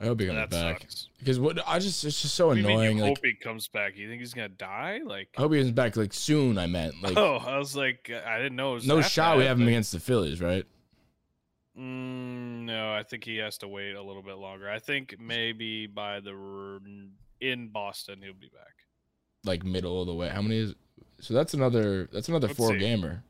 I 0.00 0.04
hope 0.04 0.20
he 0.20 0.26
comes 0.26 0.50
back 0.50 0.80
sucks. 0.82 1.08
because 1.18 1.40
what 1.40 1.58
I 1.66 1.78
just 1.78 2.04
it's 2.04 2.20
just 2.20 2.34
so 2.34 2.48
What 2.48 2.54
do 2.56 2.60
you 2.60 2.66
annoying. 2.68 2.98
you 2.98 3.02
Like 3.02 3.16
hope 3.16 3.24
he 3.24 3.32
comes 3.32 3.66
back? 3.68 3.96
You 3.96 4.08
think 4.08 4.20
he's 4.20 4.34
gonna 4.34 4.50
die? 4.50 5.00
Like, 5.04 5.28
I 5.38 5.40
hope 5.40 5.52
he 5.52 5.58
comes 5.58 5.72
back 5.72 5.96
like 5.96 6.12
soon. 6.12 6.58
I 6.58 6.66
meant 6.66 7.02
like 7.02 7.16
oh, 7.16 7.36
I 7.36 7.56
was 7.56 7.74
like, 7.74 8.10
I 8.10 8.36
didn't 8.36 8.56
know. 8.56 8.72
It 8.72 8.74
was 8.74 8.86
no 8.86 9.00
shot. 9.00 9.38
We 9.38 9.44
bad, 9.44 9.48
have 9.48 9.60
him 9.60 9.68
against 9.68 9.92
the 9.92 10.00
Phillies, 10.00 10.40
right? 10.42 10.66
Mm, 11.78 12.64
no, 12.64 12.92
I 12.92 13.02
think 13.02 13.24
he 13.24 13.36
has 13.36 13.58
to 13.58 13.68
wait 13.68 13.94
a 13.94 14.02
little 14.02 14.22
bit 14.22 14.36
longer. 14.36 14.68
I 14.70 14.78
think 14.78 15.16
maybe 15.20 15.86
by 15.86 16.20
the 16.20 16.34
in 17.40 17.68
Boston 17.68 18.20
he'll 18.22 18.32
be 18.32 18.48
back. 18.48 18.74
Like 19.44 19.64
middle 19.64 20.00
of 20.00 20.06
the 20.06 20.14
way. 20.14 20.28
How 20.28 20.42
many 20.42 20.58
is? 20.58 20.74
So 21.20 21.34
that's 21.34 21.54
another. 21.54 22.08
That's 22.12 22.28
another 22.28 22.48
Let's 22.48 22.58
four 22.58 22.70
see. 22.72 22.78
gamer. 22.78 23.22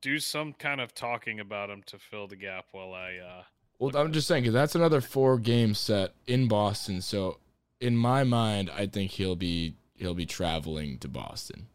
Do 0.00 0.18
some 0.20 0.52
kind 0.52 0.80
of 0.80 0.94
talking 0.94 1.40
about 1.40 1.70
him 1.70 1.82
to 1.86 1.98
fill 1.98 2.28
the 2.28 2.36
gap 2.36 2.66
while 2.70 2.94
I. 2.94 3.16
uh 3.16 3.42
Well, 3.78 3.96
I'm 3.96 4.12
just 4.12 4.28
saying 4.28 4.44
because 4.44 4.54
that's 4.54 4.76
another 4.76 5.00
four 5.00 5.38
game 5.38 5.74
set 5.74 6.12
in 6.26 6.46
Boston. 6.46 7.00
So 7.02 7.38
in 7.80 7.96
my 7.96 8.22
mind, 8.24 8.70
I 8.70 8.86
think 8.86 9.10
he'll 9.12 9.36
be 9.36 9.74
he'll 9.96 10.14
be 10.14 10.26
traveling 10.26 10.98
to 10.98 11.08
Boston, 11.08 11.66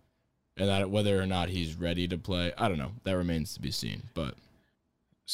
and 0.56 0.70
that 0.70 0.90
whether 0.90 1.22
or 1.22 1.26
not 1.26 1.50
he's 1.50 1.76
ready 1.76 2.08
to 2.08 2.18
play, 2.18 2.54
I 2.58 2.70
don't 2.70 2.78
know. 2.78 2.94
That 3.04 3.18
remains 3.18 3.54
to 3.56 3.62
be 3.62 3.72
seen. 3.72 4.04
But 4.14 4.36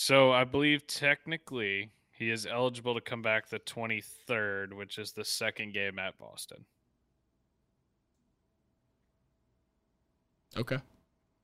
So 0.02 0.32
I 0.32 0.46
believe 0.46 0.88
technically 0.88 1.92
he 2.12 2.30
is 2.30 2.46
eligible 2.46 2.96
to 2.96 3.02
come 3.02 3.22
back 3.22 3.50
the 3.50 3.60
23rd, 3.60 4.72
which 4.72 4.98
is 4.98 5.12
the 5.12 5.26
second 5.26 5.74
game 5.74 6.00
at 6.00 6.18
Boston. 6.18 6.64
okay, 10.58 10.78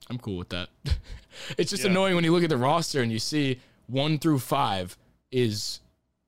I'm 0.10 0.18
cool 0.18 0.38
with 0.38 0.50
that. 0.50 0.70
it's 1.58 1.70
just 1.70 1.84
Yeah. 1.84 1.92
annoying 1.92 2.16
when 2.16 2.24
you 2.24 2.32
look 2.32 2.44
at 2.44 2.50
the 2.50 2.58
roster 2.58 3.02
and 3.02 3.12
you 3.12 3.20
see 3.20 3.60
one 3.88 4.18
through 4.20 4.40
five 4.40 4.98
is 5.32 5.82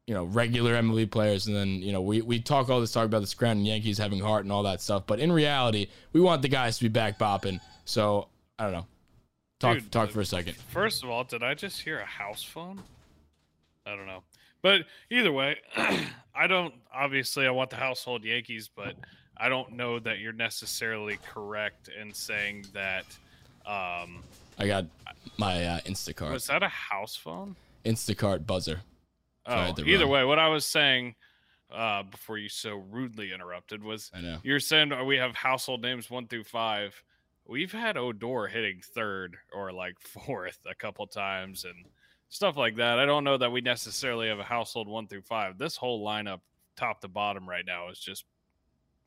you 0.06 0.14
know 0.14 0.26
regular 0.26 0.76
MLB 0.76 1.10
players, 1.10 1.48
and 1.48 1.56
then 1.56 1.82
you 1.82 1.94
know 1.94 2.02
we 2.02 2.22
we 2.22 2.40
talk 2.42 2.70
all 2.70 2.82
this 2.82 2.92
talk 2.92 3.06
about 3.06 3.22
the 3.22 3.28
Scranton 3.28 3.66
Yankees 3.66 3.98
having 3.98 4.20
heart 4.20 4.44
and 4.44 4.52
all 4.52 4.64
that 4.64 4.82
stuff, 4.82 5.04
but 5.08 5.20
in 5.22 5.32
reality, 5.32 5.88
we 6.12 6.20
want 6.20 6.42
the 6.42 6.50
guys 6.50 6.78
to 6.78 6.84
be 6.84 6.90
back 6.90 7.18
bopping. 7.18 7.60
So 7.86 8.28
I 8.60 8.64
don't 8.66 8.74
know. 8.74 8.86
Talk 9.60 9.76
Dude, 9.80 9.92
talk 9.92 10.12
for 10.12 10.22
a 10.22 10.26
second. 10.26 10.56
First 10.56 11.04
of 11.04 11.10
all, 11.10 11.24
did 11.24 11.42
I 11.44 11.54
just 11.56 11.82
hear 11.82 12.00
a 12.00 12.06
house 12.06 12.44
phone? 12.44 12.82
I 13.86 13.96
don't 13.96 14.06
know. 14.06 14.24
But 14.62 14.82
either 15.10 15.32
way, 15.32 15.58
I 16.36 16.46
don't 16.48 16.74
obviously 16.94 17.48
I 17.48 17.52
want 17.52 17.70
the 17.70 17.76
household 17.78 18.24
Yankees, 18.24 18.70
but 18.74 18.94
I 19.38 19.50
don't 19.50 19.74
know 19.74 20.00
that 20.00 20.20
you're 20.20 20.34
necessarily 20.34 21.18
correct 21.34 21.90
in 22.00 22.14
saying 22.14 22.66
that 22.74 23.06
Um, 23.66 24.24
I 24.60 24.68
got 24.68 24.86
my 25.38 25.64
uh, 25.66 25.80
Instacart 25.82 26.32
was 26.32 26.48
that 26.48 26.64
a 26.64 26.68
house 26.70 27.16
phone? 27.16 27.56
Instacart 27.86 28.46
buzzer. 28.46 28.82
Oh, 29.46 29.74
either 29.86 30.04
run. 30.04 30.10
way, 30.10 30.24
what 30.26 30.40
I 30.40 30.50
was 30.50 30.66
saying 30.66 31.16
uh, 31.72 32.04
before 32.04 32.38
you 32.38 32.50
so 32.50 32.84
rudely 32.92 33.32
interrupted 33.34 33.84
was 33.84 34.12
I 34.14 34.22
know. 34.22 34.38
you're 34.44 34.60
saying 34.60 34.92
we 35.06 35.18
have 35.18 35.36
household 35.36 35.82
names 35.82 36.10
one 36.10 36.28
through 36.28 36.44
five. 36.46 37.02
We've 37.48 37.72
had 37.72 37.98
Odor 37.98 38.48
hitting 38.48 38.82
third 38.94 39.38
or 39.54 39.72
like 39.72 40.00
fourth 40.26 40.60
a 40.70 40.76
couple 40.76 41.08
times 41.08 41.66
and 41.66 41.86
stuff 42.30 42.58
like 42.58 42.76
that. 42.78 43.00
I 43.00 43.06
don't 43.06 43.24
know 43.24 43.38
that 43.38 43.52
we 43.52 43.62
necessarily 43.62 44.28
have 44.28 44.40
a 44.40 44.44
household 44.44 44.88
one 44.88 45.08
through 45.08 45.22
five. 45.22 45.58
This 45.58 45.78
whole 45.78 46.06
lineup, 46.06 46.42
top 46.76 47.02
to 47.02 47.08
bottom, 47.08 47.48
right 47.48 47.66
now 47.66 47.90
is 47.90 48.00
just 48.00 48.26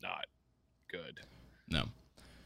not 0.03 0.27
good. 0.91 1.21
No. 1.69 1.85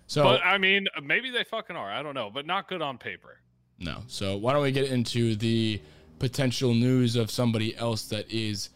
So 0.06 0.22
but 0.22 0.44
I 0.44 0.58
mean, 0.58 0.86
maybe 1.02 1.30
they 1.30 1.44
fucking 1.44 1.76
are. 1.76 1.90
I 1.90 2.02
don't 2.02 2.14
know, 2.14 2.30
but 2.32 2.46
not 2.46 2.68
good 2.68 2.82
on 2.82 2.98
paper. 2.98 3.38
No. 3.78 4.02
So 4.06 4.36
why 4.36 4.52
don't 4.52 4.62
we 4.62 4.72
get 4.72 4.90
into 4.90 5.34
the 5.36 5.80
potential 6.18 6.74
news 6.74 7.16
of 7.16 7.30
somebody 7.30 7.76
else 7.76 8.06
that 8.06 8.30
is 8.30 8.70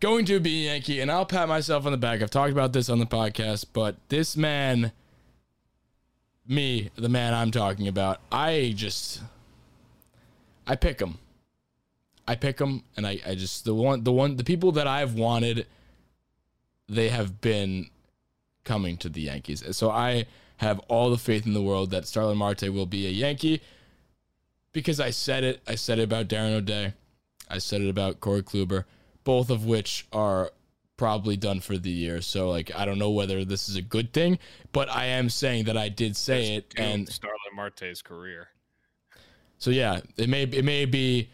going 0.00 0.24
to 0.26 0.40
be 0.40 0.64
Yankee? 0.64 1.00
And 1.00 1.10
I'll 1.10 1.26
pat 1.26 1.48
myself 1.48 1.86
on 1.86 1.92
the 1.92 1.98
back. 1.98 2.22
I've 2.22 2.30
talked 2.30 2.52
about 2.52 2.72
this 2.72 2.88
on 2.88 2.98
the 2.98 3.06
podcast, 3.06 3.66
but 3.72 3.96
this 4.08 4.36
man, 4.36 4.92
me, 6.48 6.90
the 6.96 7.08
man 7.08 7.34
I'm 7.34 7.50
talking 7.50 7.88
about, 7.88 8.20
I 8.30 8.72
just, 8.76 9.22
I 10.66 10.76
pick 10.76 10.98
them. 10.98 11.18
I 12.28 12.34
pick 12.34 12.56
them, 12.56 12.82
and 12.96 13.06
I, 13.06 13.20
I 13.26 13.34
just 13.34 13.64
the 13.64 13.74
one, 13.74 14.02
the 14.02 14.12
one, 14.12 14.36
the 14.36 14.44
people 14.44 14.72
that 14.72 14.86
I've 14.86 15.14
wanted, 15.14 15.66
they 16.88 17.08
have 17.08 17.40
been 17.40 17.90
coming 18.64 18.96
to 18.98 19.08
the 19.08 19.22
Yankees. 19.22 19.62
So 19.76 19.90
I 19.90 20.26
have 20.58 20.80
all 20.88 21.10
the 21.10 21.18
faith 21.18 21.46
in 21.46 21.54
the 21.54 21.62
world 21.62 21.90
that 21.90 22.06
Starling 22.06 22.38
Marte 22.38 22.68
will 22.72 22.86
be 22.86 23.06
a 23.06 23.10
Yankee 23.10 23.60
because 24.72 24.98
I 24.98 25.10
said 25.10 25.44
it. 25.44 25.60
I 25.66 25.74
said 25.76 25.98
it 25.98 26.04
about 26.04 26.28
Darren 26.28 26.54
O'Day. 26.54 26.94
I 27.48 27.58
said 27.58 27.80
it 27.80 27.88
about 27.88 28.20
Corey 28.20 28.42
Kluber, 28.42 28.84
both 29.22 29.50
of 29.50 29.64
which 29.64 30.06
are 30.12 30.50
probably 30.96 31.36
done 31.36 31.60
for 31.60 31.76
the 31.76 31.90
year. 31.90 32.20
So 32.20 32.48
like 32.50 32.70
I 32.74 32.84
don't 32.84 32.98
know 32.98 33.10
whether 33.10 33.44
this 33.44 33.68
is 33.68 33.76
a 33.76 33.82
good 33.82 34.12
thing, 34.12 34.38
but 34.72 34.90
I 34.90 35.06
am 35.06 35.28
saying 35.28 35.64
that 35.64 35.76
I 35.76 35.88
did 35.88 36.16
say 36.16 36.56
it 36.56 36.74
and 36.76 37.08
Starling 37.08 37.36
Marte's 37.54 38.02
career. 38.02 38.48
so 39.58 39.70
yeah, 39.70 40.00
it 40.16 40.28
may 40.28 40.44
it 40.44 40.64
may 40.64 40.84
be 40.84 41.30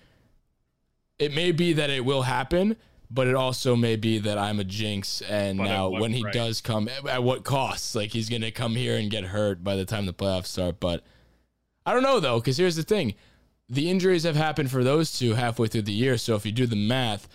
it 1.19 1.33
may 1.35 1.53
be 1.53 1.73
that 1.75 1.91
it 1.91 2.05
will 2.05 2.23
happen, 2.23 2.77
but 3.11 3.27
it 3.29 3.35
also 3.35 3.77
may 3.77 3.97
be 3.97 4.19
that 4.19 4.39
I'm 4.39 4.59
a 4.59 4.65
jinx 4.65 5.21
and 5.23 5.59
But 5.59 5.65
now 5.65 5.89
when 5.91 6.13
he 6.13 6.25
does 6.33 6.61
come 6.61 6.89
at 7.09 7.23
what 7.23 7.45
cost? 7.45 7.95
Like 7.95 8.11
he's 8.11 8.29
going 8.29 8.43
to 8.43 8.51
come 8.51 8.75
here 8.75 8.97
and 8.97 9.11
get 9.11 9.25
hurt 9.25 9.63
by 9.63 9.77
the 9.77 9.85
time 9.85 10.07
the 10.07 10.13
playoffs 10.13 10.47
start, 10.47 10.81
but 10.81 11.05
I 11.87 11.93
don't 11.93 12.03
know 12.03 12.21
though 12.21 12.41
cuz 12.41 12.57
here's 12.57 12.77
the 12.77 12.83
thing. 12.83 13.15
The 13.69 13.89
injuries 13.89 14.25
have 14.25 14.37
happened 14.37 14.71
for 14.71 14.85
those 14.85 15.17
two 15.17 15.35
halfway 15.35 15.69
through 15.69 15.83
the 15.83 15.93
year, 15.93 16.19
so 16.19 16.35
if 16.35 16.45
you 16.45 16.53
do 16.53 16.67
the 16.67 16.77
math, 16.77 17.27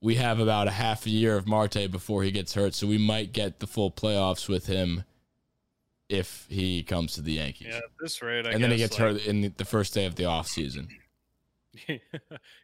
we 0.00 0.14
have 0.16 0.40
about 0.40 0.66
a 0.66 0.70
half 0.72 1.06
a 1.06 1.10
year 1.10 1.36
of 1.36 1.46
Marte 1.46 1.90
before 1.90 2.22
he 2.22 2.30
gets 2.30 2.54
hurt, 2.54 2.74
so 2.74 2.86
we 2.86 2.98
might 2.98 3.32
get 3.32 3.60
the 3.60 3.66
full 3.66 3.90
playoffs 3.90 4.48
with 4.48 4.66
him 4.66 5.04
if 6.08 6.46
he 6.48 6.82
comes 6.82 7.14
to 7.14 7.22
the 7.22 7.34
Yankees. 7.34 7.68
Yeah, 7.70 7.76
at 7.78 7.82
this 8.00 8.20
rate, 8.22 8.46
I 8.46 8.50
and 8.50 8.62
then 8.62 8.70
he 8.70 8.78
gets 8.78 8.98
like, 8.98 9.12
hurt 9.12 9.26
in 9.26 9.52
the 9.56 9.64
first 9.64 9.94
day 9.94 10.06
of 10.06 10.14
the 10.16 10.24
offseason. 10.24 10.88
he 11.86 12.00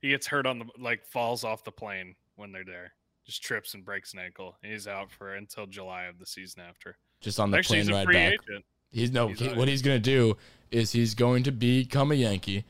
gets 0.02 0.26
hurt 0.26 0.46
on 0.46 0.58
the 0.58 0.66
like 0.78 1.04
falls 1.04 1.44
off 1.44 1.62
the 1.64 1.70
plane 1.72 2.14
when 2.36 2.52
they're 2.52 2.64
there. 2.64 2.92
Just 3.24 3.42
trips 3.42 3.74
and 3.74 3.84
breaks 3.84 4.12
an 4.14 4.20
ankle. 4.20 4.56
And 4.62 4.72
he's 4.72 4.86
out 4.86 5.10
for 5.10 5.34
until 5.34 5.66
July 5.66 6.04
of 6.04 6.18
the 6.18 6.26
season 6.26 6.62
after. 6.68 6.96
Just 7.20 7.40
on 7.40 7.50
the 7.50 7.58
Actually, 7.58 7.82
plane 7.84 7.94
ride 7.94 8.12
back. 8.12 8.32
agent. 8.32 8.64
He's 8.90 9.10
no. 9.12 9.28
He's 9.28 9.40
he- 9.40 9.48
what 9.48 9.68
he's 9.68 9.82
gonna 9.82 9.98
do 9.98 10.36
is 10.70 10.92
he's 10.92 11.14
going 11.14 11.44
to 11.44 11.52
become 11.52 12.12
a 12.12 12.14
Yankee. 12.14 12.64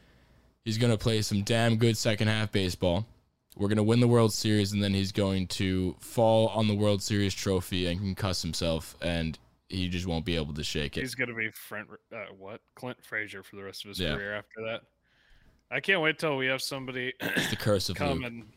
He's 0.65 0.79
gonna 0.79 0.99
play 0.99 1.23
some 1.23 1.43
damn 1.43 1.77
good 1.77 1.97
second 1.97 2.29
half 2.29 2.53
baseball. 2.53 3.07
We're 3.57 3.69
gonna 3.69 3.83
win 3.83 4.01
the 4.01 4.09
World 4.09 4.33
Series, 4.35 4.73
and 4.73 4.83
then 4.83 4.93
he's 4.93 5.13
going 5.13 5.47
to 5.49 5.97
fall 5.99 6.49
on 6.49 6.69
the 6.69 6.75
World 6.75 7.03
Series 7.03 7.33
trophy 7.35 7.87
and 7.87 7.99
concuss 8.01 8.43
himself, 8.43 8.97
and 9.01 9.39
he 9.71 9.89
just 9.89 10.07
won't 10.07 10.25
be 10.27 10.37
able 10.37 10.53
to 10.55 10.63
shake 10.63 10.97
it. 10.99 11.01
He's 11.01 11.15
gonna 11.15 11.35
be 11.35 11.51
Front, 11.51 11.89
uh, 12.15 12.27
what 12.37 12.61
Clint 12.75 13.03
Frazier 13.03 13.43
for 13.43 13.57
the 13.57 13.65
rest 13.65 13.85
of 13.85 13.89
his 13.89 13.99
Yeah. 14.01 14.15
career 14.15 14.35
after 14.35 14.63
that. 14.67 14.83
I 15.71 15.81
can't 15.81 16.03
wait 16.03 16.19
till 16.19 16.37
we 16.37 16.47
have 16.47 16.61
somebody 16.63 17.13
It's 17.21 17.49
the 17.51 17.57
curse 17.57 17.89
of 17.89 17.97
come 17.97 18.19
Luke. 18.19 18.27
and 18.27 18.53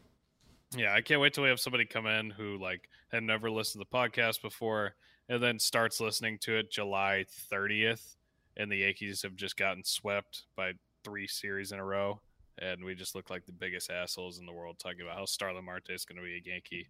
yeah, 0.78 0.94
I 0.94 1.02
can't 1.02 1.20
wait 1.22 1.34
till 1.34 1.44
we 1.44 1.50
have 1.50 1.60
somebody 1.60 1.86
come 1.86 2.06
in 2.06 2.30
who 2.30 2.58
like 2.60 2.90
had 3.12 3.24
never 3.24 3.50
listened 3.50 3.82
to 3.84 3.88
the 3.90 3.98
podcast 3.98 4.42
before 4.42 4.96
and 5.30 5.42
then 5.42 5.58
starts 5.60 6.00
listening 6.00 6.38
to 6.40 6.58
it 6.58 6.72
July 6.72 7.26
30th 7.52 8.18
and 8.58 8.70
the 8.72 8.76
Yankees 8.78 9.22
have 9.24 9.36
just 9.36 9.58
gotten 9.58 9.84
swept 9.84 10.44
by 10.56 10.74
three 11.04 11.26
series 11.26 11.72
in 11.72 11.80
a 11.80 11.84
row 11.86 12.20
and 12.62 12.84
we 12.84 12.96
just 12.96 13.16
look 13.16 13.30
like 13.30 13.46
the 13.46 13.52
biggest 13.52 13.90
assholes 13.90 14.40
in 14.40 14.46
the 14.46 14.54
world 14.54 14.78
talking 14.80 15.02
about 15.02 15.18
how 15.18 15.26
Starling 15.26 15.66
Marte 15.66 15.90
is 15.90 16.06
going 16.06 16.18
to 16.18 16.24
be 16.24 16.36
a 16.36 16.52
Yankee. 16.52 16.88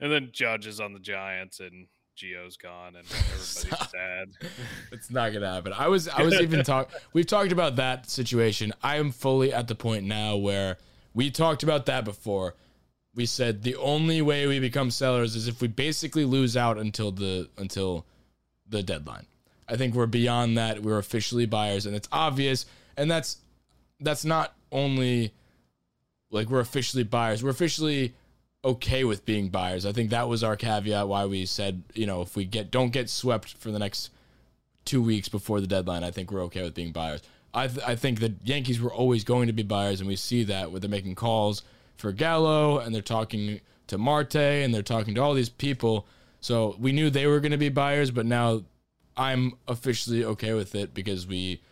And 0.00 0.10
then 0.12 0.30
Judge 0.32 0.66
is 0.66 0.80
on 0.80 0.92
the 0.92 0.98
Giants 0.98 1.60
and 1.60 1.86
Gio's 2.16 2.56
gone 2.56 2.96
and 2.96 3.06
everybody's 3.10 3.66
sad. 3.90 4.28
It's 4.92 5.10
not 5.10 5.32
gonna 5.32 5.52
happen. 5.52 5.72
I 5.72 5.88
was 5.88 6.08
I 6.08 6.22
was 6.22 6.34
even 6.34 6.62
talk. 6.64 6.90
We've 7.12 7.26
talked 7.26 7.52
about 7.52 7.76
that 7.76 8.08
situation. 8.08 8.72
I 8.82 8.96
am 8.96 9.10
fully 9.10 9.52
at 9.52 9.68
the 9.68 9.74
point 9.74 10.04
now 10.04 10.36
where 10.36 10.78
we 11.12 11.30
talked 11.30 11.62
about 11.62 11.86
that 11.86 12.04
before. 12.04 12.54
We 13.14 13.26
said 13.26 13.62
the 13.62 13.76
only 13.76 14.22
way 14.22 14.46
we 14.46 14.58
become 14.58 14.90
sellers 14.90 15.36
is 15.36 15.48
if 15.48 15.60
we 15.60 15.68
basically 15.68 16.24
lose 16.24 16.56
out 16.56 16.78
until 16.78 17.10
the 17.10 17.48
until 17.58 18.06
the 18.68 18.82
deadline. 18.82 19.26
I 19.68 19.76
think 19.76 19.94
we're 19.94 20.06
beyond 20.06 20.58
that. 20.58 20.82
We're 20.82 20.98
officially 20.98 21.46
buyers, 21.46 21.86
and 21.86 21.96
it's 21.96 22.08
obvious. 22.12 22.66
And 22.96 23.10
that's 23.10 23.38
that's 24.00 24.24
not 24.24 24.54
only 24.72 25.32
like 26.30 26.48
we're 26.48 26.60
officially 26.60 27.04
buyers. 27.04 27.42
We're 27.42 27.50
officially 27.50 28.14
okay 28.64 29.04
with 29.04 29.24
being 29.24 29.48
buyers. 29.48 29.86
I 29.86 29.92
think 29.92 30.10
that 30.10 30.28
was 30.28 30.42
our 30.42 30.56
caveat 30.56 31.06
why 31.06 31.26
we 31.26 31.46
said, 31.46 31.82
you 31.94 32.06
know, 32.06 32.22
if 32.22 32.36
we 32.36 32.44
get 32.44 32.70
don't 32.70 32.90
get 32.90 33.08
swept 33.08 33.56
for 33.56 33.70
the 33.70 33.78
next 33.78 34.10
two 34.84 35.02
weeks 35.02 35.28
before 35.28 35.60
the 35.60 35.66
deadline, 35.66 36.04
I 36.04 36.10
think 36.10 36.30
we're 36.30 36.42
okay 36.44 36.62
with 36.62 36.74
being 36.74 36.92
buyers. 36.92 37.22
I 37.52 37.68
th- 37.68 37.86
I 37.86 37.94
think 37.94 38.20
the 38.20 38.34
Yankees 38.42 38.80
were 38.80 38.92
always 38.92 39.22
going 39.22 39.46
to 39.46 39.52
be 39.52 39.62
buyers, 39.62 40.00
and 40.00 40.08
we 40.08 40.16
see 40.16 40.42
that 40.44 40.70
where 40.70 40.80
they're 40.80 40.90
making 40.90 41.14
calls 41.14 41.62
for 41.96 42.10
Gallo 42.10 42.78
and 42.78 42.94
they're 42.94 43.02
talking 43.02 43.60
to 43.86 43.98
Marte 43.98 44.36
and 44.36 44.74
they're 44.74 44.82
talking 44.82 45.14
to 45.14 45.22
all 45.22 45.34
these 45.34 45.48
people. 45.48 46.06
So 46.40 46.76
we 46.78 46.92
knew 46.92 47.10
they 47.10 47.26
were 47.26 47.40
going 47.40 47.52
to 47.52 47.58
be 47.58 47.68
buyers, 47.68 48.10
but 48.10 48.26
now 48.26 48.62
I'm 49.16 49.54
officially 49.68 50.24
okay 50.24 50.52
with 50.54 50.74
it 50.74 50.92
because 50.92 51.26
we 51.26 51.62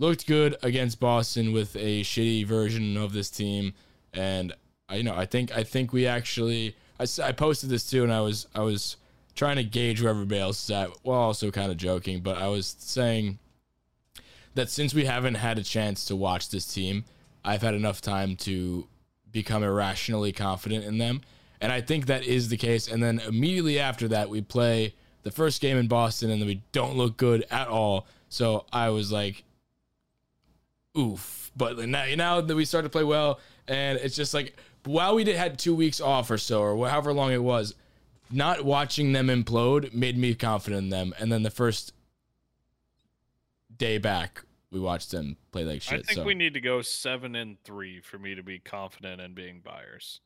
looked 0.00 0.26
good 0.26 0.56
against 0.62 0.98
Boston 0.98 1.52
with 1.52 1.76
a 1.76 2.00
shitty 2.00 2.44
version 2.46 2.96
of 2.96 3.12
this 3.12 3.30
team, 3.30 3.74
and 4.12 4.52
I 4.88 4.96
you 4.96 5.04
know 5.04 5.14
I 5.14 5.26
think 5.26 5.56
I 5.56 5.62
think 5.62 5.92
we 5.92 6.06
actually 6.06 6.74
I, 6.98 7.06
I 7.22 7.32
posted 7.32 7.70
this 7.70 7.88
too, 7.88 8.02
and 8.02 8.12
I 8.12 8.20
was 8.20 8.48
I 8.54 8.60
was 8.60 8.96
trying 9.36 9.56
to 9.56 9.64
gauge 9.64 10.02
where 10.02 10.10
everybody 10.10 10.40
else 10.40 10.64
is 10.64 10.70
at, 10.70 10.90
while 11.02 11.20
also 11.20 11.50
kind 11.52 11.70
of 11.70 11.76
joking, 11.76 12.20
but 12.20 12.36
I 12.36 12.48
was 12.48 12.74
saying 12.78 13.38
that 14.54 14.68
since 14.68 14.92
we 14.92 15.04
haven't 15.04 15.36
had 15.36 15.58
a 15.58 15.62
chance 15.62 16.04
to 16.06 16.16
watch 16.16 16.48
this 16.50 16.66
team, 16.66 17.04
I've 17.44 17.62
had 17.62 17.74
enough 17.74 18.00
time 18.00 18.36
to 18.36 18.88
become 19.30 19.62
irrationally 19.62 20.32
confident 20.32 20.84
in 20.84 20.98
them. 20.98 21.20
And 21.60 21.70
I 21.70 21.80
think 21.80 22.06
that 22.06 22.24
is 22.24 22.48
the 22.48 22.56
case. 22.56 22.88
And 22.88 23.02
then 23.02 23.20
immediately 23.20 23.78
after 23.78 24.08
that, 24.08 24.28
we 24.28 24.40
play 24.40 24.94
the 25.22 25.30
first 25.30 25.60
game 25.60 25.76
in 25.76 25.86
Boston 25.86 26.30
and 26.30 26.40
then 26.40 26.48
we 26.48 26.62
don't 26.72 26.96
look 26.96 27.16
good 27.16 27.44
at 27.50 27.68
all. 27.68 28.06
So 28.28 28.66
I 28.72 28.88
was 28.90 29.12
like, 29.12 29.44
oof. 31.00 31.50
But 31.56 31.78
now, 31.78 32.04
now 32.14 32.40
that 32.40 32.54
we 32.54 32.64
started 32.64 32.88
to 32.88 32.92
play 32.92 33.04
well, 33.04 33.40
and 33.66 33.98
it's 33.98 34.16
just 34.16 34.34
like, 34.34 34.56
while 34.84 35.14
we 35.14 35.24
did 35.24 35.36
had 35.36 35.58
two 35.58 35.74
weeks 35.74 36.00
off 36.00 36.30
or 36.30 36.38
so, 36.38 36.62
or 36.62 36.88
however 36.88 37.12
long 37.12 37.32
it 37.32 37.42
was, 37.42 37.74
not 38.30 38.64
watching 38.64 39.12
them 39.12 39.26
implode 39.26 39.92
made 39.92 40.16
me 40.16 40.34
confident 40.34 40.84
in 40.84 40.88
them. 40.90 41.14
And 41.18 41.32
then 41.32 41.42
the 41.42 41.50
first 41.50 41.92
day 43.76 43.98
back, 43.98 44.44
we 44.70 44.78
watched 44.78 45.10
them 45.10 45.36
play 45.50 45.64
like 45.64 45.82
shit. 45.82 46.00
I 46.00 46.02
think 46.02 46.18
so. 46.18 46.24
we 46.24 46.34
need 46.34 46.54
to 46.54 46.60
go 46.60 46.82
seven 46.82 47.34
and 47.34 47.58
three 47.64 48.00
for 48.00 48.18
me 48.18 48.34
to 48.34 48.42
be 48.42 48.58
confident 48.58 49.20
in 49.20 49.34
being 49.34 49.60
buyers. 49.64 50.20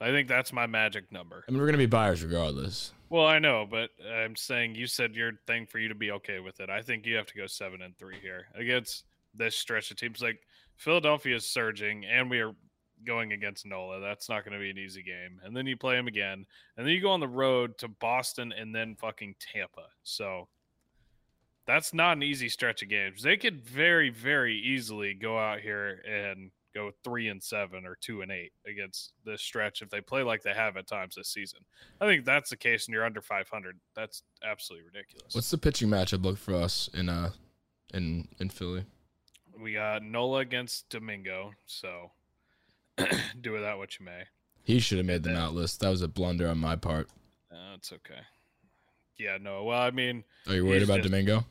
I 0.00 0.10
think 0.10 0.28
that's 0.28 0.50
my 0.50 0.66
magic 0.66 1.12
number. 1.12 1.44
I 1.46 1.50
mean, 1.50 1.60
we're 1.60 1.66
gonna 1.66 1.76
be 1.76 1.84
buyers 1.84 2.24
regardless. 2.24 2.92
Well, 3.10 3.26
I 3.26 3.38
know, 3.38 3.66
but 3.70 3.90
I'm 4.10 4.34
saying 4.34 4.74
you 4.76 4.86
said 4.86 5.14
your 5.14 5.32
thing 5.46 5.66
for 5.66 5.78
you 5.78 5.88
to 5.88 5.94
be 5.94 6.10
okay 6.12 6.40
with 6.40 6.60
it. 6.60 6.70
I 6.70 6.80
think 6.80 7.04
you 7.04 7.16
have 7.16 7.26
to 7.26 7.36
go 7.36 7.46
seven 7.46 7.82
and 7.82 7.94
three 7.98 8.16
here 8.22 8.46
against 8.54 9.04
this 9.34 9.56
stretch 9.56 9.90
of 9.90 9.96
teams. 9.96 10.22
Like 10.22 10.40
Philadelphia 10.76 11.36
is 11.36 11.44
surging, 11.44 12.04
and 12.04 12.30
we 12.30 12.40
are 12.40 12.52
going 13.06 13.32
against 13.32 13.66
Nola. 13.66 14.00
That's 14.00 14.28
not 14.28 14.44
going 14.44 14.54
to 14.54 14.60
be 14.60 14.70
an 14.70 14.78
easy 14.78 15.02
game. 15.02 15.40
And 15.44 15.56
then 15.56 15.66
you 15.66 15.76
play 15.76 15.96
him 15.96 16.06
again, 16.06 16.46
and 16.76 16.86
then 16.86 16.94
you 16.94 17.00
go 17.00 17.10
on 17.10 17.20
the 17.20 17.28
road 17.28 17.78
to 17.78 17.88
Boston 17.88 18.52
and 18.52 18.74
then 18.74 18.96
fucking 18.96 19.36
Tampa. 19.40 19.86
So 20.02 20.48
that's 21.66 21.94
not 21.94 22.16
an 22.16 22.22
easy 22.22 22.48
stretch 22.48 22.82
of 22.82 22.88
games. 22.88 23.22
They 23.22 23.36
could 23.36 23.60
very, 23.62 24.10
very 24.10 24.56
easily 24.56 25.14
go 25.14 25.38
out 25.38 25.60
here 25.60 26.02
and 26.08 26.50
go 26.72 26.92
three 27.02 27.28
and 27.28 27.42
seven 27.42 27.84
or 27.84 27.96
two 28.00 28.22
and 28.22 28.30
eight 28.30 28.52
against 28.66 29.12
this 29.24 29.42
stretch 29.42 29.82
if 29.82 29.90
they 29.90 30.00
play 30.00 30.22
like 30.22 30.42
they 30.42 30.54
have 30.54 30.76
at 30.76 30.86
times 30.86 31.16
this 31.16 31.28
season. 31.28 31.60
I 32.00 32.06
think 32.06 32.24
that's 32.24 32.50
the 32.50 32.56
case, 32.56 32.86
and 32.86 32.94
you're 32.94 33.04
under 33.04 33.20
500. 33.20 33.78
That's 33.94 34.22
absolutely 34.44 34.86
ridiculous. 34.86 35.34
What's 35.34 35.50
the 35.50 35.58
pitching 35.58 35.88
matchup 35.88 36.24
look 36.24 36.38
for 36.38 36.54
us 36.54 36.88
in 36.94 37.08
uh 37.08 37.30
in 37.92 38.28
in 38.38 38.48
Philly. 38.48 38.84
We 39.60 39.72
got 39.74 40.02
Nola 40.02 40.38
against 40.40 40.88
Domingo, 40.88 41.52
so 41.66 42.10
do 43.40 43.52
with 43.52 43.62
that 43.62 43.78
what 43.78 43.98
you 43.98 44.06
may. 44.06 44.22
He 44.62 44.80
should 44.80 44.98
have 44.98 45.06
made 45.06 45.22
the 45.22 45.30
Yeah. 45.30 45.36
mount 45.36 45.54
list. 45.54 45.80
That 45.80 45.88
was 45.90 46.02
a 46.02 46.08
blunder 46.08 46.48
on 46.48 46.58
my 46.58 46.76
part. 46.76 47.08
Uh, 47.52 47.74
it's 47.76 47.92
okay. 47.92 48.20
Yeah, 49.18 49.38
no. 49.40 49.64
Well, 49.64 49.80
I 49.80 49.90
mean, 49.90 50.24
Are 50.46 50.54
you 50.54 50.64
worried 50.64 50.82
about 50.82 50.98
just- 50.98 51.08
Domingo? 51.10 51.44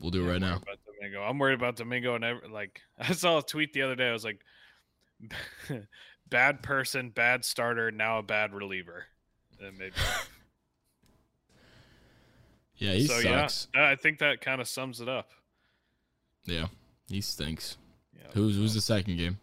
We'll 0.00 0.10
do 0.10 0.20
it 0.22 0.24
I'm 0.26 0.30
right 0.32 0.40
now. 0.40 0.56
About 0.56 0.78
Domingo. 0.86 1.22
I'm 1.22 1.38
worried 1.38 1.54
about 1.54 1.76
Domingo 1.76 2.14
and 2.14 2.24
every, 2.24 2.48
like 2.48 2.80
I 2.98 3.12
saw 3.12 3.38
a 3.38 3.42
tweet 3.42 3.72
the 3.72 3.82
other 3.82 3.94
day. 3.96 4.08
I 4.08 4.12
was 4.12 4.24
like, 4.24 4.40
bad 6.28 6.62
person, 6.62 7.10
bad 7.10 7.44
starter, 7.44 7.90
now 7.90 8.18
a 8.18 8.22
bad 8.22 8.52
reliever. 8.54 9.04
It 9.60 9.78
made. 9.78 9.92
Yeah, 12.76 12.94
he 12.94 13.06
so 13.06 13.20
sucks. 13.20 13.68
yeah, 13.72 13.88
I 13.88 13.94
think 13.94 14.18
that 14.18 14.40
kind 14.40 14.60
of 14.60 14.66
sums 14.66 15.00
it 15.00 15.08
up. 15.08 15.30
Yeah. 16.44 16.66
He 17.08 17.20
stinks. 17.20 17.76
Yeah. 18.16 18.28
Who's 18.32 18.56
who's 18.56 18.74
the 18.74 18.80
second 18.80 19.16
game? 19.16 19.38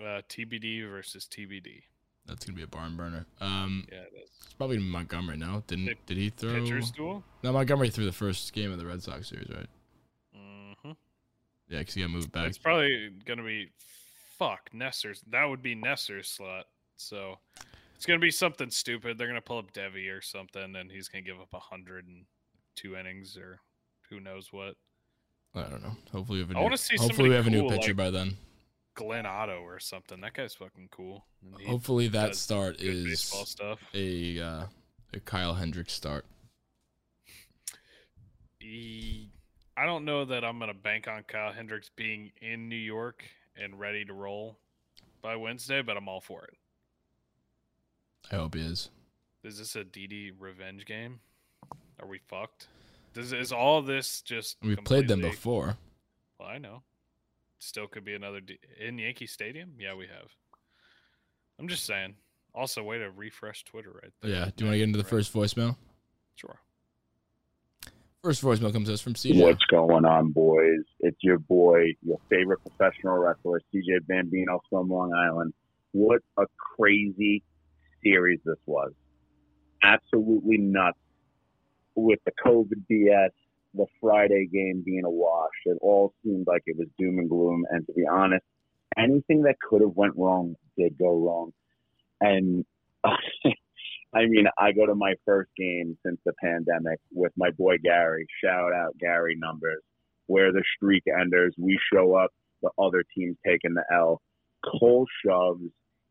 uh, 0.00 0.22
TBD 0.28 0.88
versus 0.88 1.26
TBD? 1.30 1.82
That's 2.26 2.44
gonna 2.44 2.56
be 2.56 2.62
a 2.62 2.66
barn 2.68 2.96
burner. 2.96 3.26
Um, 3.40 3.86
Yeah, 3.92 4.00
that's 4.14 4.30
it's 4.44 4.54
probably 4.54 4.78
Montgomery 4.78 5.36
now. 5.36 5.62
Didn't 5.66 5.96
did 6.06 6.16
he 6.16 6.30
throw? 6.30 6.60
pitcher's 6.60 6.90
duel. 6.92 7.24
No, 7.42 7.52
Montgomery 7.52 7.90
threw 7.90 8.04
the 8.04 8.12
first 8.12 8.52
game 8.52 8.70
of 8.72 8.78
the 8.78 8.86
Red 8.86 9.02
Sox 9.02 9.28
series, 9.28 9.48
right? 9.50 9.66
hmm 10.34 10.92
Yeah, 11.68 11.80
because 11.80 11.94
he 11.94 12.00
got 12.02 12.10
moved 12.10 12.32
back. 12.32 12.48
It's 12.48 12.58
probably 12.58 13.10
gonna 13.26 13.42
be 13.44 13.70
fuck 14.38 14.70
Nestor's. 14.72 15.22
That 15.30 15.44
would 15.44 15.62
be 15.62 15.74
Nestor's 15.74 16.28
slot. 16.28 16.66
So 16.96 17.38
it's 17.96 18.06
gonna 18.06 18.18
be 18.20 18.30
something 18.30 18.70
stupid. 18.70 19.18
They're 19.18 19.26
gonna 19.28 19.40
pull 19.40 19.58
up 19.58 19.72
Deivi 19.72 20.10
or 20.16 20.22
something, 20.22 20.76
and 20.76 20.90
he's 20.90 21.08
gonna 21.08 21.22
give 21.22 21.40
up 21.40 21.52
a 21.52 21.58
hundred 21.60 22.06
and 22.06 22.24
two 22.76 22.96
innings 22.96 23.36
or 23.36 23.60
who 24.08 24.20
knows 24.20 24.52
what. 24.52 24.76
I 25.54 25.62
don't 25.62 25.82
know. 25.82 25.96
Hopefully 26.12 26.38
we 26.38 26.40
have 26.46 26.50
a 26.56 26.58
I 26.58 26.68
new, 26.68 26.76
see 26.76 26.96
hopefully 26.96 27.28
we 27.28 27.34
have 27.34 27.46
a 27.46 27.50
new 27.50 27.68
pitcher 27.68 27.88
like- 27.88 27.96
by 27.96 28.10
then. 28.10 28.36
Glenn 28.94 29.24
Otto 29.24 29.60
or 29.62 29.80
something. 29.80 30.20
That 30.20 30.34
guy's 30.34 30.54
fucking 30.54 30.88
cool. 30.90 31.24
he 31.58 31.66
Hopefully 31.66 32.08
that 32.08 32.36
start 32.36 32.76
is 32.80 33.20
stuff. 33.20 33.78
a 33.94 34.38
uh, 34.40 34.64
a 35.14 35.20
Kyle 35.20 35.54
Hendricks 35.54 35.94
start. 35.94 36.26
He, 38.58 39.30
I 39.76 39.86
don't 39.86 40.04
know 40.04 40.24
that 40.26 40.44
I'm 40.44 40.58
gonna 40.58 40.74
bank 40.74 41.08
on 41.08 41.22
Kyle 41.24 41.52
Hendricks 41.52 41.90
being 41.96 42.32
in 42.40 42.68
New 42.68 42.76
York 42.76 43.24
and 43.56 43.78
ready 43.78 44.04
to 44.04 44.12
roll 44.12 44.58
by 45.22 45.36
Wednesday, 45.36 45.82
but 45.82 45.96
I'm 45.96 46.08
all 46.08 46.20
for 46.20 46.44
it. 46.44 46.54
I 48.30 48.36
hope 48.36 48.54
he 48.54 48.60
is. 48.60 48.90
Is 49.42 49.58
this 49.58 49.74
a 49.74 49.84
Didi 49.84 50.30
revenge 50.30 50.84
game? 50.86 51.20
Are 52.00 52.06
we 52.06 52.18
fucked? 52.28 52.68
Does 53.14 53.32
is 53.32 53.52
all 53.52 53.82
this 53.82 54.22
just? 54.22 54.56
We've 54.62 54.82
played 54.84 55.08
them 55.08 55.20
before. 55.20 55.76
Well, 56.38 56.48
I 56.48 56.58
know. 56.58 56.82
Still 57.58 57.86
could 57.86 58.04
be 58.04 58.14
another 58.14 58.40
D- 58.40 58.58
in 58.80 58.98
Yankee 58.98 59.26
Stadium. 59.26 59.74
Yeah, 59.78 59.94
we 59.94 60.06
have. 60.06 60.28
I'm 61.58 61.68
just 61.68 61.84
saying. 61.84 62.16
Also, 62.54 62.82
way 62.82 62.98
to 62.98 63.10
refresh 63.10 63.64
Twitter 63.64 63.90
right 63.90 64.12
there. 64.20 64.30
Yeah. 64.30 64.50
Do 64.56 64.64
you 64.64 64.66
want 64.66 64.74
to 64.74 64.78
get 64.78 64.84
into 64.84 64.98
the 64.98 65.04
first 65.04 65.32
voicemail? 65.32 65.76
Sure. 66.34 66.58
First 68.22 68.42
voicemail 68.42 68.72
comes 68.72 68.88
to 68.88 68.94
us 68.94 69.00
from 69.00 69.14
CJ. 69.14 69.40
What's 69.42 69.64
going 69.64 70.04
on, 70.04 70.30
boys? 70.30 70.84
It's 71.00 71.16
your 71.22 71.38
boy, 71.38 71.94
your 72.02 72.18
favorite 72.30 72.60
professional 72.62 73.18
wrestler, 73.18 73.60
CJ 73.74 74.06
Bambino 74.06 74.60
from 74.70 74.88
Long 74.88 75.12
Island. 75.12 75.54
What 75.92 76.20
a 76.36 76.44
crazy 76.76 77.42
series 78.04 78.40
this 78.44 78.58
was. 78.66 78.92
Absolutely 79.82 80.58
nuts. 80.58 80.98
With 81.94 82.20
the 82.24 82.32
COVID 82.44 82.84
BS, 82.90 83.30
the 83.74 83.86
Friday 84.00 84.48
game 84.52 84.82
being 84.84 85.04
a 85.04 85.10
wash, 85.10 85.50
it 85.66 85.78
all 85.80 86.14
seemed 86.24 86.46
like 86.46 86.62
it 86.66 86.76
was 86.78 86.88
doom 86.98 87.18
and 87.18 87.28
gloom. 87.28 87.64
And 87.70 87.86
to 87.86 87.92
be 87.92 88.06
honest, 88.10 88.44
anything 88.96 89.42
that 89.42 89.56
could 89.60 89.80
have 89.80 89.94
went 89.94 90.16
wrong 90.16 90.54
did 90.76 90.98
go 90.98 91.16
wrong. 91.18 91.52
And 92.20 92.64
I 93.04 94.26
mean, 94.26 94.46
I 94.58 94.72
go 94.72 94.86
to 94.86 94.94
my 94.94 95.14
first 95.24 95.50
game 95.56 95.96
since 96.04 96.18
the 96.24 96.32
pandemic 96.42 97.00
with 97.12 97.32
my 97.36 97.50
boy 97.50 97.76
Gary. 97.82 98.26
Shout 98.44 98.72
out 98.72 98.98
Gary 98.98 99.36
numbers. 99.38 99.82
Where 100.26 100.52
the 100.52 100.62
streak 100.76 101.02
enders, 101.20 101.54
we 101.58 101.78
show 101.92 102.14
up, 102.14 102.30
the 102.62 102.70
other 102.78 103.04
team's 103.14 103.36
taking 103.44 103.74
the 103.74 103.84
L. 103.92 104.20
Cole 104.64 105.06
shoves 105.24 105.64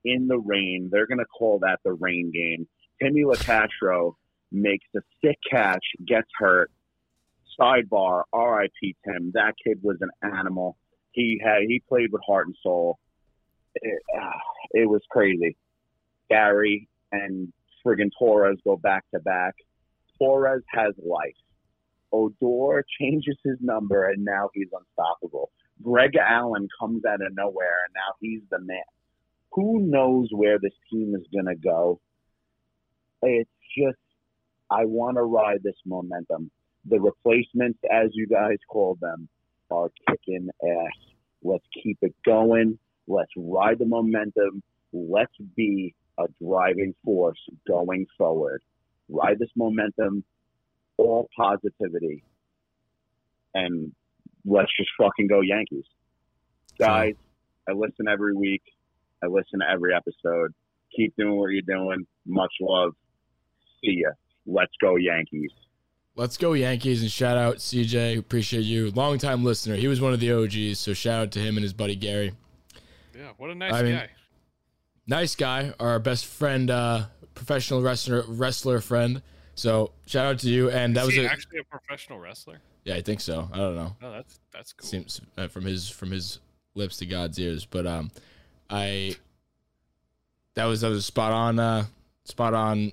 in 0.04 0.28
the 0.28 0.38
rain. 0.38 0.90
They're 0.92 1.08
to 1.08 1.26
call 1.26 1.60
that 1.60 1.80
the 1.86 1.94
rain 1.94 2.32
game. 2.34 2.68
Timmy 3.02 3.24
Locastro 3.24 4.14
makes 4.52 4.86
a 4.96 5.00
sick 5.24 5.38
catch, 5.50 5.84
gets 6.06 6.30
hurt. 6.38 6.72
Sidebar, 7.60 8.24
RIP 8.34 8.96
Tim. 9.06 9.32
That 9.34 9.54
kid 9.64 9.80
was 9.82 9.98
an 10.02 10.10
animal. 10.24 10.78
He 11.12 11.42
had 11.44 11.64
he 11.68 11.82
played 11.88 12.12
with 12.12 12.22
heart 12.26 12.48
and 12.48 12.56
soul. 12.64 13.00
It, 13.76 14.02
ah, 14.20 14.40
it 14.72 14.90
was 14.90 15.02
crazy. 15.10 15.58
Gary 16.30 16.88
and 17.12 17.52
friggin' 17.86 18.12
Torres 18.18 18.58
go 18.64 18.78
back 18.78 19.04
to 19.14 19.20
back. 19.20 19.56
Torres 20.18 20.64
has 20.70 20.94
life. 20.98 21.36
Odor 22.12 22.86
changes 23.00 23.38
his 23.44 23.58
number 23.62 24.10
and 24.10 24.24
now 24.24 24.50
he's 24.54 24.68
unstoppable. 24.72 25.52
Greg 25.82 26.16
Allen 26.16 26.68
comes 26.80 27.04
out 27.06 27.26
of 27.26 27.34
nowhere 27.34 27.80
and 27.86 27.94
now 27.96 28.14
he's 28.20 28.42
the 28.50 28.60
man. 28.60 28.84
Who 29.54 29.82
knows 29.82 30.28
where 30.32 30.60
this 30.60 30.74
team 30.92 31.16
is 31.16 31.26
going 31.34 31.48
to 31.48 31.56
go? 31.56 32.00
It's 33.22 33.50
just, 33.78 33.98
I 34.72 34.86
want 34.86 35.18
to 35.18 35.24
ride 35.24 35.62
this 35.64 35.76
momentum. 35.86 36.50
The 36.86 37.00
replacements, 37.00 37.80
as 37.92 38.10
you 38.14 38.26
guys 38.26 38.58
call 38.70 38.98
them, 39.02 39.28
are 39.70 39.92
kicking 40.10 40.50
ass. 40.64 40.98
Let's 41.44 41.66
keep 41.84 41.98
it 42.02 42.16
going. 42.26 42.80
Let's 43.08 43.32
ride 43.36 43.80
the 43.80 43.86
momentum. 43.86 44.64
Let's 44.94 45.34
be 45.56 45.94
a 46.18 46.24
driving 46.42 46.96
force 47.04 47.40
going 47.68 48.06
forward. 48.18 48.62
Ride 49.10 49.40
this 49.40 49.50
momentum, 49.58 50.24
all 50.98 51.28
positivity, 51.38 52.24
and 53.54 53.92
let's 54.46 54.72
just 54.78 54.90
fucking 54.98 55.28
go 55.28 55.42
Yankees. 55.42 55.86
Guys, 56.80 57.16
I 57.68 57.74
listen 57.74 58.08
every 58.08 58.34
week. 58.34 58.64
I 59.22 59.28
listen 59.28 59.60
to 59.60 59.70
every 59.70 59.94
episode. 59.94 60.54
Keep 60.96 61.16
doing 61.18 61.38
what 61.38 61.48
you're 61.48 61.62
doing. 61.62 62.08
Much 62.26 62.54
love. 62.62 62.94
See 63.84 64.04
ya. 64.04 64.12
Let's 64.46 64.74
go 64.82 64.96
Yankees. 64.96 65.52
Let's 66.16 66.38
go 66.38 66.54
Yankees 66.54 67.02
and 67.02 67.12
shout 67.12 67.38
out 67.38 67.58
CJ. 67.58 68.18
Appreciate 68.18 68.62
you. 68.64 68.92
Longtime 68.92 69.44
listener. 69.44 69.76
He 69.76 69.88
was 69.88 70.02
one 70.02 70.14
of 70.14 70.20
the 70.20 70.32
OGs, 70.34 70.78
so 70.80 70.94
shout 70.94 71.22
out 71.22 71.32
to 71.32 71.40
him 71.40 71.56
and 71.58 71.64
his 71.64 71.74
buddy 71.74 71.96
Gary. 71.96 72.34
Yeah, 73.16 73.30
what 73.38 73.50
a 73.50 73.56
nice 73.56 73.74
I 73.74 73.84
mean, 73.84 73.96
guy. 73.96 74.10
Nice 75.08 75.36
guy, 75.36 75.74
our 75.80 76.00
best 76.00 76.26
friend, 76.26 76.70
uh, 76.70 77.06
professional 77.34 77.82
wrestler 77.82 78.24
wrestler 78.28 78.82
friend. 78.82 79.22
So 79.56 79.92
shout 80.06 80.26
out 80.26 80.40
to 80.40 80.50
you. 80.50 80.70
And 80.70 80.96
that 80.96 81.02
Is 81.02 81.08
was 81.08 81.16
he 81.16 81.26
a 81.26 81.30
actually 81.30 81.60
a 81.60 81.64
professional 81.64 82.20
wrestler? 82.20 82.60
yeah, 82.84 82.96
I 82.96 83.02
think 83.02 83.22
so. 83.22 83.50
I 83.52 83.58
don't 83.58 83.76
know. 83.76 83.96
No, 84.02 84.12
that's 84.12 84.40
that's 84.54 84.74
cool. 84.74 84.88
Seems 84.88 85.22
uh, 85.38 85.48
from 85.48 85.66
his 85.66 85.90
from 85.90 86.12
his 86.12 86.40
lips 86.76 86.98
to 86.98 87.06
God's 87.06 87.40
ears. 87.40 87.66
But 87.66 87.86
um, 87.88 88.12
I 88.70 89.16
that 90.56 90.66
was 90.66 90.82
that 90.82 90.90
was 90.90 91.06
spot 91.06 91.32
on 91.32 91.60
uh 91.60 91.86
spot 92.24 92.54
on 92.54 92.92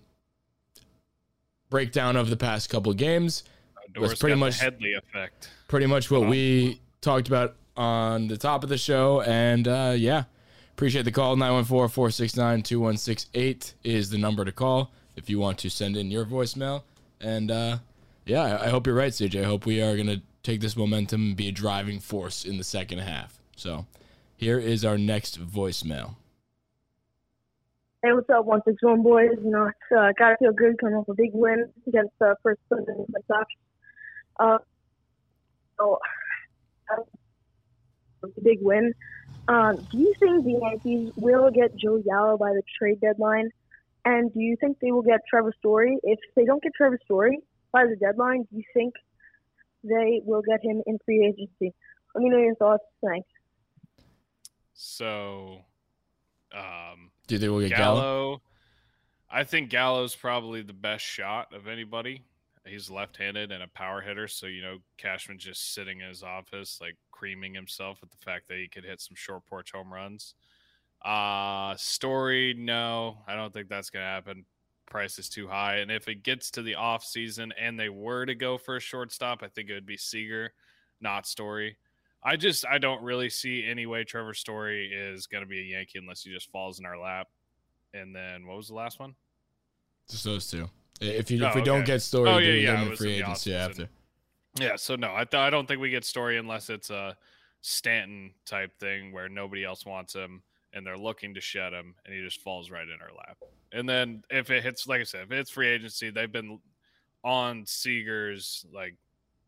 breakdown 1.70 2.16
of 2.16 2.30
the 2.30 2.36
past 2.36 2.70
couple 2.70 2.92
games. 2.94 3.44
Doris 3.94 4.18
pretty 4.18 4.36
much- 4.36 4.58
Headley 4.60 4.94
effect. 4.94 5.50
pretty 5.68 5.86
much 5.86 6.10
what 6.10 6.22
Wow. 6.22 6.28
we 6.28 6.80
talked 7.00 7.28
about 7.28 7.56
on 7.76 8.28
the 8.28 8.36
top 8.36 8.62
of 8.62 8.68
the 8.68 8.78
show. 8.78 9.22
And 9.22 9.66
uh, 9.66 9.94
yeah, 9.96 10.24
appreciate 10.72 11.04
the 11.04 11.12
call. 11.12 11.36
914 11.36 11.88
469 11.92 12.62
2168 12.62 13.74
is 13.84 14.10
the 14.10 14.18
number 14.18 14.44
to 14.44 14.52
call 14.52 14.92
if 15.16 15.28
you 15.30 15.38
want 15.38 15.58
to 15.58 15.70
send 15.70 15.96
in 15.96 16.10
your 16.10 16.24
voicemail. 16.24 16.82
And 17.20 17.50
uh, 17.50 17.78
yeah, 18.26 18.42
I, 18.42 18.66
I 18.66 18.68
hope 18.68 18.86
you're 18.86 18.94
right, 18.96 19.12
CJ. 19.12 19.42
I 19.42 19.44
hope 19.46 19.66
we 19.66 19.80
are 19.82 19.94
going 19.96 20.06
to 20.08 20.20
take 20.42 20.60
this 20.60 20.76
momentum 20.76 21.20
and 21.28 21.36
be 21.36 21.48
a 21.48 21.52
driving 21.52 21.98
force 22.00 22.44
in 22.44 22.56
the 22.58 22.64
second 22.64 22.98
half. 22.98 23.38
So 23.56 23.86
here 24.36 24.58
is 24.58 24.84
our 24.84 24.96
next 24.98 25.40
voicemail. 25.40 26.14
Hey, 28.00 28.12
what's 28.12 28.30
up, 28.30 28.44
one 28.44 28.60
six 28.64 28.80
one 28.80 29.02
boys? 29.02 29.30
You 29.42 29.50
know, 29.50 29.66
uh, 29.66 30.12
gotta 30.16 30.36
feel 30.38 30.52
good 30.52 30.78
coming 30.78 30.94
off 30.94 31.08
a 31.08 31.14
big 31.14 31.30
win 31.32 31.68
against 31.88 32.12
the 32.20 32.36
first 32.44 32.60
place 32.68 32.84
in 32.86 33.04
the. 33.08 33.44
Uh, 34.38 34.58
so, 35.76 35.98
uh, 36.92 37.02
a 38.22 38.40
big 38.40 38.58
win. 38.62 38.94
Um, 39.48 39.84
do 39.90 39.98
you 39.98 40.14
think 40.20 40.44
the 40.44 40.60
Yankees 40.62 41.12
will 41.16 41.50
get 41.50 41.74
Joe 41.74 42.00
Gallo 42.08 42.36
by 42.36 42.52
the 42.52 42.62
trade 42.78 43.00
deadline? 43.00 43.50
And 44.04 44.32
do 44.32 44.38
you 44.38 44.56
think 44.60 44.78
they 44.80 44.92
will 44.92 45.02
get 45.02 45.18
Trevor 45.28 45.52
Story? 45.58 45.98
If 46.04 46.20
they 46.36 46.44
don't 46.44 46.62
get 46.62 46.74
Trevor 46.76 47.00
Story 47.04 47.40
by 47.72 47.84
the 47.86 47.96
deadline, 47.96 48.42
do 48.42 48.58
you 48.58 48.64
think 48.74 48.94
they 49.82 50.22
will 50.24 50.42
get 50.42 50.60
him 50.62 50.84
in 50.86 51.00
free 51.04 51.26
agency? 51.26 51.74
Let 52.14 52.22
me 52.22 52.30
know 52.30 52.38
your 52.38 52.54
thoughts. 52.54 52.84
Thanks. 53.04 53.28
So, 54.72 55.62
um, 56.52 57.10
Do 57.28 57.38
think 57.38 57.52
we'll 57.52 57.68
get 57.68 57.76
Gallo? 57.76 58.00
Gallo. 58.00 58.42
I 59.30 59.44
think 59.44 59.68
Gallo's 59.68 60.16
probably 60.16 60.62
the 60.62 60.72
best 60.72 61.04
shot 61.04 61.52
of 61.52 61.68
anybody. 61.68 62.24
he's 62.66 62.90
left-handed 62.90 63.52
and 63.52 63.62
a 63.62 63.68
power 63.68 64.00
hitter. 64.00 64.26
So 64.26 64.46
you 64.46 64.62
know, 64.62 64.78
Cashman 64.96 65.38
just 65.38 65.74
sitting 65.74 66.00
in 66.00 66.08
his 66.08 66.22
office, 66.22 66.78
like 66.80 66.96
creaming 67.12 67.54
himself 67.54 67.98
at 68.02 68.10
the 68.10 68.16
fact 68.16 68.48
that 68.48 68.58
he 68.58 68.66
could 68.68 68.84
hit 68.84 69.00
some 69.00 69.14
short 69.14 69.44
porch 69.46 69.72
home 69.72 69.92
runs. 69.92 70.34
Uh 71.04 71.76
Story, 71.76 72.54
no, 72.58 73.18
I 73.28 73.36
don't 73.36 73.52
think 73.52 73.68
that's 73.68 73.90
gonna 73.90 74.04
happen. 74.06 74.46
Price 74.86 75.18
is 75.18 75.28
too 75.28 75.46
high, 75.46 75.76
and 75.76 75.90
if 75.90 76.08
it 76.08 76.22
gets 76.22 76.50
to 76.52 76.62
the 76.62 76.76
off 76.76 77.04
season 77.04 77.52
and 77.60 77.78
they 77.78 77.90
were 77.90 78.24
to 78.24 78.34
go 78.34 78.56
for 78.56 78.76
a 78.76 78.80
shortstop, 78.80 79.42
I 79.42 79.48
think 79.48 79.68
it 79.68 79.74
would 79.74 79.84
be 79.84 79.98
Seager, 79.98 80.54
not 80.98 81.26
Story. 81.26 81.76
I 82.22 82.36
just 82.36 82.66
I 82.66 82.78
don't 82.78 83.02
really 83.02 83.30
see 83.30 83.64
any 83.66 83.86
way 83.86 84.04
Trevor 84.04 84.34
Story 84.34 84.92
is 84.92 85.26
going 85.26 85.42
to 85.42 85.48
be 85.48 85.60
a 85.60 85.76
Yankee 85.76 85.98
unless 85.98 86.22
he 86.22 86.32
just 86.32 86.50
falls 86.50 86.78
in 86.78 86.86
our 86.86 86.98
lap. 86.98 87.28
And 87.94 88.14
then 88.14 88.46
what 88.46 88.56
was 88.56 88.68
the 88.68 88.74
last 88.74 88.98
one? 88.98 89.14
Just 90.10 90.24
those 90.24 90.50
two. 90.50 90.68
If 91.00 91.30
you 91.30 91.44
Oh, 91.44 91.48
if 91.48 91.54
we 91.54 91.60
oh, 91.60 91.64
don't 91.64 91.86
get 91.86 92.02
story, 92.02 92.28
Oh, 92.28 92.34
then 92.34 92.44
yeah, 92.44 92.50
yeah, 92.52 92.60
get 92.60 92.78
him 92.78 92.90
in 92.90 92.96
free 92.96 93.12
agency 93.12 93.54
after. 93.54 93.88
Yeah, 94.58 94.76
so 94.76 94.96
no, 94.96 95.14
I, 95.14 95.24
th- 95.24 95.40
I 95.40 95.50
don't 95.50 95.68
think 95.68 95.80
we 95.80 95.90
get 95.90 96.04
Story 96.04 96.38
unless 96.38 96.68
it's 96.70 96.90
a 96.90 97.16
Stanton 97.60 98.32
type 98.44 98.76
thing 98.80 99.12
where 99.12 99.28
nobody 99.28 99.64
else 99.64 99.86
wants 99.86 100.14
him 100.14 100.42
and 100.72 100.86
they're 100.86 100.98
looking 100.98 101.34
to 101.34 101.40
shed 101.40 101.72
him 101.72 101.94
and 102.04 102.14
he 102.14 102.22
just 102.22 102.40
falls 102.40 102.70
right 102.70 102.88
in 102.88 103.00
our 103.00 103.14
lap. 103.16 103.38
And 103.72 103.88
then 103.88 104.22
if 104.30 104.50
it 104.50 104.62
hits, 104.62 104.86
like 104.86 105.00
I 105.00 105.04
said, 105.04 105.22
if 105.22 105.32
it's 105.32 105.50
free 105.50 105.68
agency, 105.68 106.10
they've 106.10 106.32
been 106.32 106.58
on 107.22 107.64
Seager's 107.66 108.64
like 108.72 108.96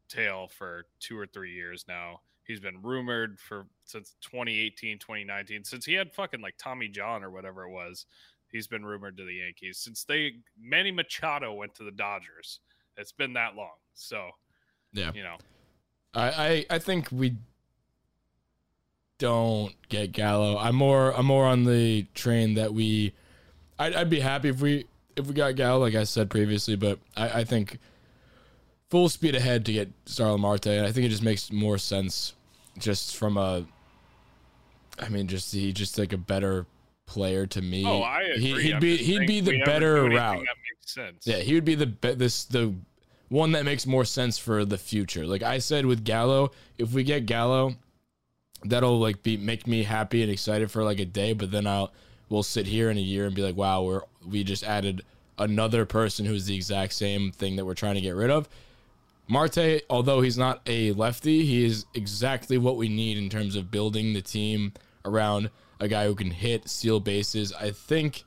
tail 0.08 0.48
for 0.48 0.84
two 1.00 1.18
or 1.18 1.26
three 1.26 1.54
years 1.54 1.84
now. 1.88 2.20
He's 2.50 2.58
been 2.60 2.82
rumored 2.82 3.38
for 3.38 3.66
since 3.84 4.16
2018, 4.22 4.98
2019, 4.98 5.62
since 5.62 5.84
he 5.84 5.94
had 5.94 6.12
fucking 6.12 6.40
like 6.40 6.54
Tommy 6.58 6.88
John 6.88 7.22
or 7.22 7.30
whatever 7.30 7.62
it 7.62 7.70
was. 7.70 8.06
He's 8.50 8.66
been 8.66 8.84
rumored 8.84 9.16
to 9.18 9.24
the 9.24 9.34
Yankees 9.34 9.78
since 9.78 10.02
they 10.02 10.32
Manny 10.60 10.90
Machado 10.90 11.52
went 11.52 11.74
to 11.76 11.84
the 11.84 11.92
Dodgers. 11.92 12.58
It's 12.96 13.12
been 13.12 13.32
that 13.34 13.54
long. 13.54 13.76
So, 13.94 14.30
Yeah. 14.92 15.12
you 15.14 15.22
know, 15.22 15.36
I, 16.12 16.30
I 16.30 16.66
I 16.74 16.78
think 16.80 17.08
we 17.12 17.36
don't 19.18 19.72
get 19.88 20.12
Gallo. 20.12 20.58
I'm 20.58 20.74
more 20.74 21.16
I'm 21.16 21.26
more 21.26 21.46
on 21.46 21.64
the 21.64 22.06
train 22.14 22.54
that 22.54 22.74
we. 22.74 23.12
I'd, 23.78 23.94
I'd 23.94 24.10
be 24.10 24.20
happy 24.20 24.48
if 24.48 24.60
we 24.60 24.86
if 25.16 25.26
we 25.26 25.34
got 25.34 25.54
Gallo, 25.54 25.78
like 25.80 25.94
I 25.94 26.04
said 26.04 26.30
previously, 26.30 26.74
but 26.76 26.98
I, 27.16 27.40
I 27.40 27.44
think 27.44 27.78
full 28.88 29.08
speed 29.08 29.36
ahead 29.36 29.64
to 29.66 29.72
get 29.72 29.88
Starling 30.06 30.40
Marte. 30.40 30.66
And 30.66 30.86
I 30.86 30.92
think 30.92 31.06
it 31.06 31.10
just 31.10 31.22
makes 31.22 31.52
more 31.52 31.78
sense, 31.78 32.34
just 32.78 33.16
from 33.16 33.36
a. 33.36 33.64
I 34.98 35.08
mean, 35.08 35.28
just 35.28 35.52
he 35.52 35.72
just 35.72 35.98
like 35.98 36.12
a 36.12 36.18
better 36.18 36.66
player 37.06 37.46
to 37.46 37.60
me. 37.60 37.84
Oh, 37.86 38.02
I 38.02 38.22
agree. 38.22 38.42
He, 38.42 38.62
he'd 38.62 38.74
I'm 38.74 38.80
be 38.80 38.96
he'd 38.96 39.26
be 39.26 39.40
the 39.40 39.62
better 39.64 40.04
route. 40.04 40.38
That 40.38 40.38
makes 40.38 40.94
sense. 40.94 41.26
Yeah, 41.26 41.38
he 41.38 41.54
would 41.54 41.64
be 41.64 41.74
the 41.74 41.86
be- 41.86 42.14
this 42.14 42.44
the 42.44 42.74
one 43.28 43.52
that 43.52 43.64
makes 43.64 43.86
more 43.86 44.04
sense 44.04 44.38
for 44.38 44.64
the 44.64 44.78
future. 44.78 45.26
Like 45.26 45.42
I 45.42 45.58
said 45.58 45.86
with 45.86 46.04
Gallo, 46.04 46.50
if 46.78 46.92
we 46.92 47.02
get 47.04 47.26
Gallo, 47.26 47.76
that'll 48.64 48.98
like 48.98 49.22
be 49.22 49.36
make 49.36 49.66
me 49.66 49.82
happy 49.84 50.22
and 50.22 50.30
excited 50.30 50.70
for 50.70 50.84
like 50.84 51.00
a 51.00 51.04
day. 51.04 51.32
But 51.32 51.50
then 51.50 51.66
I'll 51.66 51.92
we'll 52.28 52.42
sit 52.42 52.66
here 52.66 52.90
in 52.90 52.96
a 52.96 53.02
year 53.02 53.26
and 53.26 53.34
be 53.34 53.42
like, 53.42 53.56
wow, 53.56 53.82
we're 53.82 54.02
we 54.28 54.44
just 54.44 54.64
added 54.64 55.02
another 55.38 55.86
person 55.86 56.26
who's 56.26 56.46
the 56.46 56.54
exact 56.54 56.92
same 56.92 57.32
thing 57.32 57.56
that 57.56 57.64
we're 57.64 57.74
trying 57.74 57.94
to 57.94 58.00
get 58.00 58.14
rid 58.14 58.30
of. 58.30 58.48
Marte, 59.30 59.82
although 59.88 60.22
he's 60.22 60.36
not 60.36 60.60
a 60.66 60.90
lefty, 60.92 61.46
he 61.46 61.64
is 61.64 61.86
exactly 61.94 62.58
what 62.58 62.76
we 62.76 62.88
need 62.88 63.16
in 63.16 63.30
terms 63.30 63.54
of 63.54 63.70
building 63.70 64.12
the 64.12 64.20
team 64.20 64.72
around 65.04 65.50
a 65.78 65.86
guy 65.86 66.06
who 66.06 66.16
can 66.16 66.32
hit, 66.32 66.68
steal 66.68 66.98
bases. 66.98 67.52
I 67.52 67.70
think 67.70 68.24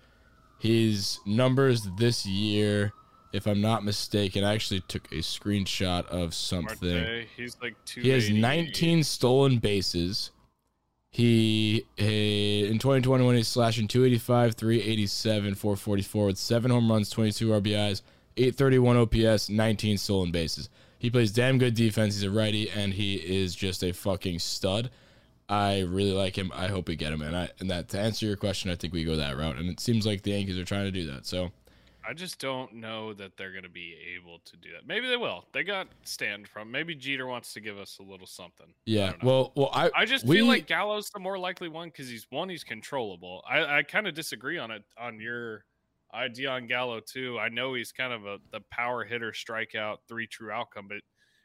his 0.60 1.20
numbers 1.26 1.86
this 1.98 2.26
year, 2.26 2.94
if 3.34 3.46
I'm 3.48 3.60
not 3.60 3.84
mistaken, 3.84 4.46
I 4.46 4.54
actually 4.54 4.80
took 4.88 5.12
a 5.12 5.16
screenshot 5.16 6.06
of 6.06 6.34
something. 6.34 7.04
Marte, 7.04 7.28
he's 7.36 7.58
like 7.62 7.76
two. 7.84 8.00
He 8.00 8.10
has 8.12 8.30
19 8.30 9.04
stolen 9.04 9.58
bases. 9.58 10.32
He 11.12 11.86
eh, 11.98 12.66
in 12.66 12.80
2021 12.80 13.36
he's 13.36 13.50
slashing 13.50 13.90
285, 13.90 14.56
387, 14.56 15.56
444 15.56 16.26
with 16.28 16.38
seven 16.38 16.72
home 16.72 16.90
runs, 16.90 17.10
22 17.10 17.50
RBIs, 17.50 18.02
831 18.38 18.98
OPS, 18.98 19.50
19 19.50 19.98
stolen 19.98 20.32
bases. 20.32 20.70
He 21.04 21.10
plays 21.10 21.34
damn 21.34 21.58
good 21.58 21.76
defense. 21.76 22.14
He's 22.14 22.24
a 22.24 22.32
righty, 22.32 22.70
and 22.70 22.94
he 22.94 23.16
is 23.16 23.54
just 23.54 23.84
a 23.84 23.92
fucking 23.92 24.40
stud. 24.40 24.90
I 25.50 25.82
really 25.82 26.14
like 26.14 26.38
him. 26.38 26.50
I 26.56 26.68
hope 26.68 26.88
we 26.88 26.96
get 26.96 27.12
him. 27.12 27.22
And 27.22 27.36
I 27.36 27.50
and 27.60 27.70
that 27.70 27.90
to 27.90 28.00
answer 28.00 28.26
your 28.26 28.38
question, 28.38 28.72
I 28.72 28.76
think 28.76 28.94
we 28.94 29.04
go 29.04 29.18
that 29.18 29.36
route. 29.36 29.58
And 29.58 29.70
it 29.70 29.82
seems 29.82 30.06
like 30.06 30.22
the 30.22 30.32
Yankees 30.32 30.58
are 30.58 30.64
trying 30.64 30.86
to 30.86 30.92
do 30.92 31.06
that. 31.12 31.26
So 31.26 31.52
I 32.08 32.14
just 32.14 32.40
don't 32.40 32.76
know 32.76 33.12
that 33.16 33.36
they're 33.36 33.52
going 33.52 33.66
to 33.66 33.70
be 33.70 33.98
able 34.18 34.40
to 34.46 34.56
do 34.56 34.70
that. 34.72 34.88
Maybe 34.88 35.10
they 35.10 35.18
will. 35.18 35.44
They 35.52 35.66
got 35.66 35.90
stand 36.06 36.48
from. 36.48 36.72
Maybe 36.72 36.96
Jeter 36.96 37.28
wants 37.28 37.54
to 37.56 37.60
give 37.60 37.78
us 37.78 37.98
a 38.00 38.04
little 38.04 38.26
something. 38.26 38.74
Yeah. 38.86 39.12
Well, 39.22 39.52
well, 39.58 39.72
I 39.74 39.90
I 39.94 40.06
just 40.06 40.26
we, 40.26 40.38
feel 40.38 40.46
like 40.46 40.68
Gallo's 40.68 41.10
the 41.10 41.20
more 41.20 41.38
likely 41.38 41.68
one 41.68 41.90
because 41.90 42.08
he's 42.08 42.28
one, 42.30 42.48
he's 42.48 42.64
controllable. 42.64 43.44
I, 43.46 43.80
I 43.80 43.84
kind 43.84 44.08
of 44.08 44.14
disagree 44.14 44.58
on 44.58 44.72
it 44.72 44.84
on 44.98 45.20
your 45.20 45.66
idea 46.14 46.50
on 46.50 46.68
Gallo 46.68 47.00
too. 47.00 47.40
I 47.40 47.50
know 47.50 47.74
he's 47.74 47.92
kind 47.92 48.14
of 48.14 48.26
a 48.26 48.38
the 48.52 48.62
power 48.72 49.04
hitter, 49.04 49.32
strikeout, 49.32 49.98
three 50.08 50.28
true 50.28 50.52
outcome, 50.52 50.88
but 50.88 51.00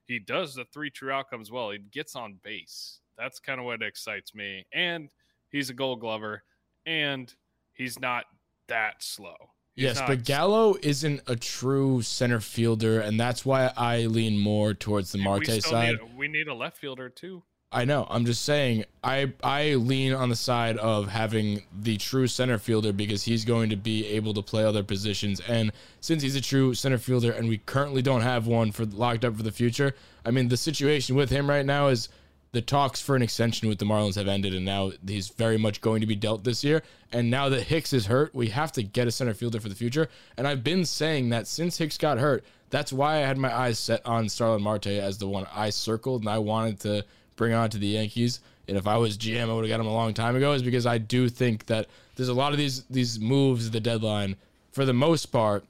he 0.06 0.18
does 0.18 0.54
the 0.54 0.64
three 0.72 0.90
true 0.90 1.12
outcomes 1.12 1.50
well. 1.50 1.70
He 1.70 1.78
gets 1.78 2.16
on 2.16 2.38
base. 2.42 3.00
That's 3.16 3.38
kind 3.38 3.58
of 3.58 3.66
what 3.66 3.82
excites 3.82 4.34
me. 4.34 4.66
And 4.72 5.10
he's 5.50 5.70
a 5.70 5.74
Gold 5.74 6.00
Glover, 6.00 6.42
and 6.86 7.32
he's 7.74 7.98
not 7.98 8.24
that 8.68 9.02
slow. 9.02 9.36
He's 9.74 9.84
Yes, 9.84 10.02
but 10.06 10.24
Gallo 10.24 10.76
isn't 10.82 11.22
a 11.26 11.36
true 11.36 12.02
center 12.02 12.40
fielder, 12.40 13.00
and 13.00 13.18
that's 13.18 13.44
why 13.44 13.72
I 13.76 14.06
lean 14.06 14.38
more 14.38 14.74
towards 14.74 15.12
the 15.12 15.18
we 15.18 15.24
Marte 15.24 15.44
still 15.46 15.60
side. 15.60 15.98
Need, 16.00 16.16
we 16.16 16.28
need 16.28 16.48
a 16.48 16.54
left 16.54 16.78
fielder 16.78 17.08
too. 17.08 17.42
I 17.70 17.84
know. 17.84 18.06
I'm 18.08 18.24
just 18.24 18.42
saying. 18.42 18.86
I 19.04 19.32
I 19.42 19.74
lean 19.74 20.14
on 20.14 20.30
the 20.30 20.36
side 20.36 20.78
of 20.78 21.08
having 21.08 21.64
the 21.78 21.98
true 21.98 22.26
center 22.26 22.56
fielder 22.56 22.94
because 22.94 23.24
he's 23.24 23.44
going 23.44 23.68
to 23.70 23.76
be 23.76 24.06
able 24.06 24.32
to 24.34 24.42
play 24.42 24.64
other 24.64 24.82
positions. 24.82 25.40
And 25.46 25.72
since 26.00 26.22
he's 26.22 26.34
a 26.34 26.40
true 26.40 26.72
center 26.72 26.96
fielder, 26.96 27.30
and 27.30 27.46
we 27.46 27.58
currently 27.58 28.00
don't 28.00 28.22
have 28.22 28.46
one 28.46 28.72
for 28.72 28.86
locked 28.86 29.24
up 29.24 29.36
for 29.36 29.42
the 29.42 29.52
future, 29.52 29.94
I 30.24 30.30
mean, 30.30 30.48
the 30.48 30.56
situation 30.56 31.14
with 31.14 31.28
him 31.28 31.48
right 31.48 31.66
now 31.66 31.88
is 31.88 32.08
the 32.52 32.62
talks 32.62 33.02
for 33.02 33.14
an 33.14 33.20
extension 33.20 33.68
with 33.68 33.78
the 33.78 33.84
Marlins 33.84 34.14
have 34.14 34.28
ended, 34.28 34.54
and 34.54 34.64
now 34.64 34.92
he's 35.06 35.28
very 35.28 35.58
much 35.58 35.82
going 35.82 36.00
to 36.00 36.06
be 36.06 36.16
dealt 36.16 36.44
this 36.44 36.64
year. 36.64 36.82
And 37.12 37.30
now 37.30 37.50
that 37.50 37.64
Hicks 37.64 37.92
is 37.92 38.06
hurt, 38.06 38.34
we 38.34 38.48
have 38.48 38.72
to 38.72 38.82
get 38.82 39.06
a 39.06 39.10
center 39.10 39.34
fielder 39.34 39.60
for 39.60 39.68
the 39.68 39.74
future. 39.74 40.08
And 40.38 40.48
I've 40.48 40.64
been 40.64 40.86
saying 40.86 41.28
that 41.28 41.46
since 41.46 41.76
Hicks 41.76 41.98
got 41.98 42.16
hurt, 42.16 42.44
that's 42.70 42.94
why 42.94 43.16
I 43.16 43.26
had 43.26 43.36
my 43.36 43.54
eyes 43.54 43.78
set 43.78 44.04
on 44.06 44.30
Starling 44.30 44.62
Marte 44.62 44.86
as 44.86 45.18
the 45.18 45.28
one 45.28 45.46
I 45.54 45.68
circled, 45.68 46.22
and 46.22 46.30
I 46.30 46.38
wanted 46.38 46.80
to 46.80 47.04
bring 47.38 47.54
on 47.54 47.70
to 47.70 47.78
the 47.78 47.86
Yankees. 47.86 48.40
And 48.68 48.76
if 48.76 48.86
I 48.86 48.98
was 48.98 49.16
GM, 49.16 49.48
I 49.48 49.54
would 49.54 49.64
have 49.64 49.70
got 49.70 49.80
him 49.80 49.86
a 49.86 49.94
long 49.94 50.12
time 50.12 50.36
ago. 50.36 50.52
Is 50.52 50.62
because 50.62 50.84
I 50.84 50.98
do 50.98 51.30
think 51.30 51.64
that 51.66 51.86
there's 52.16 52.28
a 52.28 52.34
lot 52.34 52.52
of 52.52 52.58
these 52.58 52.84
these 52.84 53.18
moves 53.18 53.68
at 53.68 53.72
the 53.72 53.80
deadline, 53.80 54.36
for 54.70 54.84
the 54.84 54.92
most 54.92 55.26
part, 55.26 55.64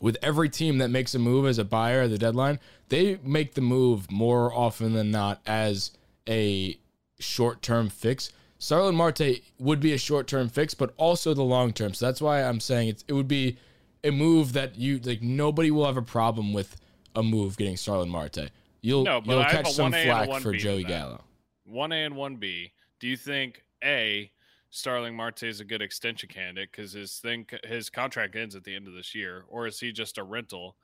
with 0.00 0.16
every 0.22 0.48
team 0.48 0.78
that 0.78 0.90
makes 0.90 1.14
a 1.14 1.18
move 1.18 1.46
as 1.46 1.58
a 1.58 1.64
buyer 1.64 2.02
at 2.02 2.10
the 2.10 2.18
deadline, 2.18 2.60
they 2.88 3.18
make 3.24 3.54
the 3.54 3.60
move 3.60 4.10
more 4.12 4.54
often 4.54 4.92
than 4.92 5.10
not 5.10 5.40
as 5.46 5.90
a 6.28 6.78
short 7.18 7.62
term 7.62 7.88
fix. 7.88 8.30
Starling 8.58 8.96
Marte 8.96 9.40
would 9.58 9.80
be 9.80 9.92
a 9.92 9.98
short 9.98 10.26
term 10.26 10.48
fix, 10.48 10.74
but 10.74 10.94
also 10.96 11.34
the 11.34 11.42
long 11.42 11.72
term. 11.72 11.94
So 11.94 12.06
that's 12.06 12.20
why 12.20 12.42
I'm 12.42 12.60
saying 12.60 12.96
it 13.08 13.12
would 13.12 13.28
be 13.28 13.56
a 14.04 14.10
move 14.10 14.52
that 14.52 14.76
you 14.76 15.00
like. 15.02 15.22
Nobody 15.22 15.70
will 15.70 15.86
have 15.86 15.96
a 15.96 16.02
problem 16.02 16.52
with 16.52 16.76
a 17.16 17.22
move 17.22 17.56
getting 17.56 17.76
Starling 17.76 18.10
Marte. 18.10 18.50
You'll 18.84 19.02
No, 19.02 19.22
you'll 19.24 19.42
catch 19.44 19.70
a 19.70 19.72
some 19.72 19.92
1A 19.92 19.96
and 19.96 20.26
flack 20.26 20.42
for 20.42 20.52
1B 20.52 20.58
Joey. 20.58 20.84
Gallo. 20.84 21.24
one 21.64 21.90
A 21.90 22.04
and 22.04 22.14
one 22.14 22.36
B. 22.36 22.72
Do 23.00 23.08
you 23.08 23.16
think 23.16 23.64
A 23.82 24.30
Starling 24.68 25.16
Marte 25.16 25.44
is 25.44 25.60
a 25.60 25.64
good 25.64 25.80
extension 25.80 26.28
candidate 26.28 26.70
because 26.70 26.92
his 26.92 27.16
thing 27.16 27.46
his 27.64 27.88
contract 27.88 28.36
ends 28.36 28.54
at 28.54 28.62
the 28.62 28.74
end 28.74 28.86
of 28.86 28.92
this 28.92 29.14
year, 29.14 29.46
or 29.48 29.66
is 29.66 29.80
he 29.80 29.90
just 29.90 30.18
a 30.18 30.22
rental? 30.22 30.76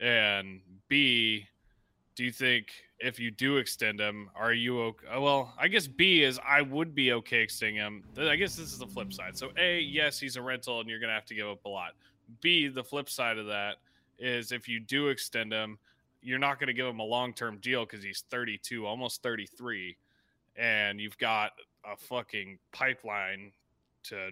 And 0.00 0.60
B, 0.88 1.46
do 2.16 2.24
you 2.24 2.32
think 2.32 2.66
if 2.98 3.20
you 3.20 3.30
do 3.30 3.58
extend 3.58 4.00
him, 4.00 4.28
are 4.34 4.52
you 4.52 4.80
okay? 4.80 5.16
Well, 5.16 5.54
I 5.56 5.68
guess 5.68 5.86
B 5.86 6.24
is 6.24 6.40
I 6.44 6.62
would 6.62 6.96
be 6.96 7.12
okay 7.12 7.42
extending 7.42 7.76
him. 7.76 8.02
I 8.18 8.34
guess 8.34 8.56
this 8.56 8.72
is 8.72 8.80
the 8.80 8.88
flip 8.88 9.12
side. 9.12 9.38
So 9.38 9.50
A, 9.56 9.78
yes, 9.78 10.18
he's 10.18 10.34
a 10.34 10.42
rental, 10.42 10.80
and 10.80 10.88
you're 10.88 10.98
gonna 10.98 11.12
have 11.12 11.26
to 11.26 11.34
give 11.36 11.46
up 11.46 11.64
a 11.64 11.68
lot. 11.68 11.92
B, 12.40 12.66
the 12.66 12.82
flip 12.82 13.08
side 13.08 13.38
of 13.38 13.46
that 13.46 13.76
is 14.18 14.50
if 14.50 14.66
you 14.68 14.80
do 14.80 15.08
extend 15.08 15.52
him, 15.52 15.78
you're 16.26 16.40
not 16.40 16.58
going 16.58 16.66
to 16.66 16.72
give 16.72 16.86
him 16.86 16.98
a 16.98 17.04
long 17.04 17.32
term 17.32 17.58
deal 17.58 17.84
because 17.84 18.02
he's 18.02 18.24
32, 18.30 18.84
almost 18.84 19.22
33, 19.22 19.96
and 20.56 21.00
you've 21.00 21.16
got 21.18 21.52
a 21.84 21.96
fucking 21.96 22.58
pipeline 22.72 23.52
to 24.02 24.30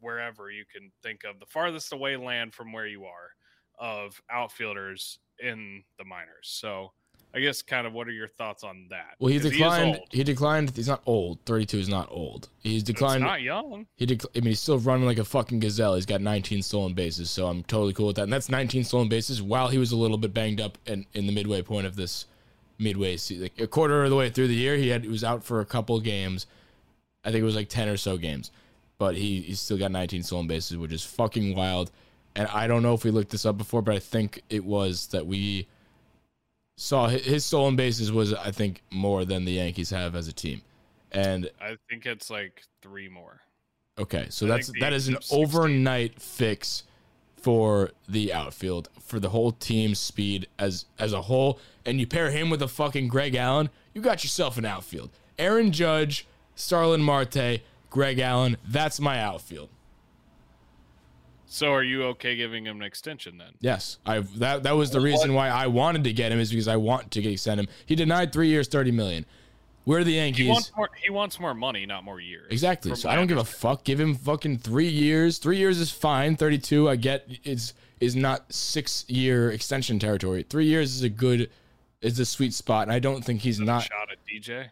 wherever 0.00 0.50
you 0.50 0.64
can 0.64 0.90
think 1.04 1.22
of 1.22 1.38
the 1.38 1.46
farthest 1.46 1.92
away 1.92 2.16
land 2.16 2.52
from 2.52 2.72
where 2.72 2.86
you 2.86 3.04
are 3.04 3.30
of 3.78 4.20
outfielders 4.28 5.20
in 5.38 5.84
the 5.98 6.04
minors. 6.04 6.48
So 6.48 6.90
I 7.32 7.40
guess 7.40 7.62
kind 7.62 7.86
of 7.86 7.92
what 7.92 8.08
are 8.08 8.12
your 8.12 8.26
thoughts 8.26 8.64
on 8.64 8.86
that? 8.90 9.14
Well, 9.20 9.32
he 9.32 9.38
declined. 9.38 9.96
old, 9.96 10.08
He, 10.10 10.24
declined. 10.24 10.70
He's 10.74 10.88
not 10.88 11.02
old. 11.06 11.38
Thirty-two 11.46 11.78
is 11.78 11.88
not 11.88 12.08
old. 12.10 12.48
He's 12.58 12.82
but 12.82 12.90
it's 12.90 13.00
not 13.20 13.40
young. 13.40 13.86
He, 13.96 14.06
dec- 14.06 14.26
I 14.34 14.40
mean, 14.40 14.48
he's 14.48 14.60
still 14.60 14.78
running 14.78 15.06
like 15.06 15.18
a 15.18 15.24
fucking 15.24 15.60
gazelle. 15.60 15.94
He's 15.94 16.06
got 16.06 16.20
19 16.20 16.62
stolen 16.62 16.94
bases, 16.94 17.30
so 17.30 17.46
I'm 17.46 17.62
totally 17.64 17.92
cool 17.92 18.08
with 18.08 18.16
that. 18.16 18.24
And 18.24 18.32
that's 18.32 18.48
19 18.48 18.82
stolen 18.84 19.08
bases 19.08 19.40
while 19.40 19.68
he 19.68 19.78
was 19.78 19.92
a 19.92 19.96
little 19.96 20.18
bit 20.18 20.34
banged 20.34 20.60
up 20.60 20.76
in, 20.86 21.06
in 21.14 21.26
the 21.26 21.32
midway 21.32 21.62
point 21.62 21.86
of 21.86 21.94
this 21.94 22.26
midway, 22.78 23.16
se- 23.16 23.36
like 23.36 23.60
a 23.60 23.66
quarter 23.68 24.02
of 24.02 24.10
the 24.10 24.16
way 24.16 24.28
through 24.28 24.48
the 24.48 24.54
year. 24.54 24.76
He 24.76 24.88
had 24.88 25.04
he 25.04 25.08
was 25.08 25.22
out 25.22 25.44
for 25.44 25.60
a 25.60 25.66
couple 25.66 26.00
games. 26.00 26.46
I 27.24 27.30
think 27.30 27.42
it 27.42 27.44
was 27.44 27.56
like 27.56 27.68
10 27.68 27.88
or 27.88 27.96
so 27.96 28.16
games, 28.16 28.50
but 28.98 29.14
he 29.14 29.40
he 29.42 29.54
still 29.54 29.78
got 29.78 29.92
19 29.92 30.24
stolen 30.24 30.48
bases, 30.48 30.76
which 30.76 30.92
is 30.92 31.04
fucking 31.04 31.54
wild. 31.54 31.92
And 32.34 32.48
I 32.48 32.66
don't 32.66 32.82
know 32.82 32.94
if 32.94 33.04
we 33.04 33.10
looked 33.10 33.30
this 33.30 33.44
up 33.46 33.56
before, 33.58 33.82
but 33.82 33.94
I 33.94 33.98
think 33.98 34.40
it 34.50 34.64
was 34.64 35.08
that 35.08 35.26
we 35.26 35.68
saw 36.80 37.08
his 37.08 37.44
stolen 37.44 37.76
bases 37.76 38.10
was 38.10 38.32
I 38.32 38.50
think 38.52 38.82
more 38.90 39.26
than 39.26 39.44
the 39.44 39.52
Yankees 39.52 39.90
have 39.90 40.14
as 40.14 40.28
a 40.28 40.32
team. 40.32 40.62
And 41.12 41.50
I 41.60 41.76
think 41.90 42.06
it's 42.06 42.30
like 42.30 42.62
three 42.80 43.08
more. 43.08 43.42
Okay, 43.98 44.28
so 44.30 44.46
I 44.46 44.48
that's 44.48 44.72
that 44.80 44.94
is 44.94 45.08
an 45.08 45.16
16. 45.16 45.44
overnight 45.44 46.22
fix 46.22 46.84
for 47.36 47.90
the 48.08 48.32
outfield 48.32 48.88
for 48.98 49.20
the 49.20 49.28
whole 49.28 49.52
team's 49.52 49.98
speed 49.98 50.46
as 50.58 50.86
as 50.98 51.12
a 51.12 51.22
whole, 51.22 51.58
and 51.84 52.00
you 52.00 52.06
pair 52.06 52.30
him 52.30 52.48
with 52.48 52.62
a 52.62 52.68
fucking 52.68 53.08
Greg 53.08 53.34
Allen, 53.34 53.68
you 53.92 54.00
got 54.00 54.24
yourself 54.24 54.56
an 54.56 54.64
outfield. 54.64 55.10
Aaron 55.38 55.72
Judge, 55.72 56.26
Starling 56.54 57.02
Marte, 57.02 57.60
Greg 57.90 58.18
Allen, 58.18 58.56
that's 58.66 58.98
my 58.98 59.20
outfield. 59.20 59.68
So 61.52 61.74
are 61.74 61.82
you 61.82 62.04
okay 62.04 62.36
giving 62.36 62.64
him 62.64 62.76
an 62.76 62.84
extension 62.84 63.36
then? 63.36 63.48
Yes, 63.58 63.98
I 64.06 64.20
that 64.36 64.62
that 64.62 64.76
was 64.76 64.92
the 64.92 65.00
reason 65.00 65.34
why 65.34 65.48
I 65.48 65.66
wanted 65.66 66.04
to 66.04 66.12
get 66.12 66.30
him 66.30 66.38
is 66.38 66.50
because 66.50 66.68
I 66.68 66.76
want 66.76 67.10
to 67.10 67.28
extend 67.28 67.58
him. 67.58 67.66
He 67.86 67.96
denied 67.96 68.32
three 68.32 68.46
years, 68.46 68.68
thirty 68.68 68.92
million. 68.92 69.26
We're 69.84 70.04
the 70.04 70.12
Yankees. 70.12 70.44
He 70.46 70.48
wants 70.48 70.70
more. 70.76 70.90
He 71.02 71.10
wants 71.10 71.40
more 71.40 71.52
money, 71.52 71.86
not 71.86 72.04
more 72.04 72.20
years. 72.20 72.46
Exactly. 72.50 72.94
So 72.94 73.08
I 73.08 73.16
don't 73.16 73.26
give 73.26 73.38
a 73.38 73.44
fuck. 73.44 73.82
Give 73.82 73.98
him 73.98 74.14
fucking 74.14 74.58
three 74.58 74.86
years. 74.88 75.38
Three 75.38 75.56
years 75.56 75.80
is 75.80 75.90
fine. 75.90 76.36
Thirty-two, 76.36 76.88
I 76.88 76.94
get 76.94 77.26
is 77.42 77.74
is 77.98 78.14
not 78.14 78.52
six-year 78.52 79.50
extension 79.50 79.98
territory. 79.98 80.44
Three 80.48 80.66
years 80.66 80.94
is 80.94 81.02
a 81.02 81.08
good, 81.08 81.50
is 82.00 82.20
a 82.20 82.24
sweet 82.24 82.54
spot, 82.54 82.84
and 82.84 82.92
I 82.92 83.00
don't 83.00 83.24
think 83.24 83.40
he's 83.40 83.58
not. 83.58 83.82
shot 83.82 84.08
at 84.12 84.18
DJ. 84.24 84.70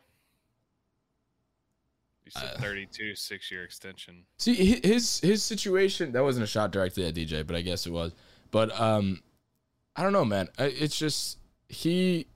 Said 2.31 2.53
Uh, 2.57 2.61
32, 2.61 3.15
six 3.15 3.51
year 3.51 3.65
extension. 3.65 4.25
See 4.39 4.55
his 4.55 5.21
his 5.21 5.43
situation. 5.43 6.13
That 6.13 6.23
wasn't 6.23 6.45
a 6.45 6.47
shot 6.47 6.71
directly 6.71 7.07
at 7.07 7.15
DJ, 7.15 7.47
but 7.47 7.57
I 7.57 7.63
guess 7.63 7.87
it 7.87 7.91
was. 7.93 8.13
But 8.51 8.79
um, 8.81 9.23
I 9.97 10.03
don't 10.03 10.13
know, 10.13 10.25
man. 10.25 10.49
It's 10.59 10.99
just 10.99 11.39
he. 11.69 12.27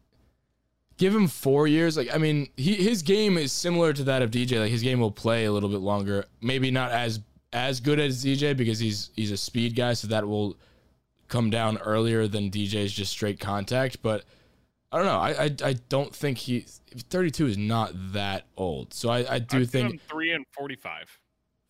Give 0.99 1.14
him 1.14 1.26
four 1.26 1.66
years. 1.66 1.97
Like 1.97 2.14
I 2.14 2.18
mean, 2.18 2.49
he 2.57 2.74
his 2.74 3.03
game 3.03 3.36
is 3.38 3.51
similar 3.51 3.93
to 3.93 4.05
that 4.05 4.22
of 4.22 4.30
DJ. 4.30 4.61
Like 4.61 4.70
his 4.70 4.82
game 4.82 5.01
will 5.01 5.11
play 5.11 5.47
a 5.47 5.53
little 5.53 5.68
bit 5.70 5.80
longer. 5.80 6.26
Maybe 6.40 6.70
not 6.70 6.93
as 6.93 7.20
as 7.53 7.80
good 7.80 7.99
as 7.99 8.24
DJ 8.24 8.57
because 8.57 8.78
he's 8.78 9.11
he's 9.16 9.32
a 9.32 9.36
speed 9.36 9.74
guy, 9.74 9.95
so 9.95 10.07
that 10.09 10.26
will 10.28 10.57
come 11.28 11.51
down 11.51 11.78
earlier 11.78 12.28
than 12.28 12.51
DJ's 12.51 12.93
just 12.93 13.11
straight 13.11 13.40
contact. 13.40 14.03
But 14.03 14.24
I 14.93 14.99
don't 14.99 15.07
know. 15.07 15.18
I 15.18 15.30
I, 15.45 15.70
I 15.70 15.72
don't 15.88 16.14
think 16.14 16.38
he 16.38 16.66
32 17.11 17.47
is 17.47 17.59
not 17.59 17.93
that 18.12 18.45
old. 18.57 18.93
So 18.93 19.09
I 19.09 19.34
I 19.34 19.38
do 19.38 19.61
give 19.61 19.70
think 19.70 20.03
three 20.03 20.32
and 20.32 20.45
forty 20.53 20.76
five. 20.76 21.18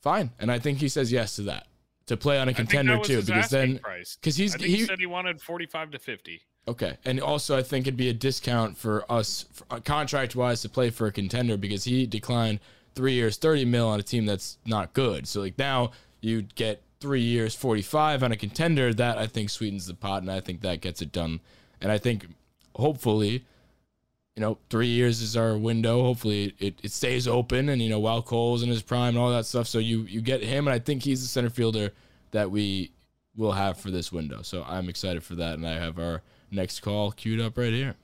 fine, 0.01 0.31
and 0.39 0.51
I 0.51 0.59
think 0.59 0.79
he 0.79 0.89
says 0.89 1.13
yes 1.13 1.37
to 1.37 1.43
that 1.43 1.69
to 2.07 2.17
play 2.17 2.39
on 2.39 2.49
a 2.49 2.55
contender 2.55 2.99
too, 2.99 3.23
because 3.23 3.49
then 3.51 3.81
because 4.21 4.37
he's 4.37 4.55
I 4.57 4.59
he, 4.59 4.77
he 4.79 4.85
said 4.85 4.99
he 4.99 5.07
wanted 5.07 5.41
forty 5.41 5.67
five 5.67 5.93
to 5.93 5.99
fifty. 5.99 6.43
okay, 6.67 6.97
and 7.05 7.21
also 7.21 7.57
I 7.57 7.63
think 7.63 7.87
it'd 7.87 7.97
be 7.97 8.09
a 8.09 8.15
discount 8.15 8.77
for 8.77 9.05
us 9.11 9.47
uh, 9.71 9.79
contract 9.81 10.35
wise 10.35 10.61
to 10.63 10.69
play 10.69 10.91
for 10.91 11.07
a 11.07 11.13
contender 11.13 11.57
because 11.57 11.85
he 11.85 12.07
declined 12.07 12.59
three 12.97 13.13
years, 13.13 13.37
thirty 13.37 13.65
mil 13.65 13.89
on 13.89 14.01
a 14.01 14.03
team 14.03 14.27
that's 14.27 14.59
not 14.67 14.93
good. 14.95 15.29
So 15.29 15.41
like 15.41 15.57
now 15.59 15.93
you 16.21 16.43
get 16.43 16.83
three 16.99 17.23
years, 17.23 17.55
forty 17.55 17.83
five 17.83 18.25
on 18.25 18.33
a 18.33 18.37
contender. 18.37 18.93
That 18.93 19.17
I 19.17 19.29
think 19.29 19.51
sweetens 19.51 19.87
the 19.87 19.95
pot, 19.95 20.23
and 20.23 20.31
I 20.31 20.41
think 20.41 20.61
that 20.63 20.81
gets 20.81 21.01
it 21.01 21.13
done. 21.13 21.39
And 21.81 21.91
I 21.93 21.99
think 21.99 22.27
hopefully. 22.77 23.45
You 24.37 24.41
know, 24.41 24.59
three 24.71 24.87
years 24.87 25.21
is 25.21 25.37
our 25.37 25.59
window. 25.59 26.03
Hopefully, 26.03 26.55
it, 26.59 26.81
it 26.83 26.91
stays 26.91 27.29
open, 27.29 27.69
and 27.69 27.83
you 27.83 27.91
know, 27.91 27.99
while 27.99 28.23
Cole's 28.23 28.63
in 28.63 28.71
his 28.71 28.83
prime 28.83 29.11
and 29.11 29.19
all 29.19 29.31
that 29.31 29.45
stuff, 29.45 29.67
so 29.67 29.79
you 29.79 30.03
you 30.03 30.23
get 30.23 30.43
him, 30.43 30.67
and 30.67 30.75
I 30.75 30.79
think 30.79 31.03
he's 31.03 31.21
the 31.21 31.29
center 31.29 31.51
fielder 31.51 31.93
that 32.31 32.51
we 32.51 32.93
will 33.37 33.53
have 33.53 33.79
for 33.79 33.91
this 33.91 34.11
window. 34.11 34.41
So 34.41 34.65
I'm 34.67 34.89
excited 34.89 35.23
for 35.23 35.35
that, 35.35 35.55
and 35.55 35.67
I 35.67 35.75
have 35.75 35.99
our 35.99 36.23
next 36.51 36.81
call 36.81 37.13
queued 37.13 37.41
up 37.41 37.59
right 37.59 37.73
here. 37.73 37.95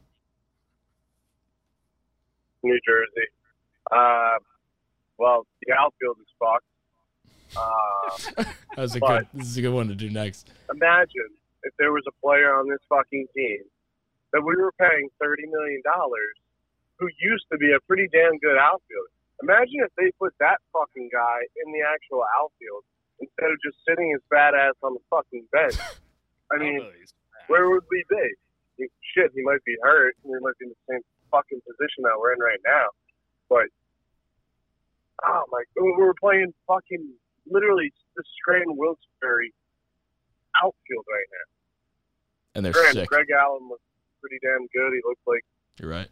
New 2.63 2.79
Jersey. 2.87 3.29
Uh, 3.91 4.39
well, 5.19 5.47
the 5.67 5.73
outfield 5.73 6.17
is 6.21 6.27
fucked. 6.39 6.65
Uh, 7.57 8.45
That's 8.77 8.95
a 8.95 9.01
good. 9.01 9.27
This 9.33 9.47
is 9.47 9.57
a 9.57 9.63
good 9.63 9.73
one 9.73 9.89
to 9.89 9.95
do 9.95 10.11
next. 10.11 10.51
imagine 10.71 11.31
if 11.63 11.73
there 11.79 11.93
was 11.93 12.05
a 12.07 12.13
player 12.25 12.55
on 12.55 12.69
this 12.69 12.79
fucking 12.89 13.27
team 13.35 13.61
that 14.33 14.43
we 14.43 14.57
were 14.57 14.73
paying 14.79 15.09
thirty 15.21 15.47
million 15.47 15.81
dollars, 15.85 16.35
who 16.99 17.09
used 17.21 17.47
to 17.53 17.59
be 17.59 17.73
a 17.73 17.81
pretty 17.87 18.09
damn 18.13 18.37
good 18.39 18.57
outfielder. 18.59 19.13
Imagine 19.43 19.87
if 19.87 19.93
they 19.97 20.11
put 20.19 20.35
that 20.41 20.59
fucking 20.73 21.09
guy 21.13 21.39
in 21.65 21.73
the 21.73 21.81
actual 21.87 22.25
outfield 22.43 22.83
instead 23.21 23.51
of 23.51 23.57
just 23.63 23.79
sitting 23.87 24.11
his 24.11 24.23
fat 24.31 24.55
ass 24.55 24.75
on 24.83 24.95
the 24.95 25.03
fucking 25.11 25.47
bench. 25.53 25.79
I 26.53 26.59
mean, 26.59 26.83
where 27.47 27.69
would 27.71 27.85
we 27.91 28.05
be? 28.09 28.27
He- 28.77 28.91
Shit, 29.15 29.33
he 29.35 29.43
might 29.43 29.63
be 29.65 29.75
hurt. 29.83 30.15
We 30.23 30.39
might 30.41 30.59
be 30.59 30.67
in 30.67 30.73
the 30.75 30.83
same 30.91 31.03
fucking 31.31 31.61
position 31.67 32.05
that 32.05 32.15
we're 32.19 32.33
in 32.35 32.41
right 32.41 32.61
now. 32.65 32.87
But 33.49 33.67
oh 35.25 35.45
my, 35.51 35.63
we 35.81 35.93
were 35.97 36.15
playing 36.21 36.53
fucking 36.67 37.15
literally 37.47 37.93
the 38.17 38.23
Scranton 38.39 38.77
Wilkes-Barre 38.77 39.51
outfield 40.63 41.07
right 41.09 41.29
now. 41.33 41.47
And 42.55 42.65
they're 42.67 42.73
Granted, 42.73 43.01
sick. 43.01 43.09
Greg 43.09 43.27
Allen 43.31 43.69
was 43.69 43.81
pretty 44.21 44.39
damn 44.43 44.67
good. 44.75 44.93
He 44.95 45.01
looked 45.07 45.21
like 45.27 45.45
You're 45.81 45.91
right. 45.91 46.09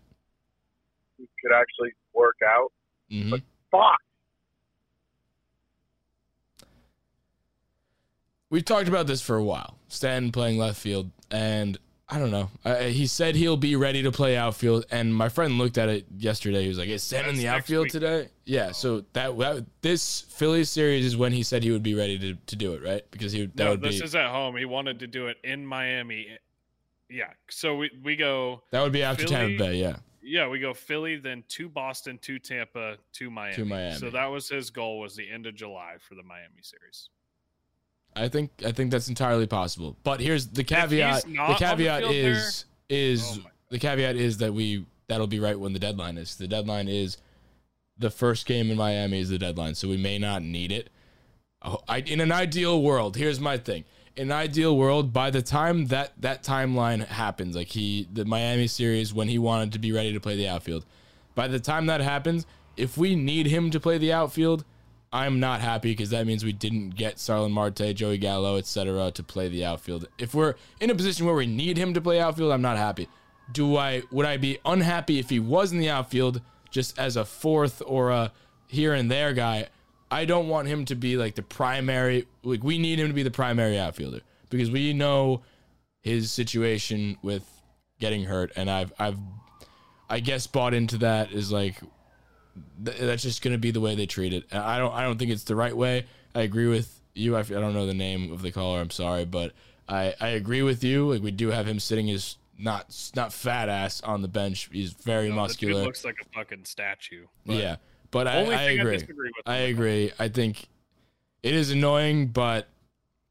he 1.19 1.27
could 1.43 1.55
actually 1.55 1.91
work 2.15 2.37
out. 2.47 2.73
hmm 3.11 3.35
Fuck. 3.71 3.99
We've 8.49 8.65
talked 8.65 8.89
about 8.89 9.07
this 9.07 9.21
for 9.21 9.37
a 9.37 9.43
while. 9.43 9.77
Stanton 9.89 10.31
playing 10.33 10.57
left 10.59 10.79
field, 10.81 11.11
and 11.33 11.77
I 12.09 12.19
don't 12.21 12.31
know. 12.31 12.49
Uh, 12.65 12.77
he 12.85 13.09
said 13.09 13.35
he'll 13.35 13.57
be 13.57 13.75
ready 13.75 14.03
to 14.05 14.13
play 14.13 14.37
outfield, 14.37 14.87
and 14.93 15.13
my 15.13 15.29
friend 15.29 15.59
looked 15.59 15.79
at 15.79 15.89
it 15.89 16.07
yesterday. 16.17 16.63
He 16.63 16.69
was 16.69 16.79
like, 16.79 16.89
"Is 16.89 17.03
Stanton 17.03 17.31
in 17.35 17.37
the 17.39 17.49
outfield 17.49 17.87
week. 17.87 17.93
today?" 17.93 18.29
Yeah. 18.45 18.71
So 18.71 19.05
that, 19.15 19.37
that 19.39 19.67
this 19.83 20.21
Phillies 20.31 20.71
series 20.71 21.05
is 21.05 21.17
when 21.17 21.33
he 21.33 21.43
said 21.43 21.65
he 21.65 21.73
would 21.73 21.83
be 21.83 21.95
ready 21.95 22.19
to, 22.21 22.35
to 22.35 22.57
do 22.57 22.75
it, 22.75 22.83
right? 22.85 23.03
Because 23.11 23.33
he 23.33 23.41
would- 23.43 23.57
that 23.57 23.65
no, 23.65 23.71
would 23.73 23.83
this 23.83 23.99
be 23.99 24.05
is 24.05 24.15
at 24.15 24.31
home. 24.31 24.57
He 24.57 24.65
wanted 24.65 25.01
to 25.01 25.09
do 25.09 25.27
it 25.27 25.39
in 25.43 25.67
Miami. 25.67 26.29
Yeah. 27.09 27.31
So 27.51 27.77
we 27.77 27.91
we 28.03 28.17
go. 28.17 28.63
that 28.71 28.83
would 28.83 28.93
be 28.93 29.03
after 29.03 29.27
Philly- 29.27 29.57
Tampa 29.57 29.65
Bay. 29.65 29.77
Yeah. 29.77 29.97
Yeah, 30.29 30.49
we 30.49 30.59
go 30.59 30.75
Philly, 30.75 31.17
then 31.17 31.45
to 31.51 31.69
Boston, 31.69 32.19
to 32.23 32.41
Tampa, 32.41 32.97
to 33.13 33.31
Miami. 33.31 33.55
To 33.55 33.65
Miami. 33.65 33.95
So 33.95 34.11
that 34.11 34.27
was 34.27 34.49
his 34.49 34.71
goal. 34.71 34.99
Was 34.99 35.15
the 35.15 35.31
end 35.31 35.47
of 35.47 35.55
July 35.55 35.95
for 36.01 36.17
the 36.17 36.25
Miami 36.25 36.63
series. 36.63 37.11
I 38.17 38.29
think 38.29 38.51
I 38.65 38.73
think 38.73 38.91
that's 38.91 39.09
entirely 39.09 39.47
possible. 39.47 39.97
But 40.03 40.21
here's 40.21 40.49
the 40.49 40.65
caveat. 40.65 41.25
The 41.25 41.39
on 41.39 41.51
the 41.51 41.55
caveat 41.55 42.05
is 42.05 42.65
is 42.89 43.39
Oh 43.41 43.51
the 43.71 43.79
caveat 43.79 44.17
is 44.17 44.39
that 44.39 44.53
we 44.53 44.87
that'll 45.09 45.27
be 45.27 45.41
right 45.41 45.59
when 45.59 45.73
the 45.73 45.79
deadline 45.79 46.19
is. 46.19 46.37
The 46.37 46.49
deadline 46.49 46.89
is 46.89 47.19
the 47.99 48.11
first 48.11 48.47
game 48.47 48.71
in 48.71 48.77
Miami 48.77 49.21
is 49.21 49.29
the 49.29 49.39
deadline, 49.39 49.75
so 49.75 49.89
we 49.89 49.97
may 49.97 50.19
not 50.19 50.43
need 50.43 50.73
it. 50.73 50.91
Oh, 51.63 51.81
I, 51.89 51.99
in 51.99 52.21
an 52.21 52.31
ideal 52.33 52.83
world, 52.83 53.17
here's 53.17 53.41
my 53.41 53.57
thing. 53.59 53.85
In 54.17 54.31
an 54.31 54.33
ideal 54.33 54.77
world, 54.77 55.13
by 55.13 55.31
the 55.31 55.43
time 55.43 55.87
that 55.89 56.13
that 56.23 56.43
timeline 56.43 57.07
happens, 57.07 57.55
like 57.55 57.69
he 57.69 58.09
the 58.11 58.25
Miami 58.25 58.67
series 58.67 59.13
when 59.13 59.29
he 59.29 59.39
wanted 59.39 59.73
to 59.73 59.79
be 59.79 59.93
ready 59.93 60.13
to 60.15 60.21
play 60.21 60.37
the 60.37 60.49
outfield, 60.49 60.87
by 61.35 61.49
the 61.49 61.61
time 61.61 61.87
that 61.87 62.01
happens, 62.01 62.47
if 62.79 62.97
we 62.97 63.15
need 63.15 63.47
him 63.47 63.71
to 63.71 63.79
play 63.79 63.99
the 63.99 64.15
outfield, 64.15 64.65
I'm 65.13 65.39
not 65.39 65.61
happy 65.61 65.93
because 65.93 66.11
that 66.11 66.27
means 66.27 66.45
we 66.45 66.53
didn't 66.53 66.91
get 66.91 67.19
Starling 67.19 67.53
Marte, 67.53 67.95
Joey 67.95 68.17
Gallo, 68.17 68.57
etc. 68.57 69.11
to 69.13 69.23
play 69.23 69.49
the 69.49 69.65
outfield. 69.65 70.09
If 70.19 70.35
we're 70.35 70.55
in 70.81 70.91
a 70.91 70.95
position 70.95 71.27
where 71.27 71.35
we 71.35 71.47
need 71.47 71.77
him 71.77 71.93
to 71.95 72.01
play 72.01 72.19
outfield, 72.19 72.53
I'm 72.53 72.63
not 72.63 72.79
happy. 72.79 73.09
Do 73.53 73.77
I 73.77 74.03
would 74.11 74.27
I 74.27 74.39
be 74.39 74.59
unhappy 74.65 75.19
if 75.19 75.29
he 75.29 75.41
was 75.41 75.73
in 75.73 75.79
the 75.79 75.91
outfield 75.91 76.41
just 76.71 76.99
as 76.99 77.17
a 77.17 77.25
fourth 77.25 77.83
or 77.85 78.11
a 78.11 78.33
here 78.67 78.95
and 78.95 79.11
there 79.11 79.35
guy? 79.35 79.69
I 80.11 80.25
don't 80.25 80.49
want 80.49 80.69
him 80.69 80.85
to 80.87 80.95
be 80.95 81.17
like 81.17 81.35
the 81.35 81.43
primary 81.43 82.27
like 82.43 82.63
we 82.63 82.79
need 82.79 82.99
him 83.01 83.09
to 83.09 83.15
be 83.15 83.23
the 83.23 83.31
primary 83.31 83.79
outfielder 83.79 84.21
because 84.51 84.71
we 84.71 84.93
know 84.93 85.43
his 86.01 86.31
situation 86.33 87.17
with 87.23 87.45
getting 87.99 88.25
hurt 88.25 88.53
and 88.57 88.71
I've 88.71 88.93
I've 88.99 89.19
I 90.09 90.21
guess 90.21 90.47
bought 90.47 90.75
into 90.75 90.99
that 90.99 91.33
is 91.33 91.51
like 91.51 91.81
th- 92.85 92.99
that's 92.99 93.23
just 93.23 93.43
going 93.43 93.53
to 93.55 93.59
be 93.59 93.71
the 93.71 93.81
way 93.81 93.95
they 93.95 94.07
treat 94.07 94.33
it. 94.33 94.45
And 94.51 94.63
I 94.63 94.79
don't 94.79 94.93
I 94.95 95.03
don't 95.03 95.19
think 95.19 95.31
it's 95.31 95.45
the 95.45 95.57
right 95.57 95.77
way. 95.77 96.07
I 96.35 96.43
agree 96.43 96.69
with 96.69 97.01
you. 97.15 97.35
I, 97.37 97.41
f- 97.41 97.51
I 97.51 97.55
don't 97.55 97.75
know 97.75 97.87
the 97.87 97.95
name 97.95 98.31
of 98.33 98.43
the 98.43 98.53
caller. 98.53 98.81
I'm 98.81 98.91
sorry, 98.91 99.25
but 99.25 99.53
I 99.89 100.15
I 100.21 100.29
agree 100.29 100.63
with 100.63 100.85
you. 100.85 101.13
Like 101.13 101.23
we 101.23 101.31
do 101.33 101.51
have 101.51 101.67
him 101.67 101.81
sitting 101.81 102.07
his 102.07 102.37
not 102.59 102.95
not 103.17 103.33
fat 103.33 103.69
ass 103.69 104.01
on 104.03 104.23
the 104.23 104.29
bench. 104.29 104.69
He's 104.73 104.93
very 104.93 105.29
No, 105.31 105.35
muscular. 105.37 105.83
looks 105.83 106.05
like 106.05 106.17
a 106.23 106.29
fucking 106.39 106.65
statue. 106.65 107.27
but 107.45 107.57
yeah, 107.57 107.77
but 108.11 108.27
I, 108.27 108.41
I 108.41 108.45
thing 108.45 108.53
I 108.53 108.63
agree. 108.63 109.01
I 109.47 109.57
agree. 109.57 110.13
I 110.19 110.29
think 110.29 110.69
it 111.43 111.55
is 111.55 111.71
annoying, 111.71 112.29
but 112.29 112.69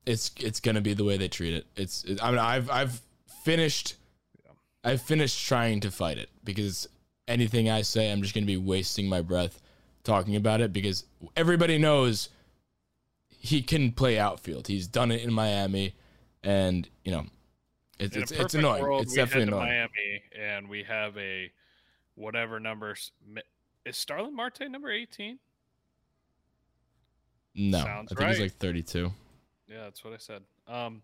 it's 0.06 0.32
it's 0.40 0.60
gonna 0.60 0.82
be 0.82 0.94
the 0.94 1.04
way 1.04 1.18
they 1.18 1.28
treat 1.28 1.54
it. 1.54 1.66
It's 1.76 2.04
it, 2.04 2.24
I 2.24 2.30
mean 2.30 2.40
I've 2.40 2.70
I've 2.70 3.02
finished 3.44 3.96
I've 4.84 5.02
finished 5.02 5.48
trying 5.48 5.80
to 5.82 5.92
fight 5.92 6.18
it 6.18 6.30
because 6.44 6.88
anything 7.28 7.70
I 7.70 7.82
say 7.82 8.12
I'm 8.12 8.22
just 8.22 8.34
gonna 8.34 8.46
be 8.46 8.58
wasting 8.58 9.08
my 9.08 9.22
breath 9.22 9.62
talking 10.04 10.36
about 10.36 10.62
it 10.62 10.72
because 10.72 11.06
everybody 11.36 11.78
knows 11.78 12.30
he 13.28 13.62
can 13.62 13.92
play 13.92 14.18
outfield. 14.18 14.68
He's 14.68 14.88
done 14.88 15.12
it 15.12 15.22
in 15.22 15.34
Miami, 15.34 15.96
and 16.44 16.88
you 17.04 17.12
know 17.12 17.26
it's 18.00 18.16
In 18.16 18.24
it's, 18.24 18.32
it's 18.32 18.54
annoying. 18.56 18.84
world, 18.84 19.04
it's 19.04 19.14
definitely 19.14 19.44
annoying. 19.44 19.68
Miami, 19.68 20.24
and 20.40 20.70
we 20.70 20.84
have 20.84 21.18
a 21.18 21.52
whatever 22.16 22.60
numbers. 22.60 23.12
Is 23.86 23.98
Starling 23.98 24.36
Marte 24.36 24.70
number 24.70 24.92
eighteen? 24.92 25.40
No, 27.56 27.80
Sounds 27.80 28.12
I 28.12 28.16
think 28.16 28.30
he's 28.32 28.40
like 28.42 28.58
32. 28.58 29.10
Yeah, 29.70 29.84
that's 29.84 30.04
what 30.04 30.14
I 30.14 30.18
said. 30.18 30.42
Um, 30.68 31.02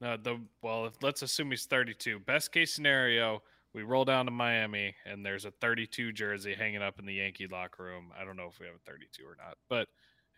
no, 0.00 0.16
the 0.16 0.40
well, 0.62 0.86
if, 0.86 0.94
let's 1.02 1.22
assume 1.22 1.50
he's 1.50 1.64
32. 1.66 2.20
Best 2.20 2.52
case 2.52 2.72
scenario, 2.72 3.42
we 3.74 3.82
roll 3.82 4.04
down 4.04 4.26
to 4.26 4.30
Miami, 4.30 4.94
and 5.04 5.26
there's 5.26 5.44
a 5.44 5.50
32 5.60 6.12
jersey 6.12 6.54
hanging 6.54 6.82
up 6.82 7.00
in 7.00 7.04
the 7.06 7.14
Yankee 7.14 7.48
locker 7.48 7.82
room. 7.82 8.12
I 8.16 8.24
don't 8.24 8.36
know 8.36 8.46
if 8.48 8.60
we 8.60 8.66
have 8.66 8.76
a 8.76 8.90
32 8.90 9.24
or 9.24 9.36
not, 9.44 9.56
but 9.68 9.88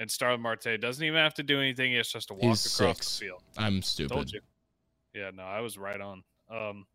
and 0.01 0.11
Starling 0.11 0.41
Marte 0.41 0.81
doesn't 0.81 1.05
even 1.05 1.19
have 1.19 1.35
to 1.35 1.43
do 1.43 1.61
anything. 1.61 1.91
He 1.91 1.99
has 1.99 2.09
just 2.09 2.29
to 2.29 2.35
walk 2.35 2.43
He's 2.45 2.67
across 2.81 2.97
six. 2.97 3.19
the 3.19 3.25
field. 3.27 3.43
I'm 3.59 3.83
stupid. 3.83 4.33
Yeah, 5.15 5.31
no, 5.35 5.43
I 5.43 5.61
was 5.61 5.77
right 5.79 6.01
on. 6.01 6.25
Um, 6.51 6.87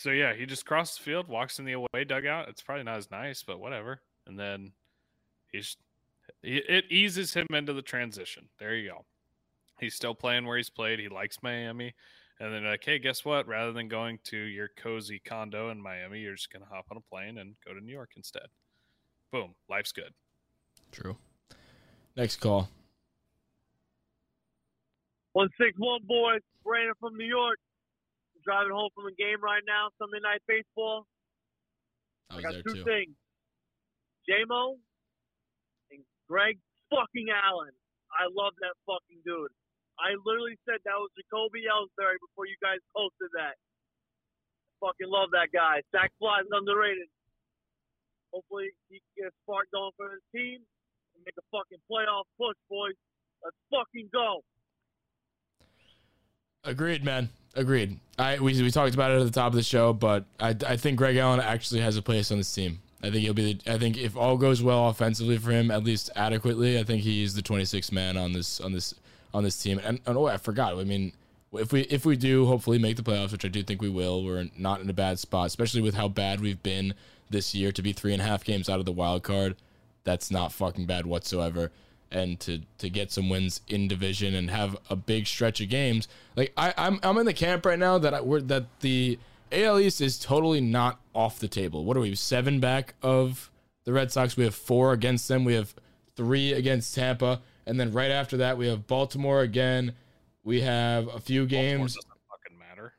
so 0.00 0.12
yeah, 0.12 0.32
he 0.32 0.46
just 0.46 0.64
crosses 0.64 0.96
the 0.96 1.02
field, 1.02 1.28
walks 1.28 1.58
in 1.58 1.66
the 1.66 1.74
away 1.74 2.04
dugout. 2.06 2.48
It's 2.48 2.62
probably 2.62 2.84
not 2.84 2.96
as 2.96 3.10
nice, 3.10 3.42
but 3.42 3.60
whatever. 3.60 4.00
And 4.26 4.38
then 4.38 4.72
he's 5.52 5.76
it 6.42 6.86
eases 6.88 7.34
him 7.34 7.46
into 7.52 7.74
the 7.74 7.82
transition. 7.82 8.48
There 8.58 8.74
you 8.74 8.88
go. 8.88 9.04
He's 9.78 9.94
still 9.94 10.14
playing 10.14 10.46
where 10.46 10.56
he's 10.56 10.70
played. 10.70 11.00
He 11.00 11.10
likes 11.10 11.42
Miami. 11.42 11.94
And 12.38 12.50
then 12.50 12.64
like, 12.64 12.82
hey, 12.82 12.98
guess 12.98 13.26
what? 13.26 13.46
Rather 13.46 13.72
than 13.72 13.88
going 13.88 14.18
to 14.24 14.38
your 14.38 14.70
cozy 14.74 15.20
condo 15.22 15.68
in 15.68 15.82
Miami, 15.82 16.20
you're 16.20 16.34
just 16.34 16.50
gonna 16.50 16.64
hop 16.64 16.86
on 16.90 16.96
a 16.96 17.00
plane 17.00 17.36
and 17.36 17.54
go 17.66 17.74
to 17.74 17.80
New 17.84 17.92
York 17.92 18.12
instead. 18.16 18.46
Boom, 19.30 19.54
life's 19.68 19.92
good. 19.92 20.14
True. 20.92 21.18
Next 22.16 22.36
call. 22.36 22.70
One 25.34 25.50
six 25.58 25.76
one 25.76 26.00
boys, 26.08 26.40
Brandon 26.64 26.94
from 26.98 27.18
New 27.18 27.26
York. 27.26 27.58
Driving 28.44 28.72
home 28.72 28.90
from 28.94 29.06
a 29.06 29.14
game 29.14 29.40
right 29.42 29.62
now, 29.66 29.92
Sunday 30.00 30.20
night 30.22 30.40
baseball. 30.48 31.04
I 32.30 32.38
I 32.38 32.42
got 32.42 32.54
two 32.64 32.80
too. 32.80 32.84
things. 32.84 33.14
JMO 34.28 34.78
and 35.90 36.00
Greg 36.28 36.58
fucking 36.88 37.28
Allen. 37.30 37.74
I 38.10 38.26
love 38.30 38.54
that 38.60 38.74
fucking 38.86 39.22
dude. 39.24 39.52
I 40.00 40.16
literally 40.24 40.56
said 40.64 40.80
that 40.88 40.96
was 40.96 41.12
Jacoby 41.18 41.68
Ellsbury 41.68 42.16
before 42.24 42.48
you 42.48 42.56
guys 42.64 42.80
posted 42.96 43.28
that. 43.36 43.60
Fucking 44.80 45.10
love 45.12 45.28
that 45.36 45.52
guy. 45.52 45.84
Zach 45.92 46.08
Fly 46.16 46.40
is 46.40 46.48
underrated. 46.48 47.10
Hopefully 48.32 48.72
he 48.88 49.02
can 49.02 49.12
get 49.16 49.26
a 49.28 49.34
spark 49.44 49.68
going 49.74 49.92
for 49.98 50.08
his 50.16 50.24
team 50.32 50.64
and 51.14 51.20
make 51.26 51.36
a 51.36 51.44
fucking 51.52 51.82
playoff 51.90 52.24
push, 52.40 52.56
boys. 52.70 52.96
Let's 53.44 53.58
fucking 53.68 54.08
go. 54.12 54.40
Agreed, 56.64 57.04
man. 57.04 57.28
Agreed. 57.54 57.98
I 58.18 58.38
we, 58.38 58.62
we 58.62 58.70
talked 58.70 58.94
about 58.94 59.10
it 59.10 59.20
at 59.20 59.24
the 59.24 59.32
top 59.32 59.48
of 59.48 59.56
the 59.56 59.62
show, 59.62 59.92
but 59.92 60.24
I, 60.38 60.54
I 60.66 60.76
think 60.76 60.98
Greg 60.98 61.16
Allen 61.16 61.40
actually 61.40 61.80
has 61.80 61.96
a 61.96 62.02
place 62.02 62.30
on 62.30 62.38
this 62.38 62.52
team. 62.52 62.80
I 63.02 63.10
think 63.10 63.22
he'll 63.22 63.34
be. 63.34 63.54
The, 63.54 63.72
I 63.72 63.78
think 63.78 63.96
if 63.96 64.16
all 64.16 64.36
goes 64.36 64.62
well 64.62 64.88
offensively 64.88 65.38
for 65.38 65.50
him, 65.50 65.70
at 65.70 65.82
least 65.82 66.10
adequately, 66.14 66.78
I 66.78 66.84
think 66.84 67.02
he's 67.02 67.34
the 67.34 67.42
26th 67.42 67.92
man 67.92 68.16
on 68.16 68.32
this 68.32 68.60
on 68.60 68.72
this 68.72 68.94
on 69.32 69.42
this 69.42 69.60
team. 69.60 69.80
And, 69.82 70.00
and 70.06 70.16
oh, 70.16 70.26
I 70.26 70.36
forgot. 70.36 70.76
I 70.78 70.84
mean, 70.84 71.12
if 71.52 71.72
we 71.72 71.82
if 71.82 72.04
we 72.04 72.16
do 72.16 72.46
hopefully 72.46 72.78
make 72.78 72.96
the 72.96 73.02
playoffs, 73.02 73.32
which 73.32 73.44
I 73.44 73.48
do 73.48 73.62
think 73.62 73.82
we 73.82 73.88
will, 73.88 74.22
we're 74.22 74.46
not 74.56 74.80
in 74.80 74.90
a 74.90 74.94
bad 74.94 75.18
spot, 75.18 75.46
especially 75.46 75.80
with 75.80 75.94
how 75.94 76.08
bad 76.08 76.40
we've 76.40 76.62
been 76.62 76.94
this 77.30 77.54
year. 77.54 77.72
To 77.72 77.82
be 77.82 77.92
three 77.92 78.12
and 78.12 78.22
a 78.22 78.24
half 78.24 78.44
games 78.44 78.68
out 78.68 78.78
of 78.78 78.84
the 78.84 78.92
wild 78.92 79.22
card, 79.22 79.56
that's 80.04 80.30
not 80.30 80.52
fucking 80.52 80.86
bad 80.86 81.06
whatsoever. 81.06 81.72
And 82.12 82.40
to 82.40 82.62
to 82.78 82.90
get 82.90 83.12
some 83.12 83.28
wins 83.28 83.60
in 83.68 83.86
division 83.86 84.34
and 84.34 84.50
have 84.50 84.76
a 84.88 84.96
big 84.96 85.28
stretch 85.28 85.60
of 85.60 85.68
games, 85.68 86.08
like 86.34 86.52
I, 86.56 86.74
I'm 86.76 86.98
I'm 87.04 87.18
in 87.18 87.26
the 87.26 87.32
camp 87.32 87.64
right 87.64 87.78
now 87.78 87.98
that 87.98 88.14
I, 88.14 88.20
we're 88.20 88.40
that 88.40 88.64
the 88.80 89.18
AL 89.52 89.78
East 89.78 90.00
is 90.00 90.18
totally 90.18 90.60
not 90.60 91.00
off 91.14 91.38
the 91.38 91.48
table. 91.48 91.84
What 91.84 91.96
are 91.96 92.00
we 92.00 92.14
seven 92.14 92.60
back 92.60 92.94
of 93.02 93.50
the 93.84 93.92
Red 93.92 94.10
Sox? 94.12 94.36
We 94.36 94.44
have 94.44 94.54
four 94.54 94.92
against 94.92 95.28
them. 95.28 95.44
We 95.44 95.54
have 95.54 95.74
three 96.16 96.52
against 96.52 96.94
Tampa, 96.94 97.40
and 97.66 97.78
then 97.78 97.92
right 97.92 98.10
after 98.10 98.36
that 98.38 98.58
we 98.58 98.68
have 98.68 98.86
Baltimore 98.86 99.42
again. 99.42 99.92
We 100.42 100.62
have 100.62 101.08
a 101.08 101.20
few 101.20 101.46
games. 101.46 101.94
fucking 101.94 102.58
matter. 102.58 102.94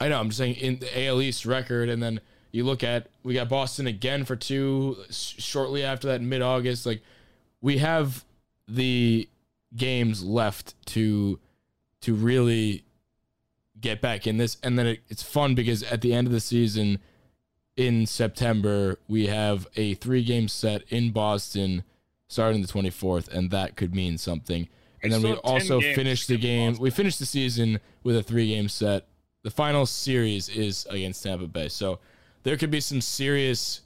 I 0.00 0.08
know. 0.08 0.20
I'm 0.20 0.28
just 0.28 0.38
saying 0.38 0.56
in 0.56 0.78
the 0.78 1.06
AL 1.06 1.20
East 1.22 1.46
record, 1.46 1.88
and 1.88 2.02
then 2.02 2.20
you 2.50 2.64
look 2.64 2.82
at 2.82 3.08
we 3.22 3.34
got 3.34 3.48
Boston 3.48 3.86
again 3.86 4.24
for 4.24 4.36
two 4.36 4.96
shortly 5.10 5.84
after 5.84 6.08
that 6.08 6.20
in 6.20 6.28
mid 6.28 6.42
August. 6.42 6.86
Like 6.86 7.02
we 7.60 7.78
have 7.78 8.24
the 8.66 9.28
games 9.76 10.22
left 10.22 10.74
to 10.86 11.38
to 12.00 12.14
really 12.14 12.84
get 13.80 14.00
back 14.00 14.26
in 14.26 14.36
this, 14.36 14.56
and 14.62 14.78
then 14.78 14.86
it, 14.86 15.00
it's 15.08 15.22
fun 15.22 15.54
because 15.54 15.82
at 15.84 16.00
the 16.00 16.12
end 16.12 16.26
of 16.26 16.32
the 16.32 16.40
season 16.40 16.98
in 17.76 18.06
September 18.06 18.98
we 19.08 19.26
have 19.26 19.66
a 19.76 19.94
three 19.94 20.24
game 20.24 20.48
set 20.48 20.82
in 20.88 21.10
Boston 21.10 21.84
starting 22.28 22.60
the 22.62 22.68
24th, 22.68 23.28
and 23.28 23.50
that 23.50 23.76
could 23.76 23.94
mean 23.94 24.18
something. 24.18 24.68
And 25.02 25.12
then 25.12 25.22
we 25.22 25.28
still 25.28 25.52
have 25.52 25.62
10 25.62 25.72
also 25.72 25.80
finish 25.80 26.26
the 26.26 26.36
game. 26.36 26.72
We 26.72 26.90
Boston. 26.90 26.90
finish 26.90 27.16
the 27.18 27.26
season 27.26 27.80
with 28.02 28.16
a 28.16 28.22
three 28.22 28.48
game 28.48 28.68
set. 28.68 29.06
The 29.42 29.50
final 29.50 29.86
series 29.86 30.48
is 30.48 30.86
against 30.90 31.22
Tampa 31.22 31.46
Bay, 31.46 31.68
so 31.68 32.00
there 32.42 32.56
could 32.56 32.70
be 32.70 32.80
some 32.80 33.00
serious, 33.00 33.82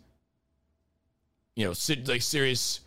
you 1.55 1.65
know, 1.67 1.75
like 2.07 2.23
serious 2.23 2.81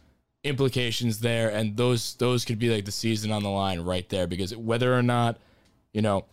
implications 0.46 1.20
there, 1.20 1.50
and 1.50 1.76
those 1.76 2.16
those 2.16 2.46
could 2.46 2.60
be 2.60 2.70
like 2.70 2.86
the 2.86 2.92
season 2.92 3.32
on 3.32 3.44
the 3.44 3.50
line 3.50 3.82
right 3.82 4.08
there 4.10 4.28
because 4.28 4.56
whether 4.56 4.98
or 4.98 5.02
not, 5.02 5.38
you 5.92 6.02
know, 6.02 6.26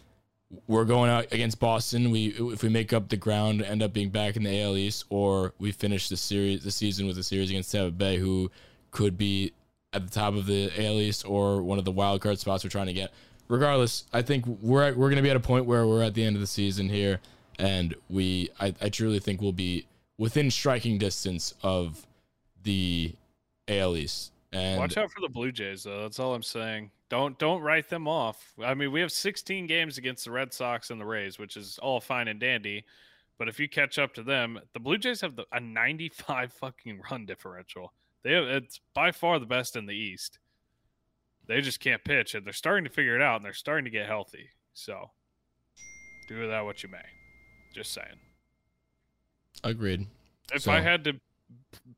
we're 0.66 0.84
going 0.84 1.10
out 1.10 1.32
against 1.32 1.58
Boston, 1.58 2.10
we 2.10 2.26
if 2.28 2.62
we 2.62 2.68
make 2.68 2.92
up 2.92 3.08
the 3.08 3.16
ground, 3.16 3.62
end 3.62 3.82
up 3.82 3.92
being 3.92 4.10
back 4.10 4.36
in 4.36 4.44
the 4.44 4.62
AL 4.62 4.76
East, 4.76 5.04
or 5.08 5.54
we 5.58 5.72
finish 5.72 6.08
the 6.08 6.16
series 6.16 6.62
the 6.62 6.70
season 6.70 7.06
with 7.06 7.18
a 7.18 7.22
series 7.22 7.50
against 7.50 7.72
Tampa 7.72 7.90
Bay, 7.90 8.18
who 8.18 8.50
could 8.90 9.16
be 9.16 9.52
at 9.94 10.04
the 10.04 10.10
top 10.10 10.34
of 10.34 10.46
the 10.46 10.70
AL 10.78 11.00
East 11.00 11.24
or 11.26 11.62
one 11.62 11.78
of 11.78 11.84
the 11.84 11.92
wild 11.92 12.20
card 12.20 12.38
spots 12.38 12.64
we're 12.64 12.70
trying 12.70 12.86
to 12.86 12.92
get. 12.92 13.12
Regardless, 13.48 14.04
I 14.12 14.22
think 14.22 14.46
we're 14.46 14.82
at, 14.82 14.96
we're 14.96 15.08
going 15.08 15.16
to 15.16 15.22
be 15.22 15.30
at 15.30 15.36
a 15.36 15.40
point 15.40 15.66
where 15.66 15.86
we're 15.86 16.02
at 16.02 16.14
the 16.14 16.24
end 16.24 16.36
of 16.36 16.40
the 16.40 16.46
season 16.46 16.88
here, 16.88 17.20
and 17.58 17.94
we 18.10 18.50
I, 18.60 18.74
I 18.80 18.88
truly 18.90 19.18
think 19.18 19.40
we'll 19.40 19.52
be 19.52 19.86
within 20.18 20.50
striking 20.50 20.98
distance 20.98 21.54
of 21.62 22.06
the 22.62 23.14
AL 23.68 23.96
East. 23.96 24.32
And 24.52 24.78
Watch 24.78 24.96
out 24.98 25.10
for 25.10 25.20
the 25.20 25.28
Blue 25.28 25.50
Jays, 25.50 25.84
though. 25.84 26.02
That's 26.02 26.18
all 26.18 26.34
I'm 26.34 26.42
saying. 26.42 26.90
Don't 27.08 27.38
don't 27.38 27.62
write 27.62 27.88
them 27.88 28.06
off. 28.06 28.52
I 28.62 28.74
mean, 28.74 28.92
we 28.92 29.00
have 29.00 29.12
16 29.12 29.66
games 29.66 29.98
against 29.98 30.24
the 30.24 30.30
Red 30.30 30.52
Sox 30.52 30.90
and 30.90 31.00
the 31.00 31.04
Rays, 31.06 31.38
which 31.38 31.56
is 31.56 31.78
all 31.82 32.00
fine 32.00 32.28
and 32.28 32.38
dandy. 32.40 32.84
But 33.38 33.48
if 33.48 33.58
you 33.58 33.68
catch 33.68 33.98
up 33.98 34.12
to 34.14 34.22
them, 34.22 34.58
the 34.72 34.80
Blue 34.80 34.98
Jays 34.98 35.20
have 35.22 35.36
the, 35.36 35.46
a 35.52 35.58
95 35.60 36.52
fucking 36.60 37.00
run 37.10 37.24
differential. 37.26 37.92
They 38.22 38.32
have, 38.32 38.44
it's 38.44 38.80
by 38.94 39.10
far 39.10 39.38
the 39.38 39.46
best 39.46 39.74
in 39.74 39.86
the 39.86 39.94
East. 39.96 40.38
They 41.48 41.60
just 41.60 41.80
can't 41.80 42.04
pitch, 42.04 42.34
and 42.34 42.46
they're 42.46 42.52
starting 42.52 42.84
to 42.84 42.90
figure 42.90 43.16
it 43.16 43.22
out, 43.22 43.36
and 43.36 43.44
they're 43.44 43.52
starting 43.52 43.84
to 43.84 43.90
get 43.90 44.06
healthy. 44.06 44.50
So, 44.74 45.10
do 46.28 46.38
with 46.38 46.50
that 46.50 46.64
what 46.64 46.82
you 46.82 46.88
may. 46.88 47.02
Just 47.74 47.92
saying. 47.92 48.06
agreed. 49.64 50.06
If 50.52 50.62
So- 50.62 50.72
I 50.72 50.80
had 50.80 51.04
to 51.04 51.14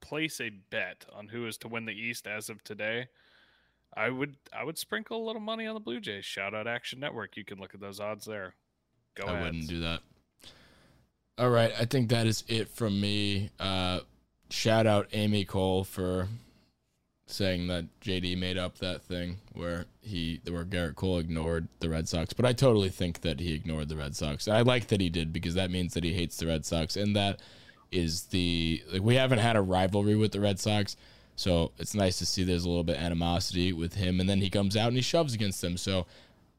place 0.01 0.41
a 0.41 0.51
bet 0.71 1.05
on 1.13 1.29
who 1.29 1.47
is 1.47 1.57
to 1.59 1.69
win 1.69 1.85
the 1.85 1.93
East 1.93 2.27
as 2.27 2.49
of 2.49 2.63
today, 2.65 3.09
I 3.97 4.11
would 4.11 4.37
I 4.53 4.65
would 4.65 4.79
sprinkle 4.79 5.23
a 5.23 5.27
little 5.27 5.41
money 5.41 5.67
on 5.67 5.75
the 5.75 5.81
Blue 5.81 6.01
Jays. 6.01 6.25
Shout 6.25 6.55
out 6.55 6.67
Action 6.67 7.01
Network. 7.01 7.37
You 7.37 7.45
can 7.45 7.59
look 7.59 7.75
at 7.75 7.81
those 7.81 8.01
odds 8.01 8.25
there. 8.25 8.55
Go 9.15 9.25
I 9.25 9.33
ahead. 9.33 9.45
wouldn't 9.45 9.69
do 9.69 9.81
that. 9.81 10.01
All 11.37 11.51
right, 11.51 11.73
I 11.79 11.85
think 11.85 12.11
that 12.11 12.27
is 12.27 12.45
it 12.47 12.69
from 12.69 13.01
me. 13.01 13.51
Uh, 13.59 14.01
shout 14.51 14.87
out 14.87 15.09
Amy 15.13 15.45
Cole 15.45 15.83
for 15.83 16.29
saying 17.27 17.67
that 17.69 17.87
JD 18.01 18.39
made 18.39 18.59
up 18.59 18.79
that 18.79 19.03
thing 19.03 19.39
where 19.53 19.87
he 20.01 20.41
where 20.49 20.65
Gerrit 20.65 20.95
Cole 20.95 21.19
ignored 21.19 21.69
the 21.81 21.89
Red 21.89 22.09
Sox, 22.09 22.33
but 22.33 22.45
I 22.45 22.53
totally 22.53 22.89
think 22.89 23.23
that 23.23 23.41
he 23.41 23.53
ignored 23.55 23.89
the 23.89 23.97
Red 23.97 24.15
Sox. 24.15 24.47
I 24.47 24.61
like 24.61 24.89
that 24.89 25.01
he 25.01 25.09
did 25.09 25.33
because 25.33 25.55
that 25.55 25.71
means 25.71 25.95
that 25.95 26.05
he 26.05 26.13
hates 26.13 26.37
the 26.37 26.47
Red 26.47 26.65
Sox, 26.65 26.97
and 26.97 27.17
that 27.17 27.41
is 27.95 28.25
the 28.25 28.83
like 28.93 29.03
we 29.03 29.15
haven't 29.15 29.39
had 29.39 29.57
a 29.57 29.63
rivalry 29.63 30.17
with 30.17 30.33
the 30.33 30.41
Red 30.41 30.59
Sox. 30.61 30.97
So 31.37 31.73
it's 31.79 31.95
nice 31.95 32.19
to 32.19 32.27
see 32.27 32.45
there's 32.45 32.65
a 32.65 32.69
little 32.69 32.85
bit 32.85 32.97
animosity 32.97 33.73
with 33.73 33.95
him, 33.95 34.21
and 34.21 34.29
then 34.29 34.41
he 34.41 34.51
comes 34.51 34.77
out 34.77 34.89
and 34.89 34.97
he 34.97 35.03
shoves 35.03 35.35
against 35.35 35.61
them. 35.61 35.77
So, 35.77 36.07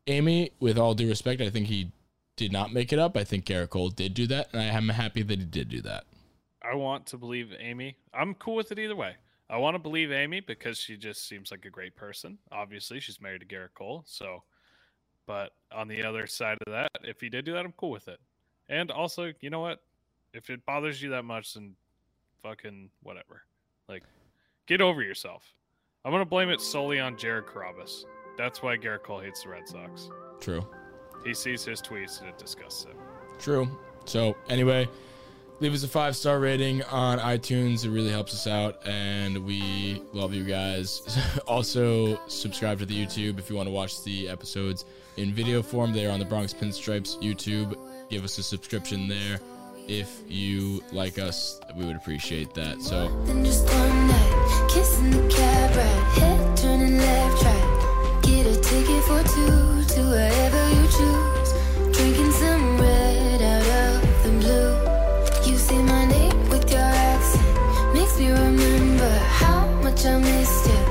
Amy, 0.08 0.52
with 0.60 0.78
all 0.78 0.94
due 0.94 1.08
respect, 1.08 1.42
I 1.42 1.50
think 1.50 1.68
he 1.68 1.92
did 2.36 2.52
not 2.52 2.74
make 2.74 2.92
it 2.92 3.00
up. 3.00 3.16
I 3.16 3.24
think 3.24 3.46
Gerrit 3.46 3.70
Cole 3.70 3.90
did 3.90 4.14
do 4.14 4.28
that, 4.28 4.50
and 4.52 4.62
I 4.62 4.66
am 4.66 4.90
happy 4.90 5.24
that 5.24 5.40
he 5.40 5.46
did 5.46 5.70
do 5.70 5.82
that. 5.82 6.04
I 6.62 6.76
want 6.76 7.06
to 7.08 7.18
believe 7.18 7.54
Amy. 7.60 7.98
I'm 8.14 8.34
cool 8.34 8.56
with 8.56 8.72
it 8.72 8.80
either 8.80 8.96
way. 8.96 9.16
I 9.50 9.58
want 9.58 9.76
to 9.76 9.80
believe 9.80 10.12
Amy 10.12 10.40
because 10.40 10.78
she 10.78 10.98
just 10.98 11.28
seems 11.28 11.52
like 11.52 11.66
a 11.66 11.70
great 11.70 11.96
person. 11.96 12.40
Obviously, 12.52 13.00
she's 13.00 13.22
married 13.22 13.42
to 13.42 13.48
Gerrit 13.48 13.76
Cole. 13.76 14.04
So, 14.08 14.44
but 15.28 15.52
on 15.72 15.88
the 15.88 16.04
other 16.04 16.28
side 16.28 16.58
of 16.66 16.74
that, 16.74 16.90
if 17.04 17.22
he 17.22 17.30
did 17.30 17.46
do 17.46 17.54
that, 17.54 17.64
I'm 17.64 17.74
cool 17.74 17.92
with 17.92 18.08
it. 18.08 18.20
And 18.68 18.90
also, 18.90 19.32
you 19.42 19.50
know 19.50 19.60
what? 19.60 19.82
If 20.36 20.50
it 20.50 20.66
bothers 20.66 21.02
you 21.02 21.12
that 21.12 21.24
much, 21.24 21.54
then 21.54 21.76
fucking 22.44 22.90
whatever. 23.02 23.44
Like, 23.88 24.04
get 24.68 24.82
over 24.82 25.02
yourself. 25.02 25.44
I'm 26.04 26.12
going 26.12 26.22
to 26.22 26.30
blame 26.30 26.50
it 26.50 26.60
solely 26.60 27.00
on 27.00 27.18
Jared 27.18 27.46
Carrabis. 27.46 28.04
That's 28.38 28.62
why 28.62 28.76
Gerrit 28.76 29.04
Cole 29.04 29.22
hates 29.22 29.44
the 29.44 29.50
Red 29.50 29.68
Sox. 29.68 30.10
True. 30.42 30.68
He 31.24 31.34
sees 31.34 31.64
his 31.64 31.82
tweets 31.82 32.20
and 32.20 32.30
it 32.30 32.38
disgusts 32.38 32.84
him. 32.84 32.98
True. 33.40 33.80
So 34.04 34.36
anyway, 34.50 34.90
leave 35.62 35.74
us 35.74 35.84
a 35.84 35.88
five 35.88 36.18
star 36.18 36.40
rating 36.40 36.84
on 36.84 37.18
iTunes. 37.20 37.86
It 37.86 37.92
really 37.92 38.12
helps 38.12 38.34
us 38.34 38.46
out, 38.46 38.86
and 38.86 39.46
we 39.46 40.02
love 40.12 40.34
you 40.34 40.44
guys. 40.44 41.02
also, 41.48 42.20
subscribe 42.28 42.78
to 42.80 42.86
the 42.86 42.94
YouTube 42.94 43.40
if 43.40 43.50
you 43.50 43.56
want 43.56 43.68
to 43.68 43.74
watch 43.74 44.04
the 44.04 44.28
episodes 44.28 44.84
in 45.16 45.34
video 45.34 45.62
form. 45.62 45.94
They 45.94 46.06
are 46.06 46.12
on 46.12 46.20
the 46.20 46.26
Bronx 46.26 46.54
Pinstripes 46.54 47.20
YouTube. 47.22 47.80
Give 48.10 48.24
us 48.24 48.38
a 48.38 48.44
subscription 48.44 49.08
there. 49.08 49.40
If 49.88 50.24
you 50.28 50.84
like 50.92 51.20
us, 51.20 51.60
we 51.76 51.86
would 51.86 51.96
appreciate 51.96 52.56
that. 52.56 52.82
So, 52.82 53.08
just 53.44 53.66
one 53.66 54.08
night, 54.08 54.70
kissing 54.74 55.12
the 55.12 55.30
cab 55.30 55.76
ride, 55.76 56.04
head 56.18 56.58
turning 56.58 56.98
left, 56.98 57.44
right. 57.44 58.20
Get 58.24 58.48
a 58.48 58.60
ticket 58.60 59.04
for 59.04 59.22
two 59.36 59.84
to 59.94 60.02
wherever 60.10 60.70
you 60.74 60.88
choose. 60.98 61.52
Drinking 61.96 62.32
some 62.32 62.82
red 62.82 63.42
out 63.44 64.04
of 64.04 64.24
the 64.24 64.32
blue. 64.42 65.52
You 65.52 65.58
say 65.58 65.78
my 65.84 66.06
name 66.06 66.50
with 66.50 66.72
your 66.72 66.80
accent, 66.80 67.94
makes 67.94 68.18
me 68.18 68.32
remember 68.32 69.10
how 69.42 69.68
much 69.84 70.04
I 70.04 70.18
missed 70.18 70.66
you. 70.66 70.82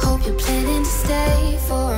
Hope 0.00 0.24
you're 0.24 0.34
planning 0.38 0.82
to 0.82 0.90
stay 0.90 1.58
for. 1.68 1.89